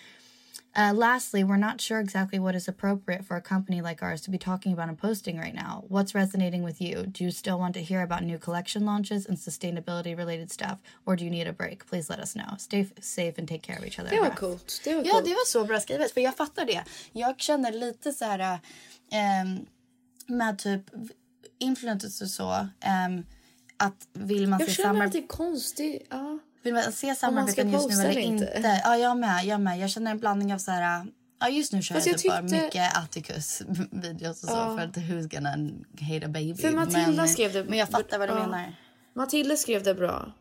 Uh, 0.75 0.93
lastly, 0.93 1.43
we're 1.43 1.57
not 1.57 1.81
sure 1.81 1.99
exactly 1.99 2.37
what 2.39 2.55
is 2.55 2.67
appropriate 2.67 3.25
for 3.25 3.35
a 3.35 3.41
company 3.41 3.81
like 3.81 4.03
ours 4.03 4.21
to 4.21 4.29
be 4.31 4.37
talking 4.37 4.71
about 4.71 4.87
and 4.87 4.97
posting 4.97 5.37
right 5.37 5.55
now. 5.55 5.83
What's 5.87 6.13
resonating 6.13 6.63
with 6.63 6.79
you? 6.79 7.05
Do 7.07 7.23
you 7.23 7.31
still 7.31 7.57
want 7.57 7.73
to 7.73 7.81
hear 7.81 8.01
about 8.03 8.23
new 8.23 8.37
collection 8.37 8.85
launches 8.85 9.25
and 9.25 9.37
sustainability 9.37 10.15
related 10.17 10.51
stuff? 10.51 10.77
Or 11.05 11.15
do 11.15 11.23
you 11.25 11.31
need 11.31 11.47
a 11.47 11.53
break? 11.53 11.87
Please 11.89 12.07
let 12.09 12.19
us 12.19 12.33
know. 12.35 12.55
Stay 12.57 12.87
safe 13.01 13.33
and 13.39 13.47
take 13.47 13.61
care 13.63 13.77
of 13.79 13.83
each 13.85 13.99
other. 13.99 14.09
Det 14.09 14.19
var 14.19 14.29
coolt. 14.35 14.81
Det 14.83 14.95
var 14.95 15.03
Ja, 15.03 15.11
coolt. 15.11 15.25
det 15.25 15.31
var 15.31 15.45
så 15.45 15.65
bra 15.65 15.79
skrivet. 15.79 16.11
För 16.11 16.21
jag 16.21 16.37
fattar 16.37 16.65
det. 16.65 16.83
Jag 17.13 17.39
känner 17.39 17.71
lite 17.71 18.11
så 18.13 18.25
här... 18.25 18.59
ehm, 19.11 19.65
med 20.27 20.57
typ 20.59 20.83
influencers 21.59 22.21
och 22.21 22.29
så. 22.29 22.67
ehm, 22.81 23.25
att 23.77 24.07
vill 24.13 24.47
man 24.47 24.59
Jag 24.59 24.69
se 24.69 24.81
känner 24.81 25.05
att 25.05 25.11
det 25.11 25.17
är 25.17 25.27
konstigt. 25.27 26.07
Ja. 26.09 26.39
Vill 26.63 26.73
man 26.73 26.91
se 26.91 27.15
samarbeten 27.15 27.71
just 27.71 27.89
nu 27.89 27.95
eller 27.95 28.17
inte? 28.17 28.53
inte. 28.55 28.81
Ja, 28.83 28.97
jag 28.97 29.17
med. 29.17 29.45
Jag 29.45 29.61
med. 29.61 29.79
Jag 29.79 29.89
känner 29.89 30.11
en 30.11 30.19
blandning 30.19 30.53
av 30.53 30.57
så 30.57 30.71
här... 30.71 31.05
Ja, 31.41 31.49
just 31.49 31.73
nu 31.73 31.81
kör 31.81 31.95
Fast 31.95 32.07
jag, 32.07 32.13
jag 32.13 32.19
typ 32.21 32.31
tyckte- 32.51 32.65
mycket 32.65 32.97
Atticus-videos 32.97 34.29
och 34.43 34.49
så. 34.49 34.55
Ja. 34.55 34.77
För 34.77 34.83
att 34.85 34.97
who's 34.97 35.27
gonna 35.35 35.49
hate 36.01 36.25
a 36.25 36.29
baby? 36.29 36.55
För 36.55 36.71
Matilda 36.71 37.11
men, 37.21 37.27
skrev 37.29 37.53
det... 37.53 37.63
Men 37.63 37.79
jag 37.79 37.89
fattar 37.89 38.19
vad 38.19 38.29
du 38.29 38.33
Ja. 38.33 38.39
menar. 38.39 38.75
Matilda 39.13 39.55
skrev 39.55 39.83
det 39.83 39.93
bra. 39.95 40.31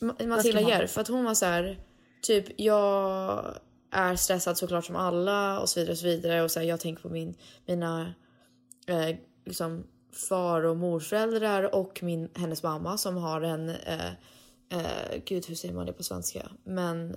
Ma- 0.00 0.26
Matilda? 0.26 0.60
Järf. 0.60 0.98
Att 0.98 1.08
hon 1.08 1.24
var 1.24 1.34
så 1.34 1.46
här... 1.46 1.78
Typ, 2.22 2.60
jag 2.60 3.44
är 3.92 4.16
stressad 4.16 4.58
såklart 4.58 4.84
som 4.84 4.96
alla 4.96 5.60
och 5.60 5.68
så 5.68 5.80
vidare 5.80 5.92
och 5.92 5.98
så 5.98 6.04
vidare. 6.06 6.42
Och 6.42 6.50
så 6.50 6.60
här, 6.60 6.66
jag 6.66 6.80
tänker 6.80 7.02
på 7.02 7.08
min, 7.08 7.34
mina 7.66 8.14
eh, 8.86 9.16
liksom 9.46 9.84
far 10.28 10.62
och 10.64 10.76
morföräldrar 10.76 11.74
och 11.74 11.98
min, 12.02 12.28
hennes 12.36 12.62
mamma 12.62 12.98
som 12.98 13.16
har 13.16 13.40
en... 13.40 13.68
Eh, 13.68 14.10
eh, 14.68 15.22
gud, 15.26 15.46
hur 15.46 15.54
säger 15.54 15.74
man 15.74 15.86
det 15.86 15.92
på 15.92 16.02
svenska? 16.02 16.48
Men 16.64 17.16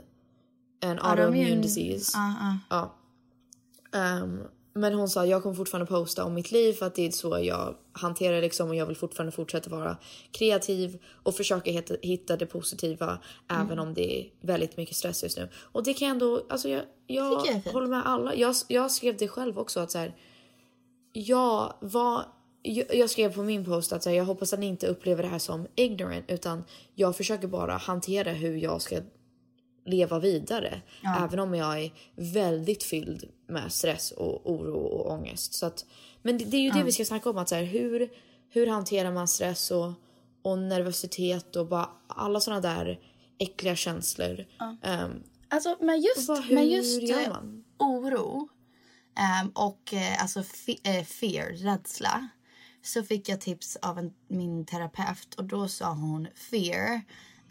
en 0.79 0.99
autoimmune 0.99 1.61
disease. 1.61 2.11
Ja, 2.17 2.33
ja. 2.39 2.57
Ja. 2.69 2.93
Ehm, 3.99 4.39
men 4.73 4.93
hon 4.93 5.09
sa 5.09 5.25
jag 5.25 5.43
kommer 5.43 5.55
fortfarande 5.55 5.85
posta 5.91 6.23
om 6.23 6.33
mitt 6.33 6.51
liv 6.51 6.73
för 6.73 6.85
att 6.85 6.95
det 6.95 7.07
är 7.07 7.11
så 7.11 7.39
jag 7.41 7.75
hanterar 7.91 8.41
liksom 8.41 8.69
och 8.69 8.75
jag 8.75 8.85
vill 8.85 8.95
fortfarande 8.95 9.31
fortsätta 9.31 9.69
vara 9.69 9.97
kreativ 10.31 10.99
och 11.23 11.35
försöka 11.35 11.71
hitta, 11.71 11.95
hitta 12.01 12.37
det 12.37 12.45
positiva 12.45 13.19
även 13.47 13.79
om 13.79 13.93
det 13.93 14.19
är 14.19 14.29
väldigt 14.41 14.77
mycket 14.77 14.95
stress 14.95 15.23
just 15.23 15.37
nu. 15.37 15.49
Och 15.55 15.83
det 15.83 15.93
kan 15.93 16.07
jag 16.07 16.13
ändå, 16.13 16.45
alltså 16.49 16.69
jag, 16.69 16.83
jag 17.07 17.47
jag 17.65 17.71
håller 17.73 17.87
med 17.87 18.07
alla. 18.07 18.35
Jag, 18.35 18.55
jag 18.67 18.91
skrev 18.91 19.17
det 19.17 19.27
själv 19.27 19.59
också 19.59 19.79
att 19.79 19.91
så 19.91 19.97
här, 19.97 20.15
jag 21.13 21.73
var 21.79 22.25
jag, 22.91 23.09
skrev 23.09 23.33
på 23.33 23.43
min 23.43 23.65
post 23.65 23.93
att 23.93 24.05
jag 24.05 24.25
hoppas 24.25 24.53
att 24.53 24.59
ni 24.59 24.65
inte 24.65 24.87
upplever 24.87 25.23
det 25.23 25.29
här 25.29 25.39
som 25.39 25.67
ignorant 25.75 26.25
utan 26.27 26.63
jag 26.95 27.15
försöker 27.17 27.47
bara 27.47 27.77
hantera 27.77 28.31
hur 28.31 28.55
jag 28.57 28.81
ska 28.81 28.99
leva 29.85 30.19
vidare. 30.19 30.81
Även 31.23 31.39
om 31.39 31.53
jag 31.55 31.81
är 31.83 31.91
väldigt 32.15 32.83
fylld 32.83 33.23
med 33.47 33.71
stress 33.73 34.11
och 34.11 34.51
oro 34.51 34.77
och 34.77 35.11
ångest. 35.11 35.53
Så 35.53 35.65
att, 35.65 35.85
men 36.21 36.37
det, 36.37 36.45
det 36.45 36.57
är 36.57 36.61
ju 36.61 36.69
det 36.71 36.83
vi 36.83 36.91
ska 36.91 37.05
snacka 37.05 37.29
om. 37.29 37.37
Att 37.37 37.49
så 37.49 37.55
här, 37.55 37.63
hur, 37.63 38.09
hur 38.49 38.67
hanterar 38.67 39.11
man 39.11 39.27
stress 39.27 39.71
och, 39.71 39.91
och 40.41 40.57
nervositet 40.59 41.55
och 41.55 41.67
bara 41.67 41.89
alla 42.07 42.39
såna 42.39 42.61
där 42.61 42.99
äckliga 43.39 43.75
känslor. 43.75 44.45
Ehm, 44.83 45.23
Alltså, 45.49 45.77
men 45.81 46.01
just, 46.01 46.27
Vad- 46.29 46.43
hur 46.43 46.55
men 46.55 46.67
just 46.69 47.01
gör 47.01 47.21
eh, 47.21 47.29
man? 47.29 47.63
oro 47.79 48.47
ehm, 49.19 49.49
och 49.49 49.93
eh, 49.93 50.21
alltså 50.21 50.39
fe- 50.39 50.79
eh, 50.99 51.03
fear, 51.05 51.45
rädsla 51.51 52.27
så 52.87 53.03
fick 53.03 53.29
jag 53.29 53.41
tips 53.41 53.75
av 53.75 53.99
en, 53.99 54.13
min 54.27 54.65
terapeut 54.65 55.35
och 55.35 55.43
då 55.43 55.67
sa 55.67 55.93
hon 55.93 56.27
fear. 56.35 57.01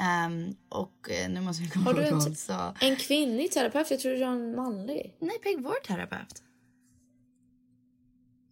ehm, 0.00 0.56
och 0.68 1.10
eh, 1.10 1.30
nu 1.30 1.40
måste 1.40 1.62
jag 1.62 1.72
komma 1.72 1.90
ihåg 1.90 2.00
en 2.00 2.18
vad 2.18 2.36
sa. 2.36 2.74
en 2.80 2.96
kvinnlig 2.96 3.52
terapeut? 3.52 3.90
Jag 3.90 4.00
tror 4.00 4.12
du 4.12 4.24
har 4.24 4.32
en 4.32 4.56
manlig. 4.56 5.16
Nej, 5.20 5.38
Peg, 5.38 5.62
vår 5.62 5.84
terapeut. 5.86 6.42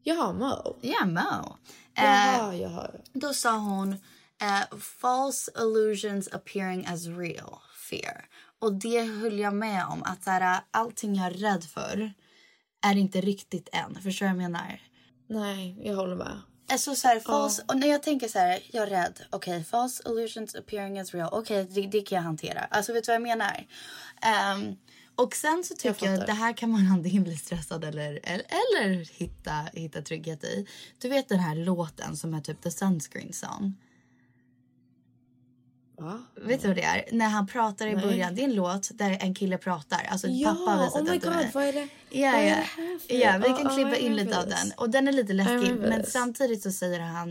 Jaha, 0.03 0.33
Mo. 0.33 0.77
Ja, 0.81 1.07
Mo. 1.07 1.57
Eh, 1.97 2.05
Jaha, 2.05 2.55
jaha. 2.55 2.91
Då 3.13 3.35
sa 3.35 3.59
hon 3.59 3.93
eh, 4.43 4.79
false 4.79 5.51
illusions 5.59 6.29
appearing 6.33 6.87
as 6.87 7.07
real 7.07 7.59
fear. 7.91 8.29
Och 8.59 8.73
det 8.75 9.03
höll 9.03 9.39
jag 9.39 9.55
med 9.55 9.87
om. 9.87 10.03
Att 10.03 10.25
så 10.25 10.31
här, 10.31 10.61
allting 10.71 11.15
jag 11.15 11.27
är 11.27 11.31
rädd 11.31 11.65
för 11.65 12.13
är 12.87 12.97
inte 12.97 13.21
riktigt 13.21 13.69
än. 13.73 13.95
Förstår 14.03 14.27
du 14.27 14.33
vad 14.33 14.43
jag 14.43 14.51
menar? 14.53 14.81
Nej, 15.29 15.79
jag 15.83 15.97
håller 15.97 16.17
med. 16.17 16.41
Alltså 16.69 16.95
så 16.95 17.09
här, 17.09 17.21
false, 17.21 17.63
och 17.69 17.77
när 17.77 17.87
jag 17.87 18.03
tänker 18.03 18.29
så 18.29 18.39
här, 18.39 18.63
jag 18.73 18.83
är 18.83 18.91
rädd. 18.91 19.21
Okej, 19.31 19.65
false 19.65 20.03
illusions 20.07 20.55
appearing 20.55 20.99
as 20.99 21.15
real. 21.15 21.29
Okej, 21.33 21.67
det, 21.71 21.87
det 21.87 22.01
kan 22.01 22.17
jag 22.17 22.23
hantera. 22.23 22.61
Alltså 22.61 22.93
vet 22.93 23.05
du 23.05 23.09
vad 23.09 23.15
jag 23.15 23.23
menar? 23.23 23.67
Ehm, 24.23 24.77
och 25.17 25.35
sen 25.35 25.65
så 25.65 25.75
tycker 25.75 26.07
jag, 26.07 26.15
fattar. 26.15 26.27
det 26.27 26.33
här 26.33 26.53
kan 26.53 26.71
man 26.71 26.89
antingen 26.93 27.23
bli 27.23 27.37
stressad 27.37 27.85
eller, 27.85 28.21
eller, 28.23 28.45
eller 28.49 29.19
hitta, 29.19 29.53
hitta 29.73 30.03
trygghet 30.03 30.45
i. 30.45 30.67
Du 30.99 31.09
vet 31.09 31.29
den 31.29 31.39
här 31.39 31.57
låten 31.57 32.17
som 32.17 32.35
är 32.35 32.41
typ 32.41 32.63
the 32.63 32.71
sunscreen 32.71 33.33
song. 33.33 33.75
Va? 36.05 36.19
Vet 36.43 36.63
du 36.63 36.69
vad 36.69 36.77
det 36.77 36.83
är? 36.83 37.05
När 37.13 37.29
han 37.29 37.47
pratar 37.47 37.87
i 37.87 37.95
Nej. 37.95 38.05
början. 38.07 38.35
Det 38.35 38.41
är 38.41 38.45
en 38.45 38.55
låt 38.55 38.91
där 38.95 39.19
en 39.21 39.35
kille 39.35 39.59
pratar. 39.59 40.07
Alltså 40.11 40.29
Ja, 40.29 40.51
pappa 40.51 40.71
har 40.71 40.85
visat 40.85 40.95
oh 41.03 41.05
my 41.05 41.11
den 41.11 41.21
till 41.21 41.29
god, 41.31 41.39
mig. 41.39 41.51
vad 41.55 41.65
är 41.65 41.73
det? 41.73 41.89
Ja, 42.11 42.31
vad 42.33 42.41
är 42.41 42.49
ja. 42.49 42.57
det 43.09 43.15
ja, 43.15 43.33
vi 43.39 43.45
kan 43.45 43.63
ja, 43.65 43.75
klippa 43.75 43.97
I 43.97 44.07
in 44.07 44.17
lite 44.17 44.39
av 44.39 44.47
den. 44.49 44.73
Och 44.77 44.91
den 44.91 45.09
är 45.09 45.13
lite 45.13 45.33
läskig. 45.33 45.75
Men 45.81 46.03
this. 46.03 46.13
samtidigt 46.13 46.63
så 46.63 46.73
säger 46.73 47.01
han 47.01 47.31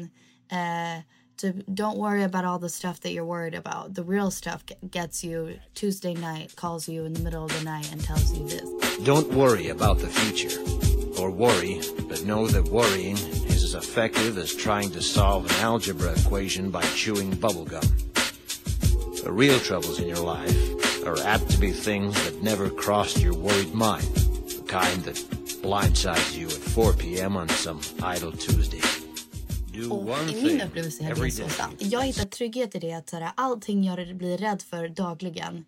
eh, 0.51 1.03
typ 1.37 1.55
don't 1.67 1.97
worry 1.97 2.23
about 2.23 2.45
all 2.45 2.61
the 2.61 2.69
stuff 2.69 2.99
that 2.99 3.11
you're 3.11 3.25
worried 3.25 3.55
about. 3.65 3.95
The 3.95 4.01
real 4.01 4.31
stuff 4.31 4.63
ge- 4.65 4.89
gets 4.91 5.23
you 5.23 5.53
Tuesday 5.73 6.13
night, 6.13 6.55
calls 6.55 6.89
you 6.89 7.05
in 7.05 7.15
the 7.15 7.21
middle 7.23 7.43
of 7.43 7.51
the 7.59 7.63
night 7.63 7.91
and 7.93 8.03
tells 8.03 8.37
you 8.37 8.47
this. 8.49 8.61
Don't 9.05 9.33
worry 9.33 9.69
about 9.69 9.99
the 9.99 10.07
future. 10.07 10.61
Or 11.19 11.29
worry, 11.31 11.79
but 12.09 12.17
know 12.23 12.47
that 12.47 12.63
worrying 12.71 13.17
is 13.47 13.63
as 13.63 13.75
effective 13.75 14.41
as 14.41 14.55
trying 14.55 14.89
to 14.91 15.01
solve 15.01 15.45
an 15.45 15.65
algebra 15.65 16.11
equation 16.11 16.71
by 16.71 16.81
chewing 16.95 17.31
bubblegum. 17.37 18.12
The 19.23 19.31
real 19.31 19.59
troubles 19.59 19.99
in 19.99 20.07
your 20.07 20.19
life 20.19 21.05
are 21.05 21.17
apt 21.25 21.49
to 21.51 21.57
be 21.59 21.71
things 21.71 22.13
that 22.25 22.43
never 22.43 22.69
crossed 22.69 23.21
your 23.21 23.33
worried 23.33 23.73
mind. 23.73 24.03
The 24.47 24.63
kind 24.67 25.03
that 25.03 25.15
blindsides 25.61 26.37
you 26.37 26.47
at 26.47 26.53
4 26.53 26.93
p.m. 26.93 27.37
on 27.37 27.49
some 27.49 27.79
idle 28.03 28.31
Tuesday. 28.31 28.81
Och 29.89 30.09
i 30.29 30.33
thing 30.33 30.43
min 30.43 30.61
upplevelse 30.61 31.03
är 31.03 31.15
det 31.15 31.31
så 31.31 31.49
sant. 31.49 31.75
Jag 31.79 32.01
hittar 32.01 32.25
trygghet 32.25 32.75
i 32.75 32.79
det 32.79 32.93
att 32.93 33.09
så 33.09 33.17
här, 33.17 33.31
allting 33.35 33.83
jag 33.83 34.15
blir 34.17 34.37
rädd 34.37 34.61
för 34.61 34.87
dagligen 34.87 35.65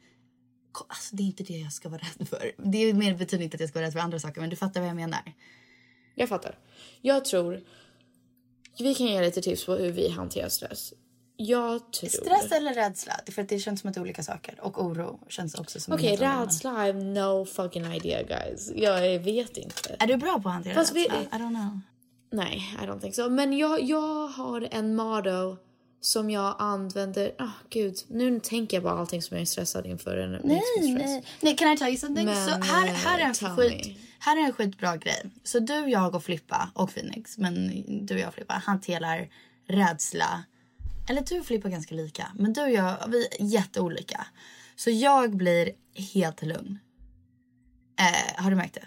Alltså, 0.87 1.15
det 1.15 1.23
är 1.23 1.25
inte 1.25 1.43
det 1.43 1.57
jag 1.57 1.73
ska 1.73 1.89
vara 1.89 2.01
rädd 2.01 2.27
för. 2.27 2.51
Det 2.57 2.77
är 2.77 2.93
mer 2.93 3.15
betyder 3.15 3.43
inte 3.43 3.55
att 3.55 3.61
jag 3.61 3.69
ska 3.69 3.79
vara 3.79 3.87
rädd 3.87 3.93
för 3.93 3.99
andra 3.99 4.19
saker, 4.19 4.41
men 4.41 4.49
du 4.49 4.55
fattar 4.55 4.81
vad 4.81 4.89
jag 4.89 4.95
menar. 4.95 5.33
Jag 6.15 6.29
fattar. 6.29 6.57
Jag 7.01 7.25
tror... 7.25 7.61
Vi 8.79 8.95
kan 8.95 9.07
ge 9.07 9.21
lite 9.21 9.41
tips 9.41 9.65
på 9.65 9.75
hur 9.75 9.91
vi 9.91 10.09
hanterar 10.09 10.49
stress. 10.49 10.93
Jag 11.37 11.91
tror... 11.93 12.09
Stress 12.09 12.51
eller 12.51 12.73
rädsla? 12.73 13.13
För 13.31 13.43
det 13.43 13.59
känns 13.59 13.81
som 13.81 13.87
att 13.87 13.93
det 13.93 13.99
är 13.99 14.01
olika 14.01 14.23
saker. 14.23 14.59
Och 14.61 14.83
oro 14.85 15.19
känns 15.29 15.55
också 15.55 15.79
som 15.79 15.93
Okej, 15.93 16.07
annorlunda. 16.17 16.45
rädsla. 16.45 16.69
I 16.87 16.91
have 16.91 17.03
no 17.03 17.45
fucking 17.45 17.85
idea 17.93 18.23
guys. 18.23 18.71
Jag 18.75 19.19
vet 19.19 19.57
inte. 19.57 19.95
Är 19.99 20.07
du 20.07 20.17
bra 20.17 20.39
på 20.43 20.49
att 20.49 20.55
hantera 20.55 20.73
Fast 20.73 20.95
vi- 20.95 21.03
rädsla? 21.07 21.21
I 21.21 21.41
don't 21.41 21.49
know. 21.55 21.79
Nej, 22.31 22.77
I 22.83 22.85
don't 22.85 22.99
think 23.01 23.15
so. 23.15 23.29
Men 23.29 23.57
jag, 23.57 23.83
jag 23.83 24.27
har 24.27 24.67
en 24.71 24.95
motto 24.95 25.57
som 26.01 26.29
jag 26.29 26.55
använder. 26.59 27.31
Oh, 27.39 27.49
gud, 27.69 27.95
nu 28.07 28.39
tänker 28.39 28.77
jag 28.77 28.83
bara 28.83 28.99
allting 28.99 29.21
som 29.21 29.37
jag 29.37 29.41
är 29.41 29.45
stressad 29.45 29.85
inför. 29.85 30.17
En 30.17 30.31
Nej, 30.43 30.61
nej. 30.79 31.23
nej, 31.41 31.55
can 31.55 31.73
I 31.73 31.77
tell 31.77 31.87
you 31.87 31.97
something? 31.97 32.25
Men, 32.25 32.45
så 32.47 32.51
här, 32.51 32.87
här, 32.87 33.19
är 33.19 33.23
en 33.25 33.55
skit, 33.57 33.97
här 34.19 34.37
är 34.37 34.45
en 34.45 34.53
skitbra 34.53 34.97
grej. 34.97 35.23
Så 35.43 35.59
du, 35.59 35.73
jag 35.73 36.15
och 36.15 36.23
Flippa 36.23 36.69
och 36.73 36.93
Phoenix, 36.93 37.37
men 37.37 37.83
du 38.05 38.13
och 38.13 38.19
jag 38.19 38.27
och 38.27 38.33
Flippa 38.33 38.53
hanterar 38.53 39.27
rädsla. 39.67 40.43
Eller 41.09 41.21
du 41.21 41.39
och 41.39 41.45
Flippa 41.45 41.67
är 41.67 41.71
ganska 41.71 41.95
lika, 41.95 42.31
men 42.35 42.53
du 42.53 42.61
och 42.61 42.71
jag, 42.71 42.95
vi 43.07 43.25
är 43.27 43.45
jätteolika. 43.45 44.27
Så 44.75 44.89
jag 44.89 45.35
blir 45.37 45.71
helt 46.13 46.41
lugn. 46.41 46.79
Eh, 47.99 48.43
har 48.43 48.49
du 48.49 48.55
märkt 48.55 48.73
det? 48.73 48.85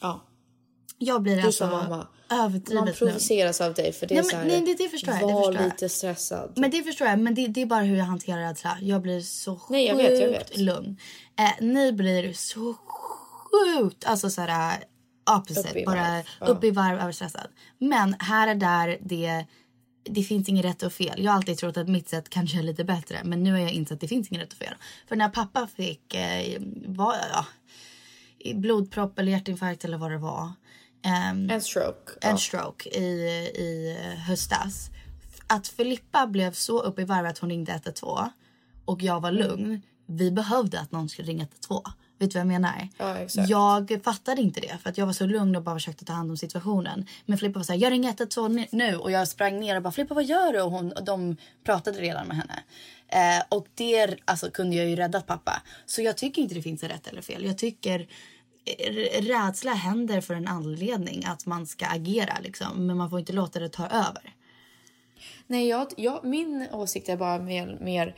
Ja. 0.00 0.24
Jag 0.98 1.22
blir 1.22 1.36
Du 1.36 1.42
alltså 1.42 1.66
mamma. 1.66 2.06
överdrivet 2.30 2.74
Man 2.74 2.84
lugn. 2.84 2.96
provoceras 2.98 3.60
av 3.60 3.74
dig 3.74 3.92
för 3.92 4.06
det 4.06 4.14
är 4.14 4.22
Nej, 4.22 4.30
så 4.30 4.36
men, 4.36 4.50
här, 4.50 4.60
nej, 4.60 4.66
det, 4.78 4.84
det 4.84 4.88
förstår 4.88 5.14
jag. 5.14 5.20
Var 5.22 5.36
förstår 5.42 5.54
jag. 5.54 5.64
lite 5.64 5.88
stressad. 5.88 6.52
Men 6.56 6.70
det 6.70 6.82
förstår 6.82 7.06
jag. 7.06 7.18
Men 7.18 7.34
det, 7.34 7.46
det 7.46 7.62
är 7.62 7.66
bara 7.66 7.82
hur 7.82 7.96
jag 7.96 8.04
hanterar 8.04 8.40
rädsla. 8.40 8.78
Jag 8.80 9.02
blir 9.02 9.20
så 9.20 9.60
Nej, 9.68 9.86
jag 9.86 9.96
sjukt 9.96 10.10
vet, 10.10 10.20
jag 10.20 10.28
vet. 10.28 10.58
lugn. 10.58 10.96
Eh, 11.38 11.64
ni 11.66 11.92
blir 11.92 12.32
så 12.32 12.74
sjukt, 12.74 14.04
alltså 14.04 14.30
såhär 14.30 14.84
opposite. 15.36 15.70
Upp 15.70 15.76
i 15.76 15.84
bara 15.86 16.00
varv. 16.00 16.24
Ja. 16.40 16.46
upp 16.46 16.64
i 16.64 16.70
varv 16.70 16.98
överstressad. 17.00 17.48
Men 17.78 18.14
här 18.18 18.48
är 18.48 18.54
där 18.54 18.98
det 19.00 19.46
det 20.02 20.22
finns 20.22 20.48
inget 20.48 20.64
rätt 20.64 20.82
och 20.82 20.92
fel. 20.92 21.24
Jag 21.24 21.30
har 21.30 21.36
alltid 21.36 21.58
trott 21.58 21.76
att 21.76 21.88
mitt 21.88 22.08
sätt 22.08 22.28
kanske 22.28 22.58
är 22.58 22.62
lite 22.62 22.84
bättre. 22.84 23.20
Men 23.24 23.42
nu 23.42 23.52
har 23.52 23.58
jag 23.58 23.70
insett 23.72 23.94
att 23.94 24.00
det 24.00 24.08
finns 24.08 24.28
inget 24.28 24.42
rätt 24.42 24.52
och 24.52 24.58
fel. 24.58 24.74
För 25.08 25.16
när 25.16 25.28
pappa 25.28 25.66
fick 25.76 26.14
eh, 26.14 26.60
var, 26.86 27.14
ja, 27.32 27.46
blodpropp 28.54 29.18
eller 29.18 29.32
hjärtinfarkt 29.32 29.84
eller 29.84 29.98
vad 29.98 30.10
det 30.10 30.18
var. 30.18 30.52
ehm, 31.02 31.50
En 31.50 31.60
stroke. 31.62 32.12
en 32.20 32.30
ja. 32.30 32.36
stroke 32.36 32.88
i, 32.88 33.02
i 33.56 33.96
höstas. 34.26 34.90
Att 35.46 35.68
Filippa 35.68 36.26
blev 36.26 36.52
så 36.52 36.80
uppe 36.80 37.02
i 37.02 37.04
varv 37.04 37.26
att 37.26 37.38
hon 37.38 37.50
ringde 37.50 37.72
112 37.72 38.28
och 38.84 39.02
jag 39.02 39.20
var 39.20 39.32
lugn. 39.32 39.82
Vi 40.06 40.30
behövde 40.30 40.80
att 40.80 40.92
någon 40.92 41.08
skulle 41.08 41.28
ringa 41.28 41.42
112. 41.42 41.82
Vet 42.20 42.30
du 42.30 42.34
vad 42.38 42.40
jag 42.40 42.46
menar? 42.46 42.88
Ja. 42.98 43.86
Jag 43.88 44.00
fattade 44.04 44.40
inte 44.42 44.60
det 44.60 44.78
för 44.82 44.90
att 44.90 44.98
jag 44.98 45.06
var 45.06 45.12
så 45.12 45.26
lugn 45.26 45.56
och 45.56 45.62
bara 45.62 45.74
försökte 45.76 46.04
ta 46.04 46.12
hand 46.12 46.30
om 46.30 46.36
situationen. 46.36 47.06
Men 47.26 47.38
Filippa 47.38 47.58
var 47.58 47.64
så 47.64 47.72
här, 47.72 47.80
jag 47.80 47.90
ringer 47.92 48.08
112 48.08 48.52
nu- 48.54 48.66
nu 48.70 48.96
och 48.96 49.10
jag 49.10 49.28
sprang 49.28 49.60
ner 49.60 49.76
och 49.76 49.82
bara 49.82 49.92
Filippa 49.92 50.14
vad 50.14 50.24
gör 50.24 50.52
du? 50.52 50.60
Och, 50.62 50.70
hon, 50.70 50.92
och 50.92 51.04
de 51.04 51.36
pratade 51.64 51.98
redan 52.00 52.26
med 52.28 52.36
henne. 52.36 52.62
Eh, 53.08 53.44
och 53.48 53.66
det 53.74 54.16
alltså, 54.24 54.50
kunde 54.50 54.76
jag 54.76 54.88
ju 54.88 54.96
räddat 54.96 55.26
pappa. 55.26 55.62
Så 55.86 56.02
jag 56.02 56.16
tycker 56.16 56.42
inte 56.42 56.54
det 56.54 56.62
finns 56.62 56.82
rätt 56.82 57.06
eller 57.06 57.22
fel. 57.22 57.44
Jag 57.44 57.58
tycker 57.58 58.08
eh, 58.78 59.22
rädsla 59.22 59.72
händer 59.72 60.20
för 60.20 60.34
en 60.34 60.48
anledning 60.48 61.24
att 61.24 61.46
man 61.46 61.66
ska 61.66 61.86
agera 61.86 62.36
liksom. 62.42 62.86
Men 62.86 62.96
man 62.96 63.10
får 63.10 63.18
inte 63.20 63.32
låta 63.32 63.58
det 63.60 63.68
ta 63.68 63.86
över. 63.86 64.34
Nej, 65.46 65.68
jag, 65.68 65.86
jag, 65.96 66.24
min 66.24 66.66
åsikt 66.72 67.08
är 67.08 67.16
bara 67.16 67.38
mer, 67.38 67.78
mer... 67.80 68.14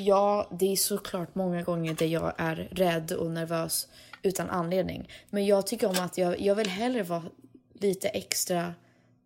Ja, 0.00 0.48
det 0.50 0.72
är 0.72 0.76
såklart 0.76 1.34
många 1.34 1.62
gånger 1.62 1.94
där 1.94 2.06
jag 2.06 2.32
är 2.38 2.68
rädd 2.70 3.12
och 3.12 3.30
nervös 3.30 3.88
utan 4.22 4.50
anledning. 4.50 5.08
Men 5.30 5.46
jag 5.46 5.66
tycker 5.66 5.88
om 5.88 6.04
att 6.04 6.18
jag, 6.18 6.40
jag 6.40 6.54
vill 6.54 6.68
hellre 6.68 7.02
vara 7.02 7.22
lite 7.74 8.08
extra 8.08 8.74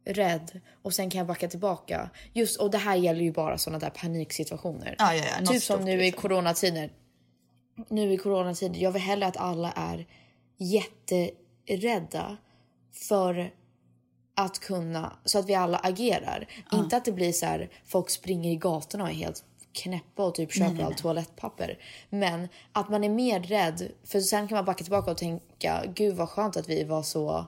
rädd 0.04 0.60
och 0.82 0.94
sen 0.94 1.10
kan 1.10 1.18
jag 1.18 1.26
backa 1.26 1.48
tillbaka. 1.48 2.10
Just, 2.32 2.60
och 2.60 2.70
det 2.70 2.78
här 2.78 2.96
gäller 2.96 3.20
ju 3.20 3.32
bara 3.32 3.58
såna 3.58 3.78
där 3.78 3.90
paniksituationer. 3.90 4.96
Ja, 4.98 5.14
ja, 5.14 5.24
ja, 5.40 5.46
typ 5.46 5.62
som 5.62 5.84
nu 5.84 5.92
i 5.92 5.96
liksom. 5.96 6.22
coronatider. 6.22 6.92
Nu 7.88 8.12
i 8.12 8.16
coronatider, 8.16 8.80
jag 8.80 8.92
vill 8.92 9.02
hellre 9.02 9.26
att 9.26 9.36
alla 9.36 9.72
är 9.72 10.06
jätterädda 10.58 12.36
för 12.92 13.50
att 14.34 14.58
kunna, 14.58 15.16
så 15.24 15.38
att 15.38 15.48
vi 15.48 15.54
alla 15.54 15.78
agerar. 15.78 16.48
Inte 16.72 16.96
att 16.96 17.04
det 17.04 17.12
blir 17.12 17.32
så 17.32 17.46
här, 17.46 17.70
folk 17.84 18.10
springer 18.10 18.50
i 18.50 18.56
gatorna 18.56 19.04
och 19.04 19.10
är 19.10 19.14
helt 19.14 19.44
knäppa 19.76 20.24
och 20.24 20.34
typ 20.34 20.52
köper 20.52 20.74
nej, 20.74 20.82
allt 20.82 20.94
nej. 20.94 21.02
toalettpapper. 21.02 21.78
Men 22.10 22.48
att 22.72 22.88
man 22.88 23.04
är 23.04 23.08
mer 23.08 23.40
rädd, 23.40 23.88
för 24.04 24.20
sen 24.20 24.48
kan 24.48 24.56
man 24.56 24.64
backa 24.64 24.84
tillbaka 24.84 25.10
och 25.10 25.16
tänka, 25.16 25.84
gud 25.94 26.16
vad 26.16 26.28
skönt 26.28 26.56
att 26.56 26.68
vi 26.68 26.84
var 26.84 27.02
så, 27.02 27.46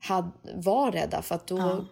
had, 0.00 0.30
var 0.54 0.92
rädda 0.92 1.22
för 1.22 1.34
att 1.34 1.46
då, 1.46 1.84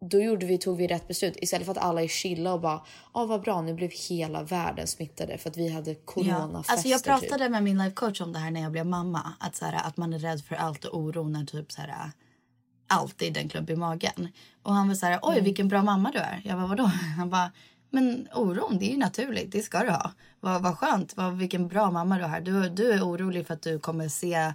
då 0.00 0.20
gjorde 0.20 0.46
vi, 0.46 0.58
tog 0.58 0.76
vi 0.76 0.86
rätt 0.86 1.08
beslut. 1.08 1.36
Istället 1.36 1.64
för 1.64 1.72
att 1.72 1.78
alla 1.78 2.02
är 2.02 2.08
chilla 2.08 2.52
och 2.52 2.60
bara, 2.60 2.80
ja 3.14 3.24
vad 3.24 3.42
bra 3.42 3.62
nu 3.62 3.74
blev 3.74 3.90
hela 4.08 4.42
världen 4.42 4.86
smittade 4.86 5.38
för 5.38 5.50
att 5.50 5.56
vi 5.56 5.68
hade 5.68 5.94
coronafester. 5.94 6.72
Alltså 6.72 6.88
jag 6.88 6.98
typ. 7.02 7.28
pratade 7.28 7.48
med 7.48 7.62
min 7.62 7.78
life 7.78 7.94
coach 7.94 8.20
om 8.20 8.32
det 8.32 8.38
här 8.38 8.50
när 8.50 8.60
jag 8.60 8.72
blev 8.72 8.86
mamma. 8.86 9.32
Att, 9.40 9.56
så 9.56 9.64
här, 9.64 9.86
att 9.88 9.96
man 9.96 10.12
är 10.12 10.18
rädd 10.18 10.44
för 10.44 10.54
allt 10.54 10.84
och 10.84 10.98
oro 10.98 11.28
när 11.28 11.44
typ 11.44 11.72
så 11.72 11.80
här, 11.80 12.10
alltid 12.86 13.36
en 13.36 13.48
klump 13.48 13.70
i 13.70 13.76
magen. 13.76 14.28
Och 14.62 14.74
han 14.74 14.88
var 14.88 14.94
så 14.94 15.06
här, 15.06 15.18
oj 15.22 15.32
Mm. 15.32 15.44
vilken 15.44 15.68
bra 15.68 15.82
mamma 15.82 16.10
du 16.10 16.18
är. 16.18 16.42
Jag 16.44 16.58
bara 16.58 16.66
vadå? 16.66 16.84
Han 17.16 17.30
bara, 17.30 17.50
men 17.90 18.28
oron 18.34 18.78
det 18.78 18.84
är 18.86 18.90
ju 18.90 18.98
naturligt, 18.98 19.52
det 19.52 19.62
ska 19.62 19.82
du 19.82 19.90
ha. 19.90 20.12
Vad, 20.40 20.62
vad 20.62 20.78
skönt, 20.78 21.16
vad, 21.16 21.36
vilken 21.36 21.68
bra 21.68 21.90
mamma 21.90 22.18
du 22.18 22.24
har. 22.24 22.40
Du, 22.40 22.68
du 22.68 22.92
är 22.92 23.02
orolig 23.02 23.46
för 23.46 23.54
att 23.54 23.62
du 23.62 23.78
kommer 23.78 24.08
se, 24.08 24.52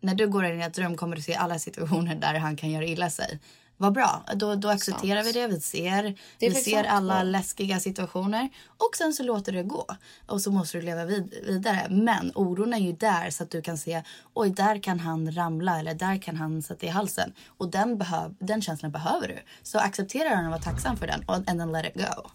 när 0.00 0.14
du 0.14 0.28
går 0.28 0.44
in 0.44 0.60
i 0.60 0.64
ett 0.64 0.78
rum 0.78 0.96
kommer 0.96 1.16
du 1.16 1.22
se 1.22 1.34
alla 1.34 1.58
situationer 1.58 2.14
där 2.14 2.34
han 2.34 2.56
kan 2.56 2.70
göra 2.70 2.84
illa 2.84 3.10
sig. 3.10 3.40
Vad 3.82 3.92
bra, 3.92 4.24
då, 4.34 4.54
då 4.54 4.68
accepterar 4.68 5.22
vi 5.22 5.32
det. 5.32 5.46
Vi 5.46 5.60
ser, 5.60 6.02
Det 6.38 6.48
vi 6.48 6.54
ser 6.54 6.74
sant, 6.74 6.86
alla 6.90 7.16
ja. 7.16 7.22
läskiga 7.22 7.80
situationer 7.80 8.48
och 8.66 8.96
sen 8.98 9.12
så 9.12 9.22
låter 9.22 9.52
det 9.52 9.62
gå. 9.62 9.86
Och 10.26 10.40
så 10.40 10.50
måste 10.50 10.78
du 10.78 10.82
leva 10.82 11.04
vid, 11.04 11.34
vidare. 11.46 11.86
Men 11.90 12.32
oron 12.34 12.74
är 12.74 12.78
ju 12.78 12.92
där 12.92 13.30
så 13.30 13.42
att 13.42 13.50
du 13.50 13.62
kan 13.62 13.78
se, 13.78 14.02
oj 14.34 14.50
där 14.50 14.82
kan 14.82 15.00
han 15.00 15.32
ramla 15.32 15.78
eller 15.80 15.94
där 15.94 16.22
kan 16.22 16.36
han 16.36 16.62
sätta 16.62 16.86
i 16.86 16.88
halsen. 16.88 17.32
Och 17.46 17.70
den, 17.70 17.98
behöv, 17.98 18.34
den 18.38 18.62
känslan 18.62 18.92
behöver 18.92 19.28
du. 19.28 19.38
Så 19.62 19.78
acceptera 19.78 20.28
den 20.28 20.44
och 20.44 20.50
var 20.50 20.58
tacksam 20.58 20.96
för 20.96 21.06
den 21.06 21.24
och 21.26 21.34
and 21.34 21.46
then 21.46 21.72
let 21.72 21.86
it 21.86 21.94
go. 21.94 22.30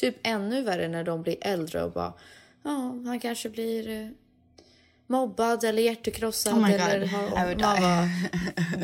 Typ 0.00 0.16
ännu 0.22 0.62
värre 0.62 0.88
när 0.88 1.04
de 1.04 1.22
blir 1.22 1.36
äldre 1.40 1.82
och 1.82 1.92
bara, 1.92 2.12
ja, 2.62 2.70
han 3.06 3.20
kanske 3.20 3.48
blir 3.48 3.90
eh, 3.90 4.08
mobbad 5.06 5.64
eller 5.64 5.82
hjärtekrossad. 5.82 6.54
Oh 6.54 6.72
eller 6.72 7.06
har, 7.06 7.54
bara, 7.54 8.08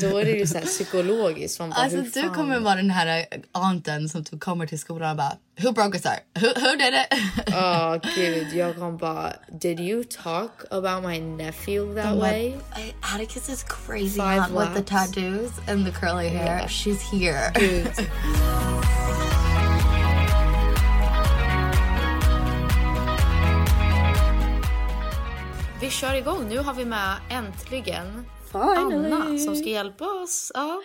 då 0.01 0.19
är 0.19 0.25
det 0.25 0.31
ju 0.31 0.47
så 0.47 0.59
här 0.59 0.65
psykologiskt. 0.65 1.59
Man 1.59 1.71
bara, 1.71 1.81
Alltså 1.81 2.01
du 2.01 2.11
fan? 2.11 2.35
kommer 2.35 2.61
vara 2.61 2.75
den 2.75 2.91
här 2.91 3.27
aunten 3.53 4.09
som 4.09 4.25
typ 4.25 4.41
kommer 4.41 4.67
till 4.67 4.79
skolan 4.79 5.11
och 5.11 5.17
bara 5.17 5.37
Who 5.63 5.73
broke 5.73 5.97
us? 5.99 6.05
Who, 6.35 6.47
who 6.61 6.77
did 6.77 6.95
it? 6.95 7.07
Åh 7.55 7.97
gud, 8.17 8.53
jag 8.55 8.75
kommer 8.75 8.99
bara, 8.99 9.33
did 9.61 9.81
you 9.81 10.05
talk 10.05 10.51
about 10.71 11.05
my 11.05 11.21
nephew 11.21 11.95
that 12.03 12.05
bara, 12.05 12.21
way? 12.21 12.47
"I- 12.49 12.95
Atticus 13.15 13.49
is 13.49 13.63
crazy 13.87 14.21
Five 14.21 14.47
with 14.53 14.75
the 14.75 14.83
tattoos 14.83 15.51
and 15.69 15.87
the 15.87 15.93
curly 15.93 16.29
hair. 16.29 16.59
Yeah. 16.59 16.69
She's 16.69 17.01
here. 17.13 17.53
Vi 25.85 25.91
kör 25.91 26.15
igång. 26.15 26.49
Nu 26.49 26.59
har 26.59 26.75
vi 26.75 26.85
med 26.85 27.17
äntligen 27.31 28.27
Anna 28.53 29.39
som 29.39 29.57
ska 29.57 29.69
hjälpa 29.69 30.05
oss. 30.05 30.53
Ja. 30.55 30.83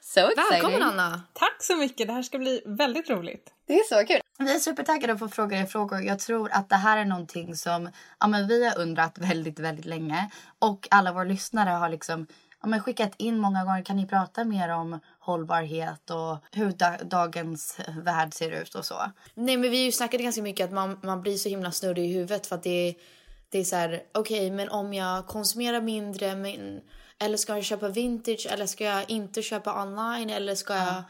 So. 0.00 0.20
Välkommen 0.50 0.82
Anna! 0.82 1.22
Tack 1.32 1.62
så 1.62 1.76
mycket, 1.76 2.06
det 2.06 2.12
här 2.12 2.22
ska 2.22 2.38
bli 2.38 2.62
väldigt 2.64 3.10
roligt. 3.10 3.52
Det 3.66 3.74
är 3.74 3.84
så 3.84 4.06
kul. 4.06 4.20
Vi 4.38 4.54
är 4.54 4.58
supertaggade 4.58 5.18
på 5.18 5.24
att 5.24 5.30
få 5.30 5.34
fråga 5.34 5.60
er 5.60 5.66
frågor. 5.66 6.00
Jag 6.00 6.18
tror 6.18 6.50
att 6.52 6.68
det 6.68 6.76
här 6.76 6.98
är 6.98 7.04
någonting 7.04 7.56
som 7.56 7.90
ja, 8.20 8.26
men 8.26 8.48
vi 8.48 8.68
har 8.68 8.78
undrat 8.78 9.18
väldigt, 9.18 9.58
väldigt 9.58 9.84
länge. 9.84 10.30
Och 10.58 10.88
alla 10.90 11.12
våra 11.12 11.24
lyssnare 11.24 11.70
har 11.70 11.88
liksom 11.88 12.26
ja, 12.62 12.68
men 12.68 12.82
skickat 12.82 13.12
in 13.16 13.38
många 13.38 13.64
gånger. 13.64 13.84
Kan 13.84 13.96
ni 13.96 14.06
prata 14.06 14.44
mer 14.44 14.68
om 14.68 15.00
hållbarhet 15.18 16.10
och 16.10 16.44
hur 16.52 16.70
da- 16.70 17.04
dagens 17.04 17.78
värld 18.02 18.34
ser 18.34 18.50
ut 18.50 18.74
och 18.74 18.84
så? 18.84 19.10
Nej 19.34 19.56
men 19.56 19.70
vi 19.70 19.78
har 19.78 19.84
ju 19.84 19.92
snackat 19.92 20.20
ganska 20.20 20.42
mycket 20.42 20.64
att 20.64 20.72
man, 20.72 21.00
man 21.02 21.22
blir 21.22 21.36
så 21.36 21.48
himla 21.48 21.72
snurrig 21.72 22.10
i 22.10 22.12
huvudet 22.12 22.46
för 22.46 22.56
att 22.56 22.62
det 22.62 22.88
är, 22.88 22.94
det 23.50 23.58
är 23.58 23.64
så 23.64 23.76
här, 23.76 24.02
okej 24.12 24.50
men 24.50 24.68
om 24.68 24.94
jag 24.94 25.26
konsumerar 25.26 25.80
mindre 25.80 26.36
men, 26.36 26.80
eller 27.18 27.36
ska 27.36 27.54
jag 27.54 27.64
köpa 27.64 27.88
vintage 27.88 28.46
eller 28.50 28.66
ska 28.66 28.84
jag 28.84 29.10
inte 29.10 29.42
köpa 29.42 29.82
online 29.82 30.30
eller 30.30 30.54
ska 30.54 30.74
jag 30.74 31.02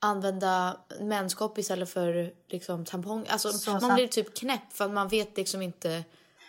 använda 0.00 0.76
menskopp 1.00 1.58
istället 1.58 1.90
för 1.90 2.32
liksom 2.48 2.84
tampong. 2.84 3.26
Alltså 3.28 3.52
Så 3.52 3.70
man 3.70 3.80
sant. 3.80 3.94
blir 3.94 4.06
typ 4.06 4.36
knäpp 4.38 4.72
för 4.72 4.84
att 4.84 4.90
man 4.90 5.08
vet 5.08 5.36
liksom 5.36 5.62
inte 5.62 6.04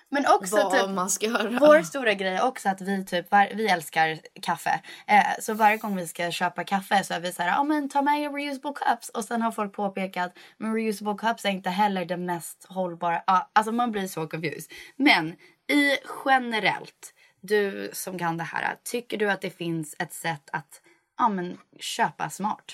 Men 0.10 0.26
också 0.28 0.56
vad 0.56 0.72
typ, 0.72 0.90
man 0.90 1.10
ska 1.10 1.26
göra. 1.26 1.60
Vår 1.60 1.82
stora 1.82 2.14
grej 2.14 2.36
är 2.36 2.44
också 2.44 2.70
att 2.70 2.82
vi 2.82 3.06
typ, 3.06 3.32
var, 3.32 3.50
vi 3.56 3.68
älskar 3.68 4.20
kaffe. 4.42 4.82
Eh, 5.08 5.24
så 5.40 5.54
varje 5.54 5.78
gång 5.78 5.96
vi 5.96 6.08
ska 6.08 6.32
köpa 6.32 6.64
kaffe 6.64 7.04
så 7.04 7.14
är 7.14 7.20
vi 7.20 7.32
så 7.32 7.42
här, 7.42 7.50
ja 7.50 7.64
men 7.64 7.90
ta 7.90 8.02
med 8.02 8.22
er 8.22 8.30
reusable 8.30 8.74
cups. 8.74 9.10
Och 9.10 9.26
sen 9.26 9.42
har 9.42 9.52
folk 9.52 9.74
påpekat, 9.74 10.34
men 10.58 10.76
reusable 10.76 11.16
cups 11.18 11.46
är 11.46 11.50
inte 11.50 11.70
heller 11.70 12.06
det 12.06 12.18
mest 12.18 12.66
hållbara. 12.70 13.24
Ja, 13.28 13.50
alltså 13.54 13.72
man 13.72 13.92
blir 13.92 14.08
så 14.08 14.28
confused. 14.28 14.72
Men 14.96 15.36
i 15.72 15.98
generellt, 16.26 17.14
du 17.42 17.90
som 17.94 18.20
kan 18.20 18.38
det 18.38 18.44
här, 18.44 18.76
tycker 18.84 19.18
du 19.18 19.32
att 19.32 19.42
det 19.42 19.50
finns 19.50 19.96
ett 20.00 20.14
sätt 20.14 20.50
att 20.54 20.82
ja, 21.18 21.30
men, 21.30 21.58
köpa 21.80 22.30
smart? 22.30 22.72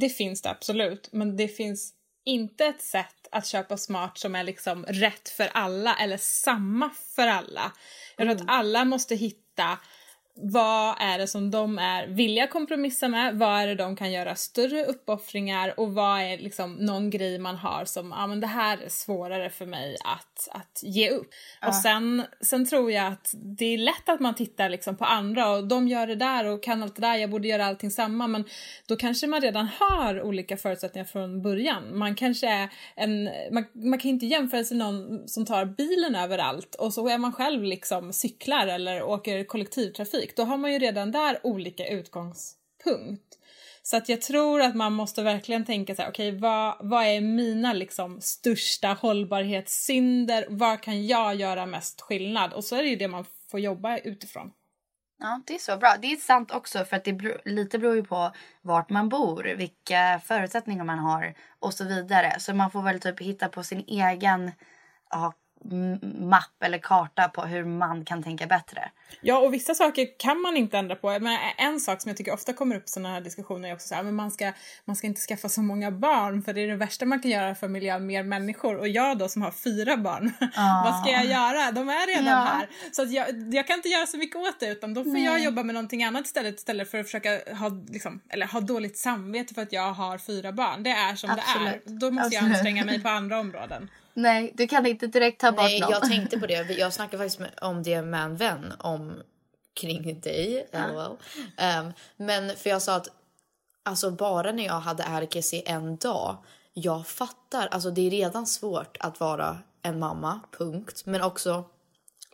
Det 0.00 0.08
finns 0.08 0.42
det 0.42 0.50
absolut, 0.50 1.08
men 1.12 1.36
det 1.36 1.48
finns 1.48 1.92
inte 2.26 2.64
ett 2.64 2.82
sätt 2.82 3.28
att 3.30 3.46
köpa 3.46 3.76
smart 3.76 4.18
som 4.18 4.34
är 4.34 4.44
liksom 4.44 4.84
rätt 4.84 5.28
för 5.28 5.48
alla 5.52 5.96
eller 5.96 6.16
samma 6.16 6.90
för 7.16 7.26
alla. 7.26 7.72
Jag 8.16 8.26
tror 8.26 8.36
att 8.36 8.50
alla 8.50 8.84
måste 8.84 9.14
hitta 9.14 9.78
vad 10.38 10.96
är 11.00 11.18
det 11.18 11.26
som 11.26 11.50
de 11.50 11.78
är 11.78 12.06
villiga 12.06 12.46
kompromissa 12.46 13.08
med? 13.08 13.38
Vad 13.38 13.60
är 13.60 13.66
det 13.66 13.74
de 13.74 13.96
kan 13.96 14.12
göra 14.12 14.34
större 14.34 14.84
uppoffringar? 14.84 15.80
Och 15.80 15.94
vad 15.94 16.20
är 16.20 16.38
liksom 16.38 16.74
någon 16.74 17.10
grej 17.10 17.38
man 17.38 17.56
har 17.56 17.84
som, 17.84 18.10
ja 18.10 18.16
ah, 18.24 18.26
men 18.26 18.40
det 18.40 18.46
här 18.46 18.78
är 18.78 18.88
svårare 18.88 19.50
för 19.50 19.66
mig 19.66 19.96
att, 20.04 20.35
att 20.50 20.80
ge 20.82 21.10
upp. 21.10 21.28
Ja. 21.60 21.68
Och 21.68 21.74
sen, 21.74 22.22
sen 22.40 22.66
tror 22.66 22.92
jag 22.92 23.06
att 23.06 23.34
det 23.34 23.74
är 23.74 23.78
lätt 23.78 24.08
att 24.08 24.20
man 24.20 24.34
tittar 24.34 24.68
liksom 24.68 24.96
på 24.96 25.04
andra 25.04 25.50
och 25.50 25.68
de 25.68 25.88
gör 25.88 26.06
det 26.06 26.14
där 26.14 26.44
och 26.44 26.62
kan 26.62 26.82
allt 26.82 26.96
det 26.96 27.02
där, 27.02 27.16
jag 27.16 27.30
borde 27.30 27.48
göra 27.48 27.66
allting 27.66 27.90
samma. 27.90 28.26
Men 28.26 28.44
då 28.86 28.96
kanske 28.96 29.26
man 29.26 29.40
redan 29.40 29.68
har 29.78 30.22
olika 30.22 30.56
förutsättningar 30.56 31.04
från 31.04 31.42
början. 31.42 31.98
Man 31.98 32.14
kanske 32.14 32.48
är 32.48 32.68
en, 32.96 33.24
man, 33.52 33.64
man 33.72 33.98
kan 33.98 34.10
inte 34.10 34.26
jämföra 34.26 34.64
sig 34.64 34.76
med 34.76 34.86
någon 34.86 35.28
som 35.28 35.46
tar 35.46 35.64
bilen 35.64 36.14
överallt 36.14 36.74
och 36.74 36.92
så 36.92 37.08
är 37.08 37.18
man 37.18 37.32
själv 37.32 37.62
liksom 37.62 38.12
cyklar 38.12 38.66
eller 38.66 39.02
åker 39.02 39.44
kollektivtrafik 39.44 40.36
då 40.36 40.42
har 40.42 40.56
man 40.56 40.72
ju 40.72 40.78
redan 40.78 41.12
där 41.12 41.40
olika 41.42 41.84
punkt. 42.90 43.38
Så 43.82 43.96
att 43.96 44.08
jag 44.08 44.20
tror 44.20 44.60
att 44.60 44.74
man 44.74 44.92
måste 44.92 45.22
verkligen 45.22 45.64
tänka 45.64 45.94
så 45.94 46.02
här, 46.02 46.10
okej 46.10 46.28
okay, 46.28 46.40
vad, 46.40 46.76
vad 46.80 47.04
är 47.04 47.20
mina 47.20 47.72
liksom 47.72 48.20
största 48.20 48.88
hållbarhetssynder? 48.88 50.46
Vad 50.48 50.80
kan 50.80 51.06
jag 51.06 51.34
göra 51.34 51.66
mest 51.66 52.00
skillnad? 52.00 52.52
Och 52.52 52.64
så 52.64 52.76
är 52.76 52.82
det 52.82 52.88
ju 52.88 52.96
det 52.96 53.08
man 53.08 53.24
får 53.50 53.60
jobba 53.60 53.98
utifrån. 53.98 54.50
Ja, 55.18 55.40
det 55.46 55.54
är 55.54 55.58
så 55.58 55.76
bra. 55.76 55.96
Det 56.02 56.12
är 56.12 56.16
sant 56.16 56.50
också 56.50 56.84
för 56.84 56.96
att 56.96 57.04
det 57.04 57.12
beror, 57.12 57.40
lite 57.44 57.78
beror 57.78 57.94
ju 57.94 58.04
på 58.04 58.32
vart 58.62 58.90
man 58.90 59.08
bor, 59.08 59.44
vilka 59.44 60.20
förutsättningar 60.24 60.84
man 60.84 60.98
har 60.98 61.34
och 61.58 61.74
så 61.74 61.84
vidare. 61.84 62.40
Så 62.40 62.54
man 62.54 62.70
får 62.70 62.82
väl 62.82 63.00
typ 63.00 63.20
hitta 63.20 63.48
på 63.48 63.62
sin 63.62 63.84
egen 63.86 64.52
ja, 65.10 65.32
mapp 66.20 66.62
eller 66.62 66.78
karta 66.78 67.28
på 67.28 67.42
hur 67.42 67.64
man 67.64 68.04
kan 68.04 68.22
tänka 68.22 68.46
bättre. 68.46 68.90
Ja, 69.20 69.38
och 69.38 69.54
vissa 69.54 69.74
saker 69.74 70.18
kan 70.18 70.40
man 70.40 70.56
inte 70.56 70.78
ändra 70.78 70.96
på. 70.96 71.18
Men 71.18 71.38
en 71.56 71.80
sak 71.80 72.02
som 72.02 72.08
jag 72.08 72.16
tycker 72.16 72.32
ofta 72.34 72.52
kommer 72.52 72.76
upp 72.76 72.84
i 72.84 72.88
sådana 72.88 73.14
här 73.14 73.20
diskussioner 73.20 73.68
är 73.68 73.74
också 73.74 73.88
så 73.88 73.94
här, 73.94 74.02
men 74.02 74.14
man 74.14 74.30
ska, 74.30 74.52
man 74.84 74.96
ska 74.96 75.06
inte 75.06 75.20
skaffa 75.20 75.48
så 75.48 75.62
många 75.62 75.90
barn 75.90 76.42
för 76.42 76.52
det 76.52 76.60
är 76.60 76.68
det 76.68 76.76
värsta 76.76 77.06
man 77.06 77.20
kan 77.20 77.30
göra 77.30 77.54
för 77.54 77.68
miljön, 77.68 78.06
mer 78.06 78.22
människor. 78.22 78.76
Och 78.76 78.88
jag 78.88 79.18
då 79.18 79.28
som 79.28 79.42
har 79.42 79.50
fyra 79.50 79.96
barn, 79.96 80.32
Ah. 80.56 80.82
vad 80.84 81.00
ska 81.00 81.10
jag 81.12 81.24
göra? 81.26 81.72
De 81.72 81.88
är 81.88 82.06
redan 82.06 82.24
Ja. 82.26 82.38
här. 82.44 82.68
Så 82.92 83.04
jag, 83.08 83.54
jag 83.54 83.66
kan 83.66 83.76
inte 83.76 83.88
göra 83.88 84.06
så 84.06 84.16
mycket 84.18 84.36
åt 84.36 84.60
det 84.60 84.66
utan 84.66 84.94
då 84.94 85.04
får 85.04 85.10
Nej. 85.12 85.24
jag 85.24 85.40
jobba 85.40 85.62
med 85.62 85.74
någonting 85.74 86.04
annat 86.04 86.26
istället, 86.26 86.54
istället 86.58 86.90
för 86.90 86.98
att 87.00 87.06
försöka 87.06 87.30
ha, 87.54 87.68
liksom, 87.88 88.20
eller 88.28 88.46
ha 88.46 88.60
dåligt 88.60 88.98
samvete 88.98 89.54
för 89.54 89.62
att 89.62 89.72
jag 89.72 89.92
har 89.92 90.18
fyra 90.18 90.52
barn. 90.52 90.82
Det 90.82 90.90
är 90.90 91.14
som 91.14 91.30
Absolut. 91.30 91.84
det 91.86 91.92
är. 91.92 91.98
Då 91.98 92.10
måste 92.10 92.34
jag 92.34 92.38
Absolut. 92.42 92.54
anstränga 92.56 92.84
mig 92.84 93.02
på 93.02 93.08
andra 93.08 93.38
områden. 93.40 93.90
Nej, 94.16 94.52
du 94.54 94.68
kan 94.68 94.86
inte 94.86 95.06
direkt 95.06 95.40
ta 95.40 95.52
bort 95.52 95.60
Nej, 95.62 95.80
någon. 95.80 95.90
jag 95.90 96.02
tänkte 96.10 96.38
på 96.38 96.46
det. 96.46 96.70
Jag 96.70 96.92
snackade 96.92 97.28
faktiskt 97.28 97.50
om 97.60 97.82
det 97.82 98.02
med 98.02 98.22
en 98.22 98.36
vän 98.36 98.72
om 98.78 99.22
kring 99.80 100.20
dig. 100.20 100.68
LOL. 100.72 101.16
Um, 101.80 101.92
men 102.16 102.56
för 102.56 102.70
jag 102.70 102.82
sa 102.82 102.96
att 102.96 103.08
alltså 103.82 104.10
bara 104.10 104.52
när 104.52 104.66
jag 104.66 104.80
hade 104.80 105.02
RKC 105.02 105.62
en 105.66 105.96
dag. 105.96 106.36
Jag 106.72 107.06
fattar, 107.06 107.66
alltså 107.66 107.90
det 107.90 108.06
är 108.06 108.10
redan 108.10 108.46
svårt 108.46 108.96
att 109.00 109.20
vara 109.20 109.58
en 109.82 109.98
mamma, 109.98 110.40
punkt. 110.58 111.02
Men 111.06 111.22
också 111.22 111.64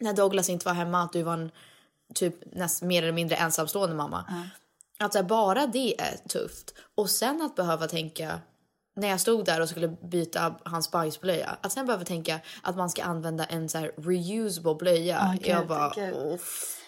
när 0.01 0.13
Douglas 0.13 0.49
inte 0.49 0.67
var 0.67 0.75
hemma, 0.75 1.03
att 1.03 1.13
du 1.13 1.23
var 1.23 1.35
en 1.35 1.51
typ 2.15 2.35
näst, 2.55 2.83
mer 2.83 3.03
eller 3.03 3.13
mindre 3.13 3.37
ensamstående 3.37 3.97
mamma. 3.97 4.25
Att 4.99 5.13
så 5.13 5.19
här, 5.19 5.25
bara 5.25 5.67
det 5.67 6.01
är 6.01 6.29
tufft. 6.29 6.75
Och 6.95 7.11
sen 7.11 7.43
att 7.43 7.55
behöva 7.55 7.89
tänka 7.89 8.41
när 8.97 9.09
jag 9.09 9.21
stod 9.21 9.45
där 9.45 9.61
och 9.61 9.69
skulle 9.69 9.89
byta 9.89 10.55
hans 10.65 10.91
bajsblöja. 10.91 11.57
Att 11.61 11.73
sen 11.73 11.87
behöva 11.87 12.05
tänka 12.05 12.41
att 12.63 12.77
man 12.77 12.91
ska 12.91 13.03
använda 13.03 13.45
en 13.45 13.69
så 13.69 13.79
här 13.79 13.93
reusable 13.97 14.75
blöja. 14.75 15.21
Ah, 15.21 15.33
gud, 15.33 15.47
jag 15.47 15.67
bara. 15.67 15.93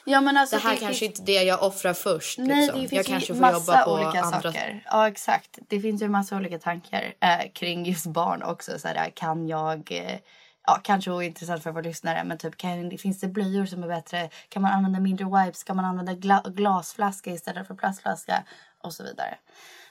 Ja, 0.07 0.21
men 0.21 0.37
alltså, 0.37 0.57
det 0.57 0.63
här 0.63 0.71
det 0.71 0.81
kanske 0.81 0.99
finns- 0.99 1.21
inte 1.21 1.33
är 1.33 1.39
det 1.39 1.45
jag 1.45 1.63
offrar 1.63 1.95
först. 1.95 2.39
Nej, 2.39 2.57
liksom. 2.57 2.83
det 2.83 2.89
finns 2.89 2.93
jag 2.93 3.07
kanske 3.07 3.35
får 3.35 3.51
jobba 3.51 3.85
på 3.85 3.93
olika 3.93 4.21
andra... 4.21 4.53
saker. 4.53 4.85
Ja, 4.87 5.09
exakt. 5.09 5.59
Det 5.69 5.81
finns 5.81 6.03
ju 6.03 6.09
massa 6.09 6.37
olika 6.37 6.59
tankar 6.59 7.15
eh, 7.21 7.53
kring 7.53 7.87
just 7.87 8.07
barn 8.07 8.43
också. 8.43 8.79
Så 8.79 8.89
här, 8.89 9.11
kan 9.11 9.49
jag... 9.49 9.93
Eh, 9.93 10.19
ja, 10.67 10.81
kanske 10.83 11.11
ointressant 11.11 11.63
för 11.63 11.71
våra 11.71 11.83
lyssnare, 11.83 12.25
men 12.25 12.39
typ, 12.39 12.57
kan, 12.57 12.99
finns 12.99 13.21
det 13.21 13.29
blöjor 13.29 13.67
som 13.67 13.83
är 13.83 13.89
bättre? 13.89 14.31
Kan 14.49 14.63
man 14.63 14.73
använda 14.73 15.01
mindre 15.01 15.25
wipes? 15.25 15.65
Kan 15.65 15.77
man 15.77 15.85
använda 15.85 16.13
gla, 16.13 16.43
glasflaska 16.47 17.31
istället 17.31 17.67
för 17.67 17.75
plastflaska? 17.75 18.45
Och 18.83 18.93
så 18.93 19.03
vidare. 19.03 19.39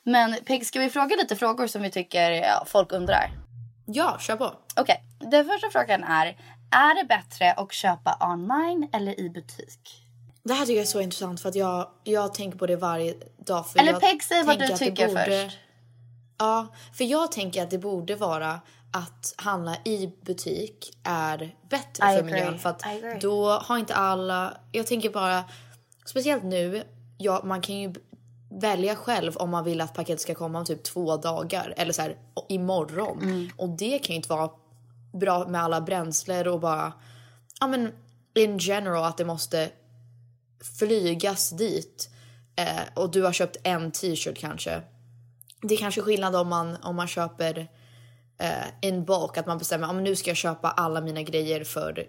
Men 0.03 0.35
Peg, 0.45 0.65
ska 0.65 0.79
vi 0.79 0.89
fråga 0.89 1.15
lite 1.15 1.35
frågor 1.35 1.67
som 1.67 1.81
vi 1.81 1.91
tycker 1.91 2.31
ja, 2.31 2.63
folk 2.67 2.91
undrar? 2.91 3.31
Ja, 3.85 4.17
kör 4.19 4.35
på. 4.35 4.53
Okej, 4.75 5.03
den 5.19 5.45
första 5.45 5.69
frågan 5.71 6.03
är. 6.03 6.27
Är 6.71 7.01
det 7.01 7.07
bättre 7.07 7.51
att 7.51 7.73
köpa 7.73 8.17
online 8.21 8.89
eller 8.93 9.19
i 9.19 9.29
butik? 9.29 10.05
Det 10.43 10.53
här 10.53 10.65
tycker 10.65 10.77
jag 10.77 10.81
är 10.81 10.85
så 10.85 11.01
intressant 11.01 11.41
för 11.41 11.49
att 11.49 11.55
jag, 11.55 11.87
jag 12.03 12.33
tänker 12.33 12.57
på 12.57 12.67
det 12.67 12.75
varje 12.75 13.13
dag. 13.37 13.67
För 13.67 13.79
Eller 13.79 13.93
Peg, 13.93 14.23
säg 14.23 14.43
vad 14.43 14.59
du 14.59 14.67
tycker 14.67 15.07
borde, 15.07 15.25
först. 15.25 15.57
Ja, 16.37 16.67
för 16.93 17.03
jag 17.03 17.31
tänker 17.31 17.63
att 17.63 17.69
det 17.69 17.77
borde 17.77 18.15
vara 18.15 18.61
att 18.93 19.33
handla 19.37 19.77
i 19.85 20.13
butik 20.21 20.97
är 21.03 21.55
bättre 21.69 21.89
I 21.93 21.97
för 21.99 22.07
agree. 22.07 22.23
miljön. 22.23 22.59
För 22.59 22.69
att 22.69 22.83
då 23.21 23.49
har 23.49 23.77
inte 23.77 23.95
alla... 23.95 24.57
Jag 24.71 24.87
tänker 24.87 25.09
bara, 25.09 25.43
speciellt 26.05 26.43
nu, 26.43 26.83
ja, 27.17 27.41
man 27.43 27.61
kan 27.61 27.75
ju 27.75 27.93
välja 28.61 28.95
själv 28.95 29.37
om 29.37 29.49
man 29.49 29.63
vill 29.63 29.81
att 29.81 29.93
paketet 29.93 30.21
ska 30.21 30.35
komma 30.35 30.59
om 30.59 30.65
typ 30.65 30.83
två 30.83 31.17
dagar 31.17 31.73
eller 31.77 31.93
så 31.93 32.01
här 32.01 32.17
imorgon. 32.49 33.21
Mm. 33.21 33.49
Och 33.57 33.69
det 33.69 33.99
kan 33.99 34.13
ju 34.13 34.15
inte 34.15 34.29
vara 34.29 34.49
bra 35.13 35.47
med 35.47 35.61
alla 35.61 35.81
bränslen 35.81 36.47
och 36.47 36.59
bara, 36.59 36.93
ja 37.59 37.67
men 37.67 37.91
in 38.35 38.57
general 38.57 39.03
att 39.03 39.17
det 39.17 39.25
måste 39.25 39.69
flygas 40.79 41.49
dit 41.49 42.09
eh, 42.55 42.81
och 42.95 43.11
du 43.11 43.23
har 43.23 43.31
köpt 43.31 43.57
en 43.63 43.91
t-shirt 43.91 44.37
kanske. 44.37 44.81
Det 45.61 45.73
är 45.73 45.77
kanske 45.77 46.01
skillnad 46.01 46.35
om 46.35 46.47
man, 46.47 46.77
om 46.83 46.95
man 46.95 47.07
köper 47.07 47.67
eh, 48.39 48.89
in 48.89 49.05
bulk, 49.05 49.37
att 49.37 49.47
man 49.47 49.57
bestämmer 49.57 49.87
att 49.87 50.03
nu 50.03 50.15
ska 50.15 50.29
jag 50.29 50.37
köpa 50.37 50.71
alla 50.71 51.01
mina 51.01 51.21
grejer 51.21 51.63
för 51.63 52.07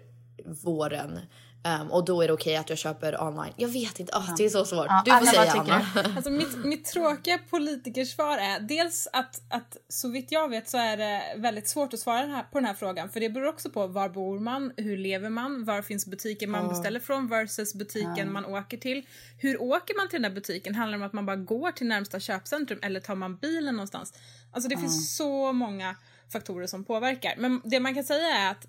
våren. 0.63 1.19
Ehm, 1.65 1.91
och 1.91 2.05
då 2.05 2.21
är 2.21 2.27
det 2.27 2.33
okej 2.33 2.55
att 2.55 2.69
jag 2.69 2.77
köper 2.77 3.23
online. 3.23 3.53
Jag 3.55 3.67
vet 3.67 3.99
inte, 3.99 4.13
Åh, 4.15 4.33
det 4.37 4.45
är 4.45 4.49
så 4.49 4.65
svårt. 4.65 4.85
Ja, 4.89 5.01
du 5.05 5.11
får 5.11 5.25
säga 5.25 5.51
Anna. 5.51 5.85
Alltså 6.15 6.29
mitt, 6.29 6.65
mitt 6.65 6.85
tråkiga 6.85 7.37
politikersvar 7.49 8.37
är 8.37 8.59
dels 8.59 9.07
att, 9.13 9.41
att 9.49 9.77
så 9.89 10.09
vitt 10.09 10.31
jag 10.31 10.49
vet 10.49 10.69
så 10.69 10.77
är 10.77 10.97
det 10.97 11.21
väldigt 11.37 11.67
svårt 11.67 11.93
att 11.93 11.99
svara 11.99 12.21
den 12.21 12.31
här, 12.31 12.43
på 12.43 12.57
den 12.57 12.65
här 12.65 12.73
frågan 12.73 13.09
för 13.09 13.19
det 13.19 13.29
beror 13.29 13.47
också 13.47 13.69
på 13.69 13.87
var 13.87 14.09
bor 14.09 14.39
man, 14.39 14.73
hur 14.77 14.97
lever 14.97 15.29
man, 15.29 15.65
var 15.65 15.81
finns 15.81 16.05
butiken 16.05 16.51
man 16.51 16.67
beställer 16.67 16.99
från 16.99 17.27
versus 17.27 17.73
butiken 17.73 18.31
man 18.31 18.45
åker 18.45 18.77
till. 18.77 19.05
Hur 19.37 19.61
åker 19.61 19.97
man 19.97 20.09
till 20.09 20.21
den 20.21 20.31
där 20.31 20.35
butiken? 20.35 20.75
Handlar 20.75 20.97
det 20.97 21.03
om 21.03 21.07
att 21.07 21.13
man 21.13 21.25
bara 21.25 21.35
går 21.35 21.71
till 21.71 21.87
närmsta 21.87 22.19
köpcentrum 22.19 22.79
eller 22.81 22.99
tar 22.99 23.15
man 23.15 23.37
bilen 23.37 23.75
någonstans? 23.75 24.13
Alltså 24.51 24.69
det 24.69 24.77
finns 24.77 25.17
så 25.17 25.53
många 25.53 25.95
faktorer 26.31 26.67
som 26.67 26.85
påverkar. 26.85 27.33
Men 27.37 27.61
det 27.63 27.79
man 27.79 27.95
kan 27.95 28.03
säga 28.03 28.27
är 28.37 28.51
att 28.51 28.67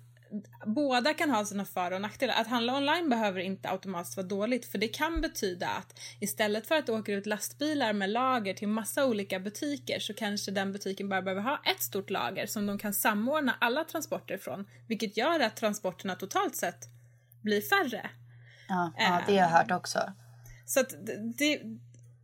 båda 0.65 1.13
kan 1.13 1.29
ha 1.29 1.45
sina 1.45 1.65
för 1.65 1.91
och 1.91 2.01
nackdelar. 2.01 2.33
Att 2.33 2.47
handla 2.47 2.77
online 2.77 3.09
behöver 3.09 3.39
inte 3.39 3.69
automatiskt 3.69 4.17
vara 4.17 4.27
dåligt 4.27 4.65
för 4.65 4.77
det 4.77 4.87
kan 4.87 5.21
betyda 5.21 5.69
att 5.69 5.99
istället 6.19 6.67
för 6.67 6.75
att 6.75 6.85
det 6.85 6.91
åker 6.91 7.17
ut 7.17 7.25
lastbilar 7.25 7.93
med 7.93 8.09
lager 8.09 8.53
till 8.53 8.67
massa 8.67 9.05
olika 9.05 9.39
butiker 9.39 9.99
så 9.99 10.13
kanske 10.13 10.51
den 10.51 10.73
butiken 10.73 11.09
bara 11.09 11.21
behöver 11.21 11.41
ha 11.41 11.61
ett 11.65 11.81
stort 11.81 12.09
lager 12.09 12.45
som 12.45 12.65
de 12.65 12.77
kan 12.77 12.93
samordna 12.93 13.55
alla 13.59 13.83
transporter 13.83 14.35
ifrån 14.35 14.67
vilket 14.87 15.17
gör 15.17 15.39
att 15.39 15.55
transporterna 15.55 16.15
totalt 16.15 16.55
sett 16.55 16.87
blir 17.41 17.61
färre. 17.61 18.09
Ja, 18.67 18.91
ja 18.97 19.21
det 19.27 19.37
har 19.37 19.39
jag 19.39 19.49
hört 19.49 19.71
också. 19.71 19.99
Så 20.65 20.79
att 20.79 20.89
det, 20.89 21.33
det, 21.37 21.61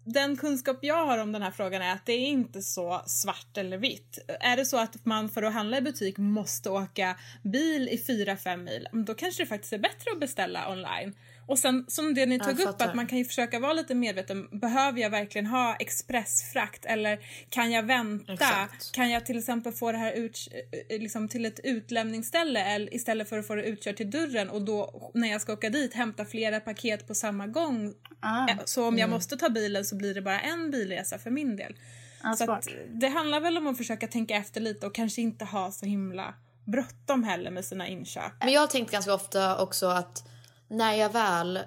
den 0.03 0.37
kunskap 0.37 0.77
jag 0.81 1.05
har 1.05 1.17
om 1.17 1.31
den 1.31 1.41
här 1.41 1.51
frågan 1.51 1.81
är 1.81 1.93
att 1.93 2.05
det 2.05 2.13
är 2.13 2.27
inte 2.27 2.61
så 2.61 3.01
svart 3.05 3.57
eller 3.57 3.77
vitt. 3.77 4.19
Är 4.39 4.57
det 4.57 4.65
så 4.65 4.77
att 4.77 5.05
man 5.05 5.29
för 5.29 5.43
att 5.43 5.53
handla 5.53 5.77
i 5.77 5.81
butik 5.81 6.17
måste 6.17 6.69
åka 6.69 7.15
bil 7.43 7.89
i 7.89 7.97
4-5 8.07 8.57
mil, 8.57 8.87
då 9.05 9.13
kanske 9.13 9.43
det 9.43 9.47
faktiskt 9.47 9.73
är 9.73 9.77
bättre 9.77 10.11
att 10.11 10.19
beställa 10.19 10.71
online. 10.71 11.15
Och 11.45 11.59
sen 11.59 11.85
som 11.87 12.13
det 12.13 12.25
ni 12.25 12.39
tog 12.39 12.59
upp, 12.59 12.81
att 12.81 12.95
man 12.95 13.07
kan 13.07 13.17
ju 13.17 13.25
försöka 13.25 13.59
vara 13.59 13.73
lite 13.73 13.95
medveten. 13.95 14.47
Behöver 14.59 14.99
jag 15.01 15.09
verkligen 15.09 15.45
ha 15.45 15.75
expressfrakt 15.75 16.85
eller 16.85 17.19
kan 17.49 17.71
jag 17.71 17.83
vänta? 17.83 18.33
Exakt. 18.33 18.91
Kan 18.91 19.09
jag 19.09 19.25
till 19.25 19.37
exempel 19.37 19.73
få 19.73 19.91
det 19.91 19.97
här 19.97 20.11
ut, 20.13 20.47
eh, 20.89 20.99
liksom 21.01 21.27
till 21.27 21.45
ett 21.45 21.59
utlämningsställe 21.63 22.59
eller 22.63 22.93
istället 22.93 23.29
för 23.29 23.39
att 23.39 23.47
få 23.47 23.55
det 23.55 23.63
utkört 23.63 23.95
till 23.97 24.11
dörren 24.11 24.49
och 24.49 24.61
då 24.61 25.11
när 25.13 25.27
jag 25.31 25.41
ska 25.41 25.53
åka 25.53 25.69
dit 25.69 25.93
hämta 25.93 26.25
flera 26.25 26.59
paket 26.59 27.07
på 27.07 27.15
samma 27.15 27.47
gång. 27.47 27.93
Ah. 28.19 28.47
Eh, 28.49 28.55
Så 28.65 28.87
om 28.87 28.97
jag 28.97 29.07
Mm. 29.07 29.15
måste 29.15 29.37
ta 29.37 29.49
bilen 29.49 29.85
så 29.85 29.95
blir 29.95 30.13
det 30.13 30.21
bara 30.21 30.39
en 30.41 30.71
bilresa 30.71 31.19
för 31.19 31.29
min 31.31 31.55
del. 31.55 31.75
Ja, 32.23 32.33
så 32.35 32.59
det 32.89 33.07
handlar 33.07 33.39
väl 33.39 33.57
om 33.57 33.67
att 33.67 33.77
försöka 33.77 34.07
tänka 34.07 34.35
efter 34.35 34.61
lite 34.61 34.87
och 34.87 34.95
kanske 34.95 35.21
inte 35.21 35.45
ha 35.45 35.71
så 35.71 35.85
himla 35.85 36.33
bråttom 36.65 37.23
heller 37.23 37.51
med 37.51 37.65
sina 37.65 37.87
inköp. 37.87 38.31
Men 38.39 38.53
jag 38.53 38.61
har 38.61 38.67
tänkt 38.67 38.91
ganska 38.91 39.13
ofta 39.13 39.57
också 39.61 39.87
att 39.87 40.29
när 40.67 40.93
jag 40.93 41.09
väl 41.09 41.59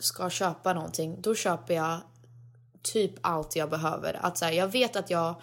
ska 0.00 0.30
köpa 0.30 0.72
någonting, 0.72 1.20
då 1.20 1.34
köper 1.34 1.74
jag 1.74 2.00
typ 2.82 3.12
allt 3.20 3.56
jag 3.56 3.70
behöver. 3.70 4.18
Att 4.22 4.38
så 4.38 4.44
här, 4.44 4.52
jag 4.52 4.68
vet 4.68 4.96
att 4.96 5.10
jag 5.10 5.34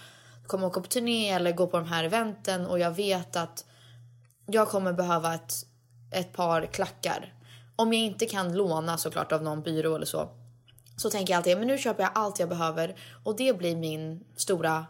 kommer 0.47 0.67
åka 0.67 0.81
på 0.81 0.87
turné 0.87 1.29
eller 1.29 1.51
gå 1.51 1.67
på 1.67 1.77
de 1.77 1.87
här 1.87 2.03
eventen 2.03 2.65
och 2.65 2.79
jag 2.79 2.91
vet 2.91 3.35
att 3.35 3.65
jag 4.45 4.69
kommer 4.69 4.93
behöva 4.93 5.35
ett, 5.35 5.53
ett 6.11 6.33
par 6.33 6.65
klackar. 6.65 7.33
Om 7.75 7.93
jag 7.93 8.01
inte 8.01 8.25
kan 8.25 8.53
låna 8.53 8.97
såklart 8.97 9.31
av 9.31 9.43
någon 9.43 9.61
byrå 9.61 9.95
eller 9.95 10.05
så, 10.05 10.29
så 10.97 11.09
tänker 11.09 11.33
jag 11.33 11.37
alltid 11.37 11.57
men 11.57 11.67
nu 11.67 11.77
köper 11.77 12.03
jag 12.03 12.11
allt 12.15 12.39
jag 12.39 12.49
behöver 12.49 12.95
och 13.23 13.35
det 13.35 13.57
blir 13.57 13.75
min 13.75 14.23
stora 14.35 14.85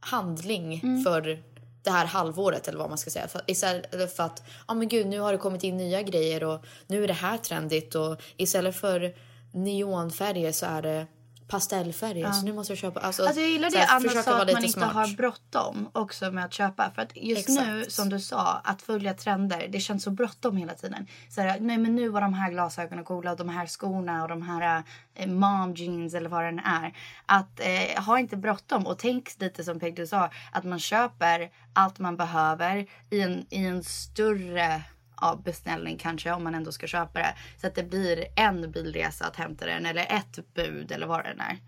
handling 0.00 0.80
Mm. 0.82 1.02
för 1.04 1.42
det 1.84 1.90
här 1.90 2.06
halvåret 2.06 2.68
eller 2.68 2.78
vad 2.78 2.88
man 2.88 2.98
ska 2.98 3.10
säga. 3.10 3.28
För, 3.28 3.40
istället 3.46 4.16
för 4.16 4.22
att 4.22 4.42
ja 4.68 4.74
men 4.74 4.88
gud 4.88 5.06
nu 5.06 5.20
har 5.20 5.32
det 5.32 5.38
kommit 5.38 5.64
in 5.64 5.76
nya 5.76 6.02
grejer 6.02 6.44
och 6.44 6.64
nu 6.86 7.04
är 7.04 7.08
det 7.08 7.14
här 7.14 7.38
trendigt 7.38 7.94
och 7.94 8.22
istället 8.36 8.76
för 8.76 9.14
neonfärger 9.52 10.52
så 10.52 10.66
är 10.66 10.82
det 10.82 11.06
pastellfärger 11.54 12.20
Ja. 12.22 12.32
så 12.32 12.44
nu 12.44 12.52
måste 12.52 12.72
jag 12.72 12.78
köpa. 12.78 13.00
Alltså, 13.00 13.22
Alltså 13.24 13.40
jag 13.40 13.50
gillar 13.50 13.70
det 13.70 13.86
Anna 13.86 14.08
sa 14.22 14.42
att 14.42 14.52
man 14.52 14.64
inte 14.64 14.68
smart. 14.80 14.92
har 14.92 15.16
bråttom 15.16 15.88
också 15.92 16.30
med 16.30 16.44
att 16.44 16.52
köpa. 16.52 16.90
För 16.94 17.02
att 17.02 17.16
just 17.16 17.48
nu 17.48 17.80
Exakt. 17.80 17.92
som 17.92 18.08
du 18.08 18.20
sa 18.20 18.60
att 18.64 18.82
följa 18.82 19.14
trender 19.14 19.68
det 19.68 19.80
känns 19.80 20.02
så 20.02 20.10
bråttom 20.10 20.56
hela 20.56 20.74
tiden. 20.74 21.06
Så 21.28 21.40
här, 21.40 21.60
nej 21.60 21.78
men 21.78 21.94
nu 21.94 22.08
var 22.08 22.20
de 22.20 22.34
här 22.34 22.50
glasögonen 22.50 23.04
coola 23.04 23.30
och 23.30 23.36
de 23.36 23.48
här 23.48 23.66
skorna 23.66 24.22
och 24.22 24.28
de 24.28 24.42
här 24.42 24.82
eh, 25.14 25.26
mom 25.26 25.74
jeans 25.74 26.14
eller 26.14 26.28
vad 26.28 26.42
det 26.42 26.48
än 26.48 26.58
är. 26.58 26.92
Att 27.26 27.60
eh, 27.60 28.04
ha 28.04 28.18
inte 28.18 28.36
bråttom 28.36 28.86
och 28.86 28.98
tänk 28.98 29.40
lite 29.40 29.64
som 29.64 29.80
Peg 29.80 29.96
du 29.96 30.06
sa 30.06 30.30
att 30.52 30.64
man 30.64 30.78
köper 30.78 31.50
allt 31.72 31.98
man 31.98 32.16
behöver 32.16 32.86
i 33.10 33.20
en, 33.20 33.46
i 33.50 33.64
en 33.64 33.84
större 33.84 34.82
ja, 35.24 35.40
beställning 35.44 35.98
kanske 35.98 36.32
om 36.32 36.44
man 36.44 36.54
ändå 36.54 36.72
ska 36.72 36.86
köpa 36.86 37.18
det. 37.18 37.34
Så 37.60 37.66
att 37.66 37.74
det 37.74 37.82
blir 37.82 38.26
en 38.36 38.70
bilresa 38.70 39.26
att 39.26 39.36
hämta 39.36 39.66
den 39.66 39.86
eller 39.86 40.06
ett 40.10 40.54
bud 40.54 40.92
eller 40.92 41.06
vad 41.06 41.24
det 41.24 41.30
är. 41.38 41.58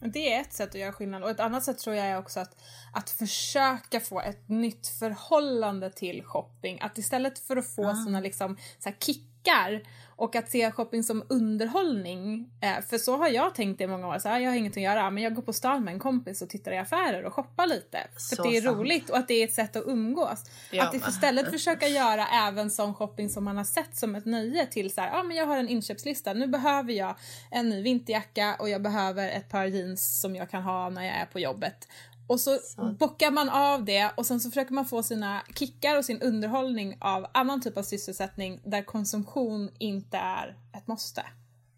Det 0.00 0.32
är 0.32 0.40
ett 0.40 0.52
sätt 0.52 0.68
att 0.68 0.74
göra 0.80 0.92
skillnad 0.92 1.22
och 1.22 1.30
ett 1.30 1.40
annat 1.40 1.64
sätt 1.64 1.78
tror 1.78 1.96
jag 1.96 2.06
är 2.06 2.18
också 2.18 2.40
att, 2.40 2.62
att 2.92 3.10
försöka 3.10 4.00
få 4.00 4.20
ett 4.20 4.48
nytt 4.48 4.86
förhållande 4.86 5.90
till 5.90 6.22
shopping. 6.24 6.78
Att 6.80 6.98
istället 6.98 7.38
för 7.38 7.56
att 7.56 7.74
få 7.74 7.88
Ah. 7.88 8.04
sina 8.04 8.20
liksom, 8.20 8.56
så 8.78 8.90
kickar 8.98 9.82
och 10.20 10.36
att 10.36 10.50
se 10.50 10.70
shopping 10.70 11.02
som 11.02 11.22
underhållning. 11.28 12.50
Eh, 12.60 12.84
för 12.88 12.98
så 12.98 13.16
har 13.16 13.28
jag 13.28 13.54
tänkt 13.54 13.80
i 13.80 13.86
många 13.86 14.08
år. 14.08 14.18
Så 14.18 14.28
här, 14.28 14.40
jag 14.40 14.50
har 14.50 14.56
inget 14.56 14.76
att 14.76 14.82
göra 14.82 15.10
men 15.10 15.22
jag 15.22 15.34
går 15.34 15.42
på 15.42 15.52
stan 15.52 15.84
med 15.84 15.94
en 15.94 16.00
kompis 16.00 16.42
och 16.42 16.48
tittar 16.48 16.72
i 16.72 16.78
affärer 16.78 17.24
och 17.24 17.34
shoppar 17.34 17.66
lite. 17.66 17.98
För 18.12 18.20
Så 18.20 18.42
att 18.42 18.48
det 18.50 18.56
är 18.56 18.62
sant. 18.62 18.76
roligt 18.78 19.10
och 19.10 19.16
att 19.18 19.28
det 19.28 19.34
är 19.34 19.44
ett 19.44 19.54
sätt 19.54 19.76
att 19.76 19.86
umgås. 19.86 20.44
Ja, 20.70 20.84
att 20.84 20.92
men- 20.92 21.08
istället 21.10 21.50
försöka 21.50 21.88
göra 21.88 22.26
även 22.26 22.70
sån 22.70 22.94
shopping 22.94 23.28
som 23.28 23.44
man 23.44 23.56
har 23.56 23.64
sett 23.64 23.96
som 23.96 24.14
ett 24.14 24.24
nöje 24.26 24.66
till 24.66 24.94
så 24.94 25.00
här, 25.00 25.08
ja 25.16 25.22
men 25.22 25.36
jag 25.36 25.46
har 25.46 25.56
en 25.56 25.68
inköpslista. 25.68 26.32
Nu 26.32 26.46
behöver 26.46 26.92
jag 26.92 27.14
en 27.50 27.68
ny 27.68 27.82
vinterjacka 27.82 28.56
och 28.58 28.68
jag 28.68 28.82
behöver 28.82 29.28
ett 29.28 29.48
par 29.48 29.64
jeans 29.64 30.20
som 30.20 30.36
jag 30.36 30.50
kan 30.50 30.62
ha 30.62 30.90
när 30.90 31.04
jag 31.04 31.14
är 31.16 31.26
på 31.26 31.40
jobbet. 31.40 31.88
Och 32.30 32.40
så, 32.40 32.58
bockar 32.98 33.30
man 33.30 33.48
av 33.48 33.84
det 33.84 34.10
och 34.14 34.26
sen 34.26 34.40
så 34.40 34.50
försöker 34.50 34.74
man 34.74 34.84
få 34.84 35.02
sina 35.02 35.42
kickar 35.54 35.98
och 35.98 36.04
sin 36.04 36.22
underhållning 36.22 36.96
av 37.00 37.26
annan 37.34 37.60
typ 37.60 37.76
av 37.76 37.82
sysselsättning 37.82 38.60
där 38.64 38.82
konsumtion 38.82 39.70
inte 39.78 40.16
är 40.16 40.56
ett 40.76 40.86
måste. 40.86 41.22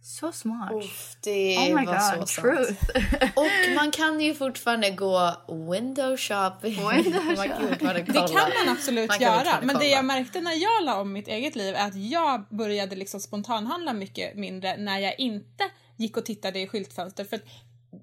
Så 0.02 0.32
smart. 0.32 0.72
Uff, 0.72 1.16
det 1.20 1.58
Oh 1.58 1.64
my 1.64 1.86
var 1.86 2.18
God, 2.18 2.28
så 2.28 2.40
truth. 2.40 2.62
sant. 2.64 3.32
Och 3.36 3.74
man 3.76 3.90
kan 3.90 4.20
ju 4.20 4.34
fortfarande 4.34 4.90
gå 4.90 5.36
window 5.70 6.16
shopping. 6.16 6.88
Window 6.88 7.24
man 7.36 7.48
kan 7.48 7.62
ju 7.62 7.68
fortfarande 7.68 8.02
Det 8.02 8.12
kan 8.12 8.66
man 8.66 8.76
absolut 8.76 9.08
Man 9.08 9.18
kan 9.18 9.36
göra. 9.36 9.60
Men 9.62 9.78
det 9.78 9.86
jag 9.86 10.04
märkte 10.04 10.40
när 10.40 10.54
jag 10.54 10.84
la 10.84 11.00
om 11.00 11.12
mitt 11.12 11.28
eget 11.28 11.56
liv 11.56 11.74
är 11.74 11.86
att 11.86 11.96
jag 11.96 12.44
började 12.50 12.96
liksom 12.96 13.20
spontanhandla 13.20 13.92
mycket 13.92 14.36
mindre 14.36 14.76
när 14.76 14.98
jag 14.98 15.20
inte 15.20 15.64
gick 15.96 16.16
och 16.16 16.24
tittade 16.24 16.60
i 16.60 16.66
skyltfönster. 16.66 17.24
För 17.24 17.36
att 17.36 17.44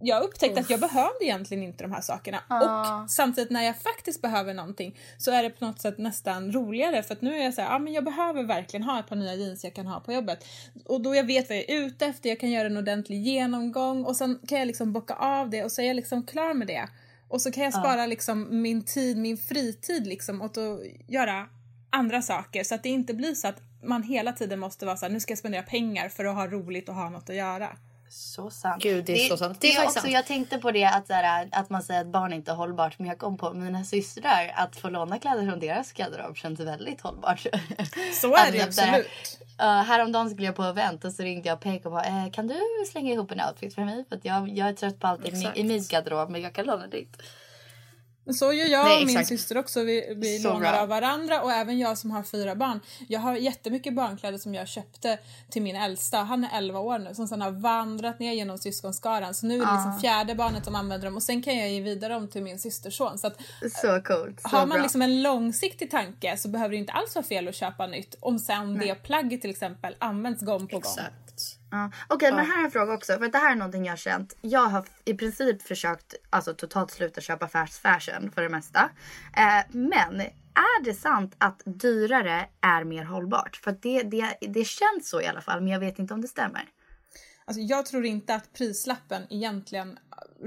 jag 0.01 0.23
upptäckte 0.23 0.59
att 0.59 0.69
jag 0.69 0.79
behövde 0.79 1.25
egentligen 1.25 1.63
inte 1.63 1.83
de 1.83 1.91
här 1.91 2.01
sakerna. 2.01 2.39
Ah. 2.47 3.01
Och 3.03 3.09
samtidigt 3.11 3.51
när 3.51 3.63
jag 3.63 3.77
faktiskt 3.77 4.21
behöver 4.21 4.53
någonting 4.53 4.97
så 5.17 5.31
är 5.31 5.43
det 5.43 5.49
på 5.49 5.65
något 5.65 5.81
sätt 5.81 5.97
nästan 5.97 6.51
roligare 6.51 7.03
för 7.03 7.13
att 7.13 7.21
nu 7.21 7.39
är 7.39 7.43
jag 7.43 7.53
så 7.53 7.61
här, 7.61 7.71
ja 7.71 7.79
men 7.79 7.93
jag 7.93 8.03
behöver 8.03 8.43
verkligen 8.43 8.83
ha 8.83 8.99
ett 8.99 9.07
par 9.07 9.15
nya 9.15 9.35
jeans 9.35 9.63
jag 9.63 9.73
kan 9.73 9.87
ha 9.87 9.99
på 9.99 10.13
jobbet. 10.13 10.45
Och 10.85 11.01
då 11.01 11.15
jag 11.15 11.23
vet 11.23 11.49
vad 11.49 11.57
jag 11.57 11.69
är 11.69 11.77
ute 11.77 12.05
efter, 12.05 12.29
jag 12.29 12.39
kan 12.39 12.51
göra 12.51 12.67
en 12.67 12.77
ordentlig 12.77 13.21
genomgång 13.21 14.05
och 14.05 14.15
sen 14.15 14.39
kan 14.47 14.59
jag 14.59 14.67
liksom 14.67 14.93
bocka 14.93 15.13
av 15.13 15.49
det 15.49 15.63
och 15.63 15.71
så 15.71 15.81
är 15.81 15.85
jag 15.85 15.95
liksom 15.95 16.25
klar 16.25 16.53
med 16.53 16.67
det. 16.67 16.89
Och 17.27 17.41
så 17.41 17.51
kan 17.51 17.63
jag 17.63 17.73
Ja. 17.73 17.79
spara 17.79 18.05
liksom 18.05 18.61
min 18.61 18.81
tid, 18.85 19.17
min 19.17 19.37
fritid 19.37 20.07
liksom 20.07 20.41
åt 20.41 20.57
att 20.57 20.79
göra 21.07 21.45
andra 21.89 22.21
saker 22.21 22.63
så 22.63 22.75
att 22.75 22.83
det 22.83 22.89
inte 22.89 23.13
blir 23.13 23.33
så 23.35 23.47
att 23.47 23.61
man 23.83 24.03
hela 24.03 24.33
tiden 24.33 24.59
måste 24.59 24.85
vara 24.85 24.97
så 24.97 25.05
här, 25.05 25.13
nu 25.13 25.19
ska 25.19 25.31
jag 25.31 25.37
spendera 25.37 25.63
pengar 25.63 26.09
för 26.09 26.25
att 26.25 26.35
ha 26.35 26.47
roligt 26.47 26.89
och 26.89 26.95
ha 26.95 27.09
något 27.09 27.29
att 27.29 27.35
göra. 27.35 27.77
Så 28.09 28.49
sant. 28.49 28.83
Gud, 28.83 29.05
det 29.05 29.25
är 29.25 29.29
så 29.29 29.37
sant. 29.37 29.61
Det 29.61 29.67
Det 29.67 29.73
är 29.73 29.83
också, 29.83 29.99
sant. 29.99 30.13
jag 30.13 30.25
tänkte 30.25 30.57
på 30.57 30.71
det 30.71 30.85
att, 30.85 31.09
här, 31.09 31.49
att 31.51 31.69
man 31.69 31.83
säger 31.83 32.01
att 32.01 32.07
barn 32.07 32.33
inte 32.33 32.51
är 32.51 32.55
hållbart. 32.55 32.99
Men 32.99 33.07
jag 33.07 33.17
kom 33.17 33.37
på 33.37 33.53
mina 33.53 33.83
systrar. 33.83 34.51
Att 34.55 34.75
få 34.75 34.89
låna 34.89 35.19
kläder 35.19 35.49
från 35.49 35.59
deras 35.59 35.93
garderob 35.93 36.37
känns 36.37 36.59
väldigt 36.59 37.01
hållbart. 37.01 37.45
Så 38.13 38.35
är 38.35 38.45
det 38.45 38.51
typ 38.51 38.67
absolut. 38.67 39.39
Uh, 39.61 39.65
häromdagen 39.65 40.29
skulle 40.29 40.45
jag 40.45 40.55
på 40.55 40.63
event 40.63 41.05
och 41.05 41.11
så 41.11 41.23
ringde 41.23 41.49
jag 41.49 41.59
Peg 41.59 41.85
och 41.85 41.91
bara 41.91 42.03
eh, 42.03 42.31
kan 42.31 42.47
du 42.47 42.59
slänga 42.91 43.13
ihop 43.13 43.31
en 43.31 43.41
outfit 43.41 43.75
för 43.75 43.81
mig? 43.81 44.05
För 44.09 44.19
jag, 44.23 44.49
jag 44.49 44.69
är 44.69 44.73
trött 44.73 44.99
på 44.99 45.07
allt 45.07 45.25
i, 45.25 45.51
i 45.55 45.63
min 45.63 45.83
garderob 45.89 46.29
men 46.29 46.41
jag 46.41 46.53
kan 46.53 46.65
låna 46.65 46.87
ditt. 46.87 47.21
Men 48.29 48.35
Så 48.35 48.53
gör 48.53 48.65
jag 48.67 48.85
Nej, 48.85 48.95
och 49.01 49.07
min 49.07 49.09
exakt. 49.17 49.27
syster 49.27 49.57
också. 49.57 49.83
Vi, 49.83 50.13
vi 50.17 50.39
Så 50.39 50.47
lånar 50.53 50.71
bra. 50.71 50.81
av 50.81 50.87
varandra 50.87 51.41
och 51.41 51.51
även 51.51 51.79
jag 51.79 51.97
som 51.97 52.11
har 52.11 52.23
fyra 52.23 52.55
barn. 52.55 52.79
Jag 53.07 53.19
har 53.19 53.35
jättemycket 53.35 53.93
barnkläder 53.93 54.37
som 54.37 54.55
jag 54.55 54.67
köpte 54.67 55.17
till 55.49 55.61
min 55.61 55.75
äldsta. 55.75 56.17
Han 56.17 56.43
är 56.43 56.57
11 56.57 56.79
år 56.79 56.99
nu 56.99 57.15
som 57.15 57.27
sen 57.27 57.41
har 57.41 57.51
vandrat 57.51 58.19
ner 58.19 58.33
genom 58.33 58.57
syskonskaran. 58.57 59.33
Så 59.33 59.45
nu 59.45 59.53
är 59.53 59.59
det 59.59 59.71
liksom 59.73 59.91
Ah. 59.97 59.99
fjärde 59.99 60.35
barnet 60.35 60.65
som 60.65 60.75
använder 60.75 61.07
dem 61.07 61.15
och 61.15 61.23
sen 61.23 61.41
kan 61.41 61.57
jag 61.57 61.69
ge 61.71 61.81
vidare 61.81 62.13
dem 62.13 62.27
till 62.27 62.43
min 62.43 62.59
systerson. 62.59 63.17
Så 63.17 63.27
att 63.27 63.37
Så 63.81 64.01
coolt. 64.01 64.41
Så 64.41 64.47
har 64.47 64.59
man 64.59 64.69
bra. 64.69 64.81
liksom 64.81 65.01
en 65.01 65.21
långsiktig 65.21 65.91
tanke 65.91 66.37
så 66.37 66.47
behöver 66.49 66.69
det 66.71 66.77
inte 66.77 66.91
alls 66.93 67.15
vara 67.15 67.25
fel 67.25 67.47
att 67.47 67.55
köpa 67.55 67.87
nytt 67.87 68.15
om 68.19 68.39
sen 68.39 68.77
det 68.77 68.95
plagget 68.95 69.41
till 69.41 69.49
exempel 69.51 69.95
används 69.99 70.41
gång 70.41 70.67
på 70.67 70.79
gång. 70.79 70.91
Exakt. 70.91 71.58
Ja. 71.71 71.91
Okej, 72.07 72.31
men 72.31 72.45
här 72.45 72.59
är 72.59 72.65
en 72.65 72.71
fråga 72.71 72.93
också. 72.93 73.13
För 73.13 73.27
det 73.27 73.37
här 73.37 73.51
är 73.51 73.55
någonting 73.55 73.85
jag 73.85 73.91
har 73.91 73.97
känt. 73.97 74.37
Jag 74.41 74.67
har 74.67 74.85
i 75.05 75.13
princip 75.13 75.61
försökt 75.61 76.15
alltså, 76.29 76.53
totalt 76.53 76.91
sluta 76.91 77.21
köpa 77.21 77.47
fast 77.47 77.81
fashion 77.81 78.31
för 78.31 78.41
det 78.41 78.49
mesta. 78.49 78.89
Eh, 79.37 79.65
men 79.71 80.21
är 80.53 80.83
det 80.83 80.93
sant 80.93 81.35
att 81.37 81.61
dyrare 81.65 82.47
är 82.61 82.83
mer 82.83 83.03
hållbart? 83.03 83.55
För 83.55 83.77
det, 83.81 84.03
det, 84.03 84.37
det 84.41 84.65
känns 84.65 85.09
så 85.09 85.21
i 85.21 85.27
alla 85.27 85.41
fall, 85.41 85.61
men 85.61 85.73
jag 85.73 85.79
vet 85.79 85.99
inte 85.99 86.13
om 86.13 86.21
det 86.21 86.27
stämmer. 86.27 86.65
Alltså 87.45 87.61
jag 87.61 87.85
tror 87.85 88.05
inte 88.05 88.35
att 88.35 88.53
prislappen 88.53 89.23
egentligen 89.29 89.99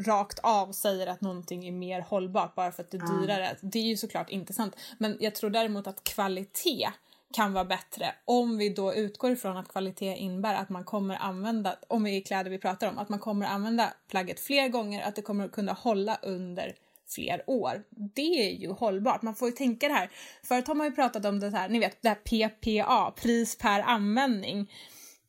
rakt 0.07 0.39
av 0.39 0.73
säger 0.73 1.07
att 1.07 1.21
någonting 1.21 1.69
är 1.69 1.73
mer 1.73 2.01
hållbart 2.01 2.55
bara 2.55 2.73
för 2.73 2.83
att 2.83 2.91
det 2.91 2.97
är 2.97 3.21
dyrare. 3.21 3.57
Det 3.61 3.79
är 3.79 3.83
ju 3.83 3.97
såklart 3.97 4.31
inte 4.31 4.53
sant. 4.53 4.77
Men 4.99 5.17
jag 5.21 5.35
tror 5.35 5.51
däremot 5.51 5.87
att 5.87 6.05
kvalitet 6.05 6.91
kan 7.33 7.53
vara 7.53 7.65
bättre 7.65 8.15
om 8.25 8.59
vi 8.59 8.69
då 8.69 8.95
utgår 8.95 9.31
ifrån 9.31 9.57
att 9.57 9.69
kvalitet 9.69 10.17
innebär 10.17 10.55
att 10.55 10.69
man 10.69 10.85
kommer 10.85 11.17
använda, 11.17 11.77
om 11.89 12.05
det 12.05 12.11
är 12.11 12.21
kläder 12.21 12.51
vi 12.51 12.59
pratar 12.59 12.89
om, 12.89 12.99
att 12.99 13.09
man 13.09 13.19
kommer 13.19 13.47
använda 13.47 13.93
plagget 14.11 14.41
fler 14.41 14.69
gånger, 14.69 15.03
att 15.03 15.17
det 15.17 15.23
kommer 15.23 15.49
kunna 15.49 15.73
hålla 15.73 16.19
under 16.23 16.75
fler 17.15 17.43
år. 17.47 17.83
Det 17.91 18.49
är 18.49 18.51
ju 18.51 18.71
hållbart. 18.71 19.23
Man 19.23 19.35
får 19.35 19.49
ju 19.49 19.55
tänka 19.55 19.89
det 19.89 19.95
här. 19.95 20.11
Förut 20.43 20.69
har 20.69 20.75
man 20.75 20.87
ju 20.87 20.93
pratat 20.93 21.25
om 21.25 21.41
det 21.41 21.51
här, 21.51 21.69
ni 21.69 21.79
vet, 21.79 22.03
det 22.03 22.09
här 22.09 22.15
PPA, 22.15 23.11
pris 23.11 23.59
per 23.59 23.81
användning. 23.81 24.71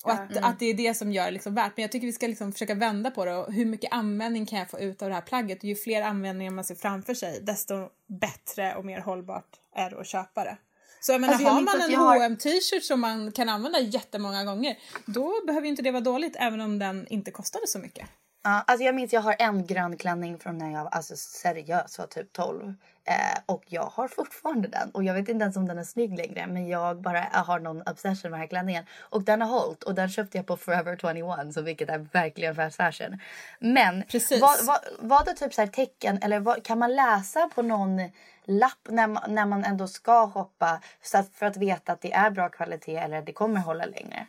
Och 0.04 0.12
att, 0.12 0.38
att 0.38 0.60
det 0.60 0.66
är 0.66 0.74
det 0.74 0.94
som 0.94 1.12
gör 1.12 1.32
liksom 1.32 1.56
värt. 1.56 1.72
Men 1.76 1.82
jag 1.82 1.92
tycker 1.92 2.08
vi 2.08 2.14
ska 2.14 2.28
liksom 2.28 2.52
försöka 2.52 2.76
vända 2.76 3.12
på 3.12 3.26
det. 3.26 3.36
Och 3.36 3.54
hur 3.54 3.66
mycket 3.66 3.94
användning 3.94 4.46
kan 4.46 4.60
jag 4.60 4.70
få 4.70 4.80
ut 4.80 5.02
av 5.02 5.10
det 5.10 5.16
här 5.16 5.22
plagget? 5.22 5.58
Och 5.58 5.64
ju 5.64 5.76
fler 5.76 6.02
användningar 6.02 6.52
man 6.52 6.64
ser 6.64 6.76
framför 6.76 7.14
sig, 7.14 7.40
desto 7.42 7.90
bättre 8.08 8.76
och 8.76 8.86
mer 8.86 9.00
hållbart 9.00 9.60
är 9.76 9.90
det 9.90 10.00
att 10.00 10.08
köpa 10.08 10.44
det. 10.44 10.58
Så 11.06 11.12
jag 11.12 11.22
menar, 11.22 11.34
Alltså, 11.34 11.48
jag 11.48 11.54
har 11.54 11.62
man 11.62 11.82
en 11.82 11.96
har- 11.96 12.20
hm 12.30 12.38
t-shirt 12.38 12.84
som 12.84 13.00
man 13.02 13.32
kan 13.32 13.50
använda 13.50 13.80
jättemånga 13.80 14.44
gånger, 14.44 14.78
då 15.06 15.34
behöver 15.48 15.68
inte 15.68 15.82
det 15.82 15.92
vara 15.92 16.02
dåligt 16.02 16.36
även 16.40 16.62
om 16.62 16.80
den 16.80 17.08
inte 17.08 17.32
kostade 17.32 17.68
så 17.68 17.80
mycket. 17.80 18.08
Ja, 18.44 18.64
alltså 18.68 18.86
jag 18.86 18.96
minns 18.96 19.14
jag 19.14 19.22
har 19.22 19.36
en 19.40 19.66
grön 19.66 19.98
klänning 19.98 20.40
från 20.40 20.58
när 20.58 20.72
jag 20.72 20.88
alltså 20.92 21.16
seriöst 21.18 22.00
var 22.00 22.06
typ 22.06 22.34
12. 22.34 22.74
Eh, 23.06 23.40
och 23.46 23.64
jag 23.68 23.84
har 23.86 24.08
fortfarande 24.08 24.68
den. 24.68 24.92
Och 24.92 25.04
jag 25.04 25.14
vet 25.14 25.30
inte 25.30 25.44
ens 25.44 25.58
om 25.58 25.68
den 25.68 25.78
är 25.78 25.84
snygg 25.84 26.18
längre. 26.18 26.48
Men 26.48 26.68
jag 26.68 27.02
bara 27.02 27.26
jag 27.34 27.40
har 27.40 27.60
någon 27.60 27.82
obsession 27.82 28.32
med 28.32 28.32
den 28.32 28.40
här 28.40 28.48
klänningen. 28.48 28.86
Och 29.00 29.24
den 29.24 29.42
har 29.42 29.60
hållit. 29.60 29.84
Och 29.84 29.96
den 29.96 30.10
köpte 30.10 30.38
jag 30.38 30.46
på 30.48 30.58
Forever 30.58 30.98
21. 31.02 31.54
Så 31.54 31.62
vilket 31.62 31.90
är 31.90 31.98
verkligen 31.98 32.56
fast 32.56 32.76
fashion. 32.76 33.20
Men 33.60 34.04
Precis. 34.04 34.42
vad, 34.42 34.66
vad, 34.66 34.80
vad 35.00 35.28
är 35.28 35.34
typ 35.34 35.54
så 35.54 35.62
här 35.62 35.68
tecken 35.68 36.20
eller 36.22 36.40
vad, 36.40 36.64
kan 36.64 36.80
man 36.80 36.96
läsa 36.96 37.50
på 37.56 37.62
någon 37.62 38.00
lapp 38.46 38.88
när 38.90 39.08
man, 39.08 39.34
när 39.34 39.46
man 39.46 39.64
ändå 39.64 39.88
ska 39.88 40.30
shoppa 40.30 40.82
så 41.02 41.18
att, 41.18 41.30
för 41.34 41.46
att 41.46 41.58
veta 41.58 41.92
att 41.92 42.02
det 42.02 42.14
är 42.14 42.30
bra 42.30 42.50
kvalitet 42.50 42.96
eller 42.96 43.18
att 43.18 43.26
det 43.26 43.34
kommer 43.34 43.60
hålla 43.60 43.86
längre? 43.86 44.28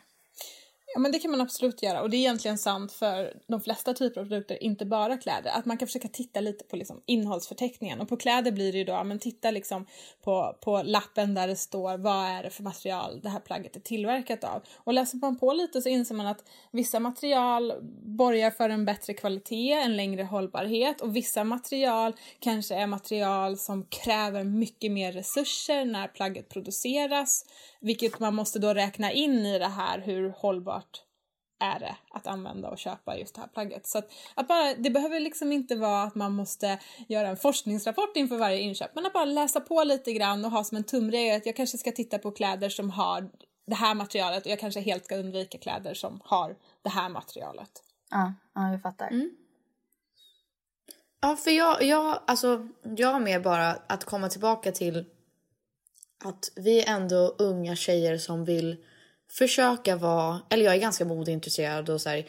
Ja 0.95 0.99
men 0.99 1.11
det 1.11 1.19
kan 1.19 1.31
man 1.31 1.41
absolut 1.41 1.83
göra 1.83 2.01
och 2.01 2.09
det 2.09 2.17
är 2.17 2.19
egentligen 2.19 2.57
sant 2.57 2.91
för 2.91 3.33
de 3.47 3.61
flesta 3.61 3.93
typer 3.93 4.21
av 4.21 4.25
produkter, 4.25 4.63
inte 4.63 4.85
bara 4.85 5.17
kläder. 5.17 5.51
Att 5.51 5.65
man 5.65 5.77
kan 5.77 5.87
försöka 5.87 6.07
titta 6.07 6.39
lite 6.39 6.63
på 6.63 6.75
liksom 6.75 7.01
innehållsförteckningen 7.05 8.01
och 8.01 8.09
på 8.09 8.17
kläder 8.17 8.51
blir 8.51 8.71
det 8.71 8.77
ju 8.77 8.83
då, 8.83 8.93
ja, 8.93 9.03
men 9.03 9.19
titta 9.19 9.51
liksom 9.51 9.85
på, 10.23 10.57
på 10.61 10.83
lappen 10.83 11.33
där 11.33 11.47
det 11.47 11.55
står 11.55 11.97
vad 11.97 12.25
är 12.25 12.43
det 12.43 12.49
för 12.49 12.63
material 12.63 13.19
det 13.23 13.29
här 13.29 13.39
plagget 13.39 13.75
är 13.75 13.79
tillverkat 13.79 14.43
av. 14.43 14.61
Och 14.75 14.93
läser 14.93 15.17
man 15.17 15.39
på 15.39 15.53
lite 15.53 15.81
så 15.81 15.89
inser 15.89 16.15
man 16.15 16.27
att 16.27 16.43
vissa 16.71 16.99
material 16.99 17.73
borgar 18.03 18.51
för 18.51 18.69
en 18.69 18.85
bättre 18.85 19.13
kvalitet, 19.13 19.71
en 19.71 19.95
längre 19.95 20.23
hållbarhet 20.23 21.01
och 21.01 21.15
vissa 21.15 21.43
material 21.43 22.13
kanske 22.39 22.75
är 22.75 22.87
material 22.87 23.57
som 23.57 23.85
kräver 23.85 24.43
mycket 24.43 24.91
mer 24.91 25.11
resurser 25.11 25.85
när 25.85 26.07
plagget 26.07 26.49
produceras. 26.49 27.45
Vilket 27.79 28.19
man 28.19 28.35
måste 28.35 28.59
då 28.59 28.73
räkna 28.73 29.11
in 29.11 29.45
i 29.45 29.59
det 29.59 29.67
här 29.67 29.99
hur 29.99 30.29
hållbart 30.29 30.84
är 31.59 31.79
det 31.79 31.95
att 32.09 32.27
använda 32.27 32.69
och 32.69 32.77
köpa 32.77 33.17
just 33.17 33.35
det 33.35 33.41
här 33.41 33.47
plagget. 33.47 33.87
Så 33.87 33.97
att, 33.97 34.11
att 34.35 34.47
bara, 34.47 34.73
det 34.73 34.89
behöver 34.89 35.19
liksom 35.19 35.51
inte 35.51 35.75
vara 35.75 36.03
att 36.03 36.15
man 36.15 36.31
måste 36.31 36.79
göra 37.07 37.27
en 37.27 37.37
forskningsrapport 37.37 38.17
inför 38.17 38.37
varje 38.37 38.59
inköp 38.59 38.95
men 38.95 39.05
att 39.05 39.13
bara 39.13 39.25
läsa 39.25 39.61
på 39.61 39.83
lite 39.83 40.13
grann 40.13 40.45
och 40.45 40.51
ha 40.51 40.63
som 40.63 40.77
en 40.77 40.83
tumregel 40.83 41.37
att 41.37 41.45
jag 41.45 41.55
kanske 41.55 41.77
ska 41.77 41.91
titta 41.91 42.17
på 42.17 42.31
kläder 42.31 42.69
som 42.69 42.89
har 42.89 43.29
det 43.67 43.75
här 43.75 43.95
materialet 43.95 44.45
och 44.45 44.51
jag 44.51 44.59
kanske 44.59 44.79
helt 44.79 45.05
ska 45.05 45.15
undvika 45.15 45.57
kläder 45.57 45.93
som 45.93 46.21
har 46.23 46.55
det 46.81 46.89
här 46.89 47.09
materialet. 47.09 47.71
Ja, 48.11 48.33
ja 48.55 48.71
jag 48.71 48.81
fattar. 48.81 49.07
Mm. 49.07 49.31
Ja, 51.21 51.35
för 51.35 51.51
jag, 51.51 51.83
jag, 51.83 52.19
alltså, 52.27 52.67
jag 52.97 53.21
mer 53.21 53.39
bara 53.39 53.71
att 53.71 54.03
komma 54.03 54.29
tillbaka 54.29 54.71
till 54.71 55.05
att 56.23 56.51
vi 56.55 56.81
är 56.81 56.95
ändå 56.95 57.35
unga 57.37 57.75
tjejer 57.75 58.17
som 58.17 58.45
vill 58.45 58.85
försöka 59.31 59.95
vara, 59.95 60.41
eller 60.49 60.65
jag 60.65 60.75
är 60.75 60.79
ganska 60.79 61.05
modeintresserad 61.05 61.89
och 61.89 62.01
så 62.01 62.09
här, 62.09 62.25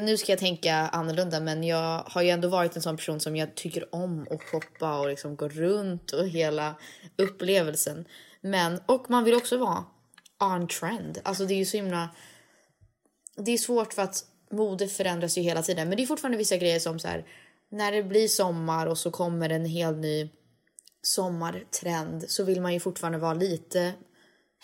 nu 0.00 0.16
ska 0.16 0.32
jag 0.32 0.38
tänka 0.38 0.74
annorlunda 0.74 1.40
men 1.40 1.64
jag 1.64 2.02
har 2.06 2.22
ju 2.22 2.30
ändå 2.30 2.48
varit 2.48 2.76
en 2.76 2.82
sån 2.82 2.96
person 2.96 3.20
som 3.20 3.36
jag 3.36 3.54
tycker 3.54 3.94
om 3.94 4.26
att 4.30 4.42
shoppa 4.42 5.00
och 5.00 5.08
liksom 5.08 5.36
gå 5.36 5.48
runt 5.48 6.10
och 6.10 6.28
hela 6.28 6.74
upplevelsen. 7.16 8.04
Men, 8.40 8.80
och 8.86 9.10
man 9.10 9.24
vill 9.24 9.34
också 9.34 9.58
vara 9.58 9.84
on 10.40 10.68
trend. 10.68 11.18
Alltså 11.22 11.46
det 11.46 11.54
är 11.54 11.58
ju 11.58 11.64
så 11.64 11.76
himla... 11.76 12.10
Det 13.36 13.52
är 13.52 13.58
svårt 13.58 13.92
för 13.92 14.02
att 14.02 14.24
mode 14.50 14.88
förändras 14.88 15.38
ju 15.38 15.42
hela 15.42 15.62
tiden 15.62 15.88
men 15.88 15.96
det 15.96 16.02
är 16.02 16.06
fortfarande 16.06 16.38
vissa 16.38 16.56
grejer 16.56 16.78
som 16.78 16.98
så 16.98 17.08
här 17.08 17.26
när 17.70 17.92
det 17.92 18.02
blir 18.02 18.28
sommar 18.28 18.86
och 18.86 18.98
så 18.98 19.10
kommer 19.10 19.50
en 19.50 19.64
helt 19.64 19.98
ny 19.98 20.30
sommartrend 21.02 22.24
så 22.28 22.44
vill 22.44 22.60
man 22.60 22.72
ju 22.72 22.80
fortfarande 22.80 23.18
vara 23.18 23.34
lite 23.34 23.92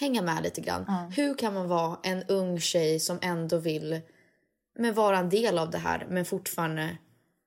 hänga 0.01 0.23
med 0.23 0.43
lite 0.43 0.61
grann. 0.61 0.85
Mm. 0.89 1.11
Hur 1.11 1.35
kan 1.35 1.55
man 1.55 1.69
vara 1.69 1.99
en 2.03 2.23
ung 2.23 2.61
tjej 2.61 3.01
som 3.01 3.19
ändå 3.23 3.59
vill 3.59 4.01
men 4.79 4.95
vara 4.95 5.19
en 5.19 5.29
del 5.29 5.59
av 5.59 5.71
det 5.71 5.79
här 5.79 6.07
men 6.11 6.25
fortfarande 6.25 6.99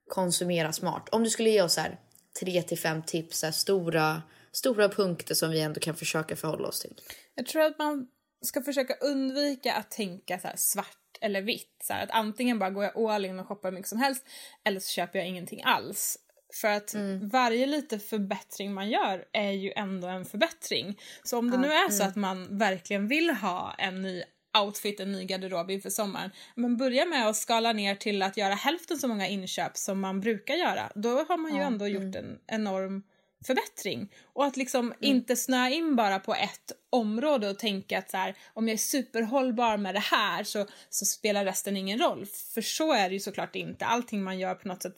konsumera 0.10 0.74
smart? 0.74 1.10
Om 1.12 1.24
du 1.24 1.30
skulle 1.30 1.50
ge 1.50 1.62
oss 1.62 1.78
här 1.78 2.00
tre 2.40 2.62
till 2.62 2.80
fem 2.80 3.02
tips, 3.02 3.40
så 3.40 3.46
här, 3.46 3.54
stora, 3.54 4.22
stora 4.52 4.90
punkter 4.90 5.36
som 5.36 5.52
vi 5.52 5.62
ändå 5.62 5.80
kan 5.80 5.96
försöka 5.96 6.36
förhålla 6.36 6.68
oss 6.68 6.80
till. 6.80 6.94
Jag 7.36 7.46
tror 7.46 7.62
att 7.62 7.78
man 7.78 8.08
ska 8.42 8.62
försöka 8.62 8.94
undvika 8.94 9.74
att 9.74 9.92
tänka 9.92 10.40
så 10.40 10.50
svart 10.56 10.98
eller 11.22 11.42
vitt. 11.42 11.76
Så 11.84 11.94
här, 11.94 12.04
att 12.04 12.12
antingen 12.12 12.60
bara 12.60 12.70
går 12.70 12.84
jag 12.84 12.98
all 12.98 13.26
in 13.26 13.40
och 13.40 13.48
shoppar 13.48 13.72
mycket 13.72 13.90
som 13.90 13.98
helst 13.98 14.26
eller 14.64 14.80
så 14.80 14.90
köper 14.90 15.20
jag 15.20 15.28
ingenting 15.28 15.62
alls. 15.64 16.18
För 16.54 16.68
att 16.68 16.96
varje 17.22 17.66
lite 17.66 18.00
förbättring 18.00 18.74
man 18.74 18.90
gör 18.90 19.26
är 19.32 19.52
ju 19.52 19.72
ändå 19.76 20.08
en 20.08 20.26
förbättring. 20.26 21.00
Så 21.24 21.38
om 21.38 21.52
det 21.52 21.58
nu 21.58 21.68
är 21.68 21.90
så 21.90 22.04
mm. 22.04 22.10
att 22.10 22.16
man 22.16 22.58
verkligen 22.58 23.08
vill 23.08 23.30
ha 23.30 23.76
en 23.78 24.02
ny 24.02 24.24
outfit, 24.58 25.00
en 25.00 25.12
ny 25.12 25.26
garderob 25.26 25.72
inför 25.72 25.90
sommaren. 25.90 26.32
Men 26.56 26.78
börja 26.78 27.06
med 27.06 27.28
att 27.28 27.36
skala 27.36 27.74
ner 27.74 27.96
till 27.96 28.22
att 28.22 28.38
göra 28.38 28.54
hälften 28.54 28.98
så 28.98 29.08
många 29.08 29.28
inköp 29.28 29.78
som 29.78 30.00
man 30.00 30.22
brukar 30.22 30.56
göra. 30.56 30.92
Då 30.96 31.10
har 31.10 31.38
man 31.38 31.56
ju 31.56 31.62
ändå 31.62 31.86
mm. 31.86 32.04
gjort 32.04 32.16
en 32.16 32.40
enorm 32.48 33.04
förbättring. 33.46 34.10
Och 34.34 34.46
att 34.46 34.58
liksom 34.58 34.94
inte 35.00 35.36
snöa 35.36 35.70
in 35.70 35.96
bara 35.96 36.20
på 36.20 36.36
ett 36.36 36.72
område 36.90 37.50
och 37.50 37.60
tänka 37.60 37.98
att 37.98 38.10
så 38.10 38.18
här, 38.18 38.36
om 38.54 38.68
jag 38.68 38.74
är 38.74 38.78
superhållbar 38.78 39.78
med 39.78 39.96
det 39.96 40.00
här 40.00 40.44
så, 40.44 40.66
så 40.90 41.06
spelar 41.06 41.46
resten 41.46 41.78
ingen 41.78 42.00
roll. 42.00 42.26
För 42.54 42.62
så 42.62 42.94
är 42.94 43.10
det 43.10 43.14
ju 43.14 43.20
såklart 43.20 43.56
inte. 43.56 43.86
Allting 43.86 44.24
man 44.24 44.40
gör 44.40 44.56
på 44.56 44.68
något 44.68 44.84
sätt 44.84 44.96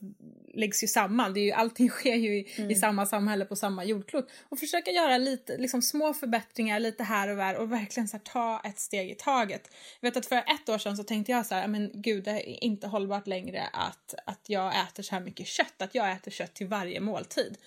läggs 0.54 0.84
ju 0.84 0.88
samman. 0.88 1.34
Det 1.34 1.40
är 1.40 1.44
ju, 1.44 1.52
allting 1.52 1.90
sker 2.00 2.16
ju 2.16 2.36
i, 2.36 2.68
i 2.70 2.76
samma 2.76 3.06
samhälle 3.06 3.46
på 3.46 3.56
samma 3.56 3.84
jordklot. 3.84 4.32
Och 4.50 4.60
försöka 4.60 4.92
göra 4.92 5.18
lite 5.18 5.58
liksom, 5.58 5.82
små 5.82 6.14
förbättringar 6.14 6.80
lite 6.80 7.04
här 7.04 7.30
och 7.30 7.38
där 7.38 7.58
och 7.58 7.72
verkligen 7.72 8.08
så 8.08 8.18
här, 8.18 8.24
ta 8.24 8.62
ett 8.66 8.80
steg 8.80 9.12
i 9.12 9.16
taget. 9.16 9.70
Jag 10.00 10.10
vet 10.10 10.18
att 10.18 10.26
för 10.26 10.36
ett 10.36 10.70
år 10.70 10.78
sedan 10.78 10.98
så 10.98 11.04
tänkte 11.04 11.32
jag 11.32 11.46
så 11.46 11.56
här, 11.56 11.68
men 11.68 11.92
gud 11.94 12.24
det 12.24 12.32
är 12.32 12.64
inte 12.64 12.88
hållbart 12.88 13.28
längre 13.28 13.64
att, 13.74 14.14
att 14.26 14.46
jag 14.48 14.74
äter 14.84 15.04
så 15.04 15.16
här 15.16 15.22
mycket 15.22 15.48
kött. 15.48 15.82
Att 15.82 15.96
jag 15.96 16.12
äter 16.12 16.32
kött 16.32 16.54
till 16.54 16.68
varje 16.68 17.00
måltid. 17.00 17.58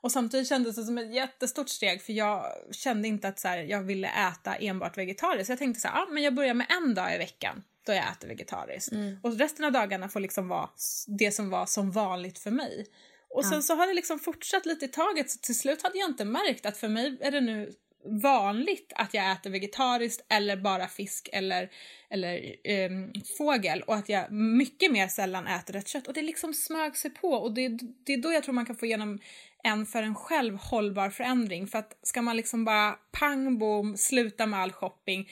Och 0.00 0.12
samtidigt 0.12 0.48
kändes 0.48 0.76
det 0.76 0.84
som 0.84 0.98
ett 0.98 1.14
jättestort 1.14 1.68
steg 1.68 2.02
för 2.02 2.12
jag 2.12 2.44
kände 2.72 3.08
inte 3.08 3.28
att 3.28 3.38
så 3.38 3.48
här, 3.48 3.58
jag 3.58 3.82
ville 3.82 4.08
äta 4.08 4.54
enbart 4.54 4.98
vegetariskt. 4.98 5.46
Så 5.46 5.52
jag 5.52 5.58
tänkte 5.58 5.80
så 5.80 5.88
här, 5.88 6.02
ah, 6.02 6.06
men 6.10 6.22
jag 6.22 6.34
börjar 6.34 6.54
med 6.54 6.66
en 6.70 6.94
dag 6.94 7.14
i 7.14 7.18
veckan 7.18 7.62
då 7.86 7.92
jag 7.92 8.04
äter 8.12 8.28
vegetariskt. 8.28 8.92
Och 9.22 9.38
resten 9.38 9.64
av 9.64 9.72
dagarna 9.72 10.08
får 10.08 10.20
liksom 10.20 10.48
vara 10.48 10.70
det 11.06 11.30
som 11.32 11.50
var 11.50 11.66
som 11.66 11.90
vanligt 11.90 12.38
för 12.38 12.50
mig. 12.50 12.86
Och 13.30 13.44
sen 13.44 13.54
Ja. 13.54 13.62
så 13.62 13.74
har 13.74 13.86
det 13.86 13.94
liksom 13.94 14.18
fortsatt 14.18 14.66
lite 14.66 14.84
i 14.84 14.88
taget 14.88 15.30
så 15.30 15.38
till 15.38 15.58
slut 15.58 15.82
hade 15.82 15.98
jag 15.98 16.10
inte 16.10 16.24
märkt 16.24 16.66
att 16.66 16.76
för 16.76 16.88
mig 16.88 17.18
är 17.20 17.30
det 17.30 17.40
nu 17.40 17.72
vanligt 18.04 18.92
att 18.96 19.14
jag 19.14 19.32
äter 19.32 19.50
vegetariskt 19.50 20.24
eller 20.28 20.56
bara 20.56 20.86
fisk 20.88 21.28
eller, 21.32 21.70
eller 22.10 22.56
ehm, 22.64 23.12
fågel 23.38 23.82
och 23.82 23.94
att 23.94 24.08
jag 24.08 24.32
mycket 24.32 24.92
mer 24.92 25.08
sällan 25.08 25.46
äter 25.46 25.72
rött 25.72 25.88
kött 25.88 26.06
och 26.08 26.14
det 26.14 26.22
liksom 26.22 26.54
smög 26.54 26.96
sig 26.96 27.10
på 27.10 27.28
och 27.28 27.54
det, 27.54 27.68
det 28.06 28.12
är 28.12 28.22
då 28.22 28.32
jag 28.32 28.42
tror 28.42 28.54
man 28.54 28.66
kan 28.66 28.76
få 28.76 28.86
igenom 28.86 29.18
en 29.64 29.86
för 29.86 30.02
en 30.02 30.14
själv 30.14 30.56
hållbar 30.56 31.10
förändring 31.10 31.66
för 31.66 31.78
att 31.78 31.98
ska 32.02 32.22
man 32.22 32.36
liksom 32.36 32.64
bara 32.64 32.92
pang 32.92 33.58
bom 33.58 33.96
sluta 33.96 34.46
med 34.46 34.60
all 34.60 34.72
shopping 34.72 35.28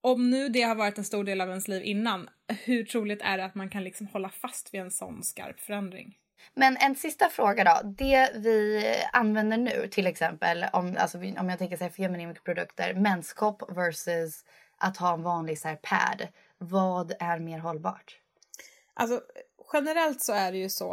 om 0.00 0.30
nu 0.30 0.48
det 0.48 0.62
har 0.62 0.74
varit 0.74 0.98
en 0.98 1.04
stor 1.04 1.24
del 1.24 1.40
av 1.40 1.48
ens 1.48 1.68
liv 1.68 1.82
innan 1.84 2.28
hur 2.64 2.84
troligt 2.84 3.22
är 3.22 3.38
det 3.38 3.44
att 3.44 3.54
man 3.54 3.70
kan 3.70 3.84
liksom 3.84 4.06
hålla 4.06 4.28
fast 4.28 4.74
vid 4.74 4.80
en 4.80 4.90
sån 4.90 5.22
skarp 5.22 5.60
förändring? 5.60 6.16
Men 6.54 6.76
en 6.76 6.94
sista 6.94 7.28
fråga 7.28 7.64
då. 7.64 7.88
Det 7.88 8.30
vi 8.34 8.84
använder 9.12 9.56
nu 9.56 9.88
till 9.90 10.06
exempel 10.06 10.66
om, 10.72 10.96
alltså, 10.98 11.18
om 11.18 11.48
jag 11.48 11.58
tänker 11.58 11.76
så 11.76 11.84
här 11.84 12.34
produkter, 12.44 12.94
menskopp 12.94 13.76
versus 13.76 14.44
att 14.76 14.96
ha 14.96 15.14
en 15.14 15.22
vanlig 15.22 15.58
så 15.58 15.68
här 15.68 15.76
pad. 15.76 16.28
Vad 16.58 17.12
är 17.20 17.38
mer 17.38 17.58
hållbart? 17.58 18.20
Alltså 18.94 19.20
generellt 19.72 20.22
så 20.22 20.32
är 20.32 20.52
det 20.52 20.58
ju 20.58 20.68
så 20.68 20.92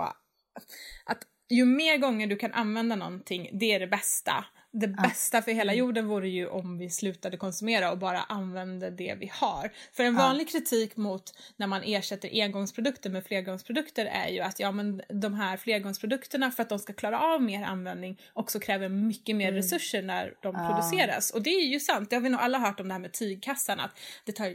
att 1.05 1.21
ju 1.49 1.65
mer 1.65 1.97
gånger 1.97 2.27
du 2.27 2.35
kan 2.35 2.53
använda 2.53 2.95
någonting, 2.95 3.49
det 3.53 3.71
är 3.73 3.79
det 3.79 3.87
bästa. 3.87 4.45
Det 4.71 4.87
bästa 4.87 5.41
för 5.41 5.51
hela 5.51 5.73
jorden 5.73 6.07
vore 6.07 6.29
ju 6.29 6.47
om 6.47 6.77
vi 6.77 6.89
slutade 6.89 7.37
konsumera 7.37 7.91
och 7.91 7.97
bara 7.97 8.21
använde 8.21 8.89
det 8.89 9.15
vi 9.19 9.31
har. 9.33 9.71
För 9.93 10.03
en 10.03 10.15
vanlig 10.15 10.49
kritik 10.49 10.97
mot 10.97 11.23
när 11.57 11.67
man 11.67 11.81
ersätter 11.85 12.29
engångsprodukter 12.43 13.09
med 13.09 13.25
flergångsprodukter 13.25 14.05
är 14.05 14.27
ju 14.29 14.39
att 14.39 14.59
ja 14.59 14.71
men 14.71 15.01
de 15.09 15.33
här 15.33 15.57
flergångsprodukterna 15.57 16.51
för 16.51 16.63
att 16.63 16.69
de 16.69 16.79
ska 16.79 16.93
klara 16.93 17.19
av 17.19 17.41
mer 17.41 17.63
användning 17.63 18.19
också 18.33 18.59
kräver 18.59 18.89
mycket 18.89 19.35
mer 19.35 19.51
resurser 19.51 20.01
när 20.01 20.33
de 20.41 20.55
Ja. 20.55 20.67
produceras. 20.67 21.31
Och 21.31 21.41
det 21.41 21.49
är 21.49 21.65
ju 21.65 21.79
sant, 21.79 22.09
det 22.09 22.15
har 22.15 22.21
vi 22.21 22.29
nog 22.29 22.41
alla 22.41 22.57
hört 22.57 22.79
om 22.79 22.87
det 22.87 22.93
här 22.93 23.01
med 23.01 23.13
tygkassan 23.13 23.79
att 23.79 23.99
det 24.25 24.31
tar 24.31 24.47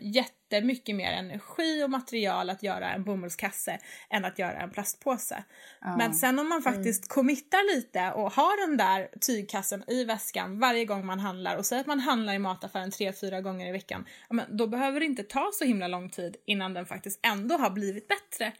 jättemycket 0.53 0.96
mer 0.96 1.12
energi 1.12 1.84
och 1.84 1.90
material 1.90 2.51
att 2.51 2.62
göra 2.62 2.92
en 2.92 3.05
bomullskasse 3.05 3.78
än 4.11 4.24
att 4.24 4.38
göra 4.38 4.61
en 4.61 4.70
plastpåse. 4.70 5.44
Ja. 5.80 5.96
Men 5.96 6.14
sen 6.14 6.38
om 6.38 6.48
man 6.48 6.62
faktiskt 6.62 7.09
committar 7.09 7.76
lite 7.76 8.12
och 8.12 8.32
har 8.32 8.66
den 8.66 8.76
där 8.76 9.09
tygkassen 9.20 9.84
i 9.86 10.05
väskan 10.05 10.59
varje 10.59 10.84
gång 10.84 11.07
man 11.07 11.20
handlar 11.20 11.57
och 11.57 11.66
säger 11.66 11.80
att 11.80 11.86
man 11.86 12.01
handlar 12.01 12.34
i 12.34 12.38
mataffären 12.38 12.90
tre, 12.90 13.12
fyra 13.12 13.40
gånger 13.40 13.68
i 13.68 13.72
veckan. 13.72 14.05
Men 14.30 14.57
då 14.57 14.66
behöver 14.66 15.01
det 15.01 15.07
inte 15.07 15.22
ta 15.22 15.51
så 15.55 15.64
himla 15.64 15.88
lång 15.88 16.11
tid 16.11 16.36
innan 16.46 16.74
den 16.74 16.86
faktiskt 16.86 17.20
ändå 17.22 17.57
har 17.57 17.70
blivit 17.70 18.09
bättre 18.09 18.53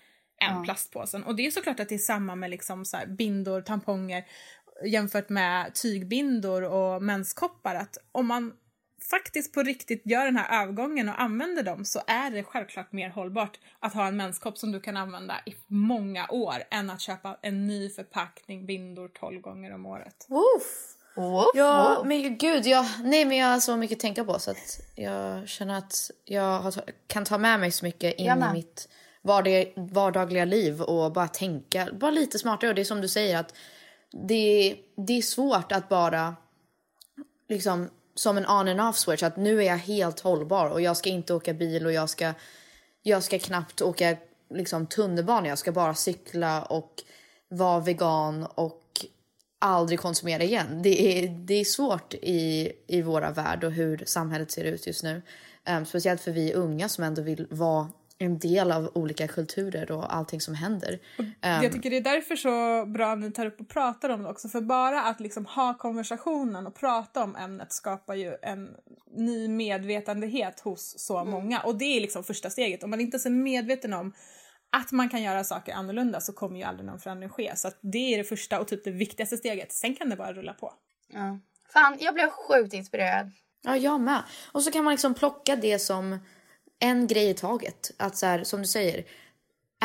än 0.43 0.57
Ja. 0.57 0.63
plastpåsen. 0.65 1.25
Och 1.25 1.37
det 1.37 1.47
är 1.47 1.51
såklart 1.51 1.81
att 1.81 1.89
det 1.89 1.95
är 1.95 1.99
samma 1.99 2.35
med 2.35 2.51
liksom 2.51 2.85
så 2.85 2.97
bindor, 3.07 3.61
tamponger 3.61 4.25
jämfört 4.85 5.29
med 5.29 5.75
tygbindor 5.75 6.63
och 6.63 7.03
menskoppar. 7.03 7.75
Att 7.75 7.99
om 8.13 8.27
man 8.27 8.53
faktiskt 9.11 9.55
på 9.55 9.63
riktigt 9.63 10.03
gör 10.05 10.25
den 10.25 10.37
här 10.37 10.63
övergången 10.63 11.09
och 11.09 11.21
använder 11.21 11.63
dem 11.63 11.85
så 11.85 12.01
är 12.07 12.31
det 12.31 12.43
självklart 12.43 12.93
mer 12.93 13.09
hållbart 13.11 13.59
att 13.81 13.95
ha 13.95 14.07
en 14.07 14.17
menskopp 14.17 14.59
som 14.59 14.73
du 14.73 14.81
kan 14.81 14.97
använda 14.97 15.41
i 15.47 15.55
många 15.67 16.27
år 16.31 16.57
än 16.71 16.91
att 16.91 17.01
köpa 17.01 17.37
en 17.43 17.67
ny 17.67 17.91
förpackning 17.91 18.67
bindor 18.67 19.09
12 19.21 19.41
gånger 19.41 19.75
om 19.75 19.87
året. 19.87 20.27
Woof. 20.29 20.97
Woof, 21.17 21.47
Ja, 21.55 21.95
woof. 21.99 22.07
men 22.07 22.39
gud, 22.39 22.67
jag, 22.67 22.87
nej 23.05 23.25
men 23.25 23.37
jag 23.37 23.47
har 23.47 23.61
så 23.61 23.77
mycket 23.77 23.97
att 23.97 24.01
tänka 24.01 24.25
på 24.25 24.39
så 24.39 24.51
att 24.51 24.81
jag 24.95 25.49
känner 25.49 25.79
att 25.79 26.11
jag 26.25 26.61
har, 26.61 26.75
kan 27.07 27.25
ta 27.25 27.39
med 27.39 27.61
mig 27.61 27.71
så 27.71 27.85
mycket 27.85 28.15
in 28.15 28.27
Jag 28.27 28.51
i 28.51 28.53
mitt 28.53 28.89
vardag, 29.23 29.73
vardagliga 29.77 30.45
liv 30.45 30.83
och 30.83 31.13
bara 31.13 31.29
tänka, 31.29 31.89
bara 31.93 32.11
lite 32.11 32.39
smartare 32.39 32.69
och 32.71 32.75
det 32.75 32.83
är 32.83 32.85
som 32.85 33.01
du 33.01 33.09
säger 33.09 33.39
att 33.39 33.55
det, 34.29 34.77
det 35.07 35.13
är 35.19 35.23
svårt 35.23 35.73
att 35.73 35.89
bara 35.89 36.37
liksom 37.49 37.89
som 38.15 38.37
en 38.37 38.47
on 38.47 38.69
and 38.69 38.81
off 38.81 38.97
switch 38.97 39.23
att 39.23 39.37
nu 39.37 39.59
är 39.59 39.67
jag 39.67 39.77
helt 39.77 40.21
hållbar 40.21 40.69
och 40.69 40.81
jag 40.81 40.97
ska 40.97 41.11
inte 41.11 41.35
åka 41.35 41.55
bil 41.55 41.87
och 41.87 41.93
jag 41.93 42.11
ska 42.11 42.35
jag 43.03 43.23
ska 43.23 43.39
knappt 43.39 43.83
åka 43.83 44.17
liksom 44.51 44.87
tunnelbana, 44.87 45.49
jag 45.49 45.59
ska 45.59 45.73
bara 45.73 45.95
cykla 45.95 46.63
och 46.63 47.03
vara 47.49 47.81
vegan 47.81 48.47
och 48.55 49.07
aldrig 49.59 50.01
konsumera 50.01 50.43
igen. 50.43 50.83
Det 50.83 51.19
är, 51.19 51.29
det 51.29 51.55
är 51.55 51.65
svårt 51.65 52.15
i, 52.15 52.73
i 52.87 53.03
våra 53.03 53.31
värld 53.31 53.65
och 53.65 53.73
hur 53.73 54.03
samhället 54.07 54.51
ser 54.51 54.65
ut 54.65 54.87
just 54.87 55.03
nu. 55.03 55.23
Um, 55.69 55.87
speciellt 55.87 56.21
för 56.21 56.31
vi 56.31 56.53
unga 56.53 56.89
som 56.89 57.05
ändå 57.05 57.23
vill 57.23 57.47
vara 57.51 57.89
en 58.23 58.39
del 58.39 58.73
av 58.73 58.91
olika 58.95 59.29
kulturer 59.29 59.91
och 59.91 60.15
allting 60.15 60.41
som 60.41 60.55
händer. 60.55 60.99
Um, 61.19 61.33
jag 61.43 61.73
tycker 61.73 61.91
det 61.91 61.97
är 61.97 62.01
därför 62.01 62.37
så 62.37 62.87
bra 62.87 63.13
att 63.13 63.19
ni 63.19 63.33
tar 63.33 63.47
upp 63.47 63.61
och 63.61 63.69
pratar 63.69 64.09
om 64.09 64.23
det 64.23 64.29
också. 64.29 64.49
För 64.49 64.61
bara 64.61 65.03
att 65.03 65.21
liksom 65.21 65.47
ha 65.47 65.75
konversationen 65.79 66.67
och 66.67 66.75
prata 66.75 67.23
om 67.25 67.37
ämnet 67.37 67.73
skapar 67.73 68.15
ju 68.15 68.37
en 68.43 68.69
ny 69.17 69.49
medvetandehet 69.49 70.61
hos 70.61 70.95
så 70.99 71.19
Mm. 71.19 71.31
många. 71.31 71.61
Och 71.61 71.79
det 71.79 71.85
är 71.85 72.01
liksom 72.01 72.25
första 72.25 72.51
steget. 72.51 72.83
Om 72.83 72.91
man 72.91 73.01
inte 73.01 73.15
ens 73.15 73.27
är 73.27 73.31
medveten 73.31 73.93
om 73.93 74.13
att 74.73 74.93
man 74.93 75.09
kan 75.09 75.23
göra 75.23 75.45
saker 75.45 75.73
annorlunda 75.73 76.21
så 76.21 76.33
kommer 76.33 76.57
ju 76.57 76.63
aldrig 76.63 76.87
någon 76.87 77.01
förändring 77.01 77.29
ske. 77.31 77.53
Så 77.57 77.69
att 77.69 77.79
det 77.81 78.15
är 78.15 78.19
det 78.19 78.25
första 78.25 78.61
och 78.61 78.69
typ 78.69 78.85
det 78.85 78.91
viktigaste 78.91 79.37
steget. 79.37 79.73
Sen 79.73 79.95
kan 79.95 80.09
det 80.11 80.17
bara 80.17 80.33
rulla 80.33 80.53
på. 80.55 80.73
Ja. 81.09 81.39
Fan, 81.73 81.97
jag 82.01 82.15
blev 82.15 82.31
sjukt 82.31 82.73
inspirerad. 82.75 83.31
Ja, 83.63 83.77
jag 83.77 84.01
med. 84.01 84.23
Och 84.53 84.63
så 84.63 84.71
kan 84.71 84.85
man 84.85 84.91
liksom 84.95 85.15
plocka 85.15 85.57
det 85.57 85.79
som 85.79 86.19
en 86.81 87.07
grej 87.07 87.31
i 87.31 87.35
taget. 87.35 87.91
Att 87.97 88.17
så 88.17 88.27
här, 88.27 88.45
som 88.45 88.61
du 88.61 88.67
säger, 88.67 89.05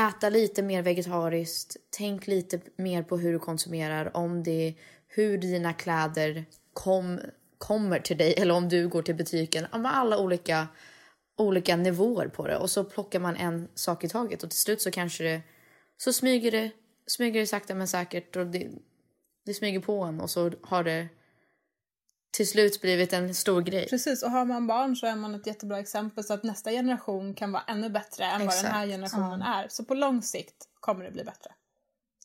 äta 0.10 0.30
lite 0.30 0.64
mer 0.64 0.82
vegetariskt. 0.82 1.78
Tänk 1.98 2.28
lite 2.28 2.60
mer 2.76 3.04
på 3.04 3.18
hur 3.18 3.34
du 3.34 3.40
konsumerar. 3.40 4.18
Om 4.18 4.44
det, 4.44 4.76
hur 5.08 5.38
dina 5.38 5.74
kläder 5.74 6.46
kom, 6.74 7.20
kommer 7.58 8.00
till 8.00 8.18
dig 8.18 8.34
eller 8.38 8.54
om 8.54 8.70
du 8.70 8.88
går 8.88 9.02
till 9.02 9.16
butiken. 9.16 9.68
Ja, 9.72 9.78
men 9.78 9.92
Alla 9.92 10.20
olika, 10.20 10.68
olika 11.38 11.76
nivåer 11.76 12.28
på 12.28 12.48
det. 12.48 12.58
Och 12.58 12.70
så 12.70 12.84
plockar 12.84 13.20
man 13.20 13.36
en 13.36 13.68
sak 13.76 14.04
i 14.04 14.10
taget 14.10 14.44
och 14.44 14.50
till 14.50 14.60
slut 14.60 14.82
så 14.82 14.92
kanske 14.92 15.24
det, 15.24 15.42
så 15.98 16.14
smyger 16.14 16.52
det, 16.52 16.72
smyger 17.08 17.40
det 17.40 17.48
sakta 17.48 17.76
men 17.76 17.88
säkert 17.88 18.36
och 18.36 18.48
det, 18.48 18.70
det 19.46 19.54
smyger 19.54 19.80
på 19.80 20.04
en 20.04 20.22
och 20.22 20.30
så 20.30 20.52
har 20.62 20.84
det 20.84 21.08
till 22.36 22.50
slut 22.50 22.82
blivit 22.82 23.14
en 23.14 23.36
stor 23.36 23.62
grej. 23.62 23.88
Precis, 23.90 24.24
och 24.24 24.32
har 24.32 24.46
man 24.46 24.68
barn 24.68 24.96
så 24.96 25.08
är 25.08 25.16
man 25.16 25.36
ett 25.36 25.48
jättebra 25.48 25.80
exempel 25.80 26.24
så 26.24 26.34
att 26.34 26.44
nästa 26.44 26.72
generation 26.72 27.34
kan 27.34 27.52
vara 27.52 27.64
ännu 27.68 27.90
bättre 27.90 28.26
än 28.26 28.46
vad 28.46 28.56
den 28.56 28.72
här 28.72 28.88
Exakt. 28.88 28.92
generationen 28.92 29.42
är. 29.42 29.68
Så 29.68 29.86
på 29.86 29.94
lång 29.94 30.22
sikt 30.22 30.56
kommer 30.80 31.06
det 31.06 31.12
bli 31.12 31.24
bättre. 31.24 31.52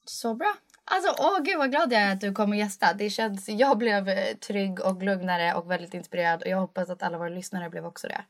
Så 0.04 0.34
bra. 0.34 0.54
Alltså, 0.84 1.14
åh 1.18 1.42
gud 1.42 1.58
vad 1.58 1.70
glad 1.70 1.92
jag 1.92 2.02
är 2.02 2.12
att 2.12 2.20
du 2.20 2.32
kommer 2.32 2.56
gästa. 2.56 2.92
Det 2.92 3.10
känns, 3.10 3.48
jag 3.48 3.78
blev 3.78 4.08
eh, 4.08 4.36
trygg 4.36 4.80
och 4.80 5.02
lugnare 5.02 5.54
och 5.54 5.70
väldigt 5.70 5.94
inspirerad 5.94 6.42
och 6.42 6.48
jag 6.48 6.58
hoppas 6.58 6.90
att 6.90 7.02
alla 7.02 7.18
våra 7.18 7.28
lyssnare 7.28 7.70
blev 7.70 7.86
också 7.86 8.08
det. 8.08 8.24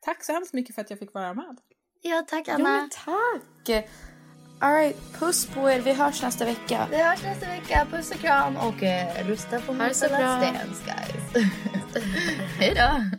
Tack 0.00 0.24
så 0.24 0.32
hemskt 0.32 0.52
mycket 0.52 0.74
för 0.74 0.82
att 0.82 0.90
jag 0.90 0.98
fick 0.98 1.14
vara 1.14 1.34
med. 1.34 1.56
Ja, 2.02 2.24
tack 2.28 2.48
Ja, 2.48 2.58
men 2.58 2.90
tack! 2.90 3.86
All 4.60 4.72
right, 4.72 4.96
puss 5.18 5.46
på 5.46 5.70
er. 5.70 5.80
Vi 5.80 5.92
hörs 5.92 6.22
nästa 6.22 6.44
vecka. 6.44 6.86
Vi 6.90 7.02
hörs 7.02 7.22
nästa 7.22 7.46
vecka. 7.46 7.86
Puss 7.90 8.10
och 8.10 8.20
kram 8.20 8.56
och 8.56 8.82
eh, 8.82 9.26
rösta 9.26 9.60
på 9.60 9.72
bra. 9.72 9.84
Dance 9.84 10.84
guys. 10.84 11.46
Hej 12.58 12.74
då! 12.74 13.18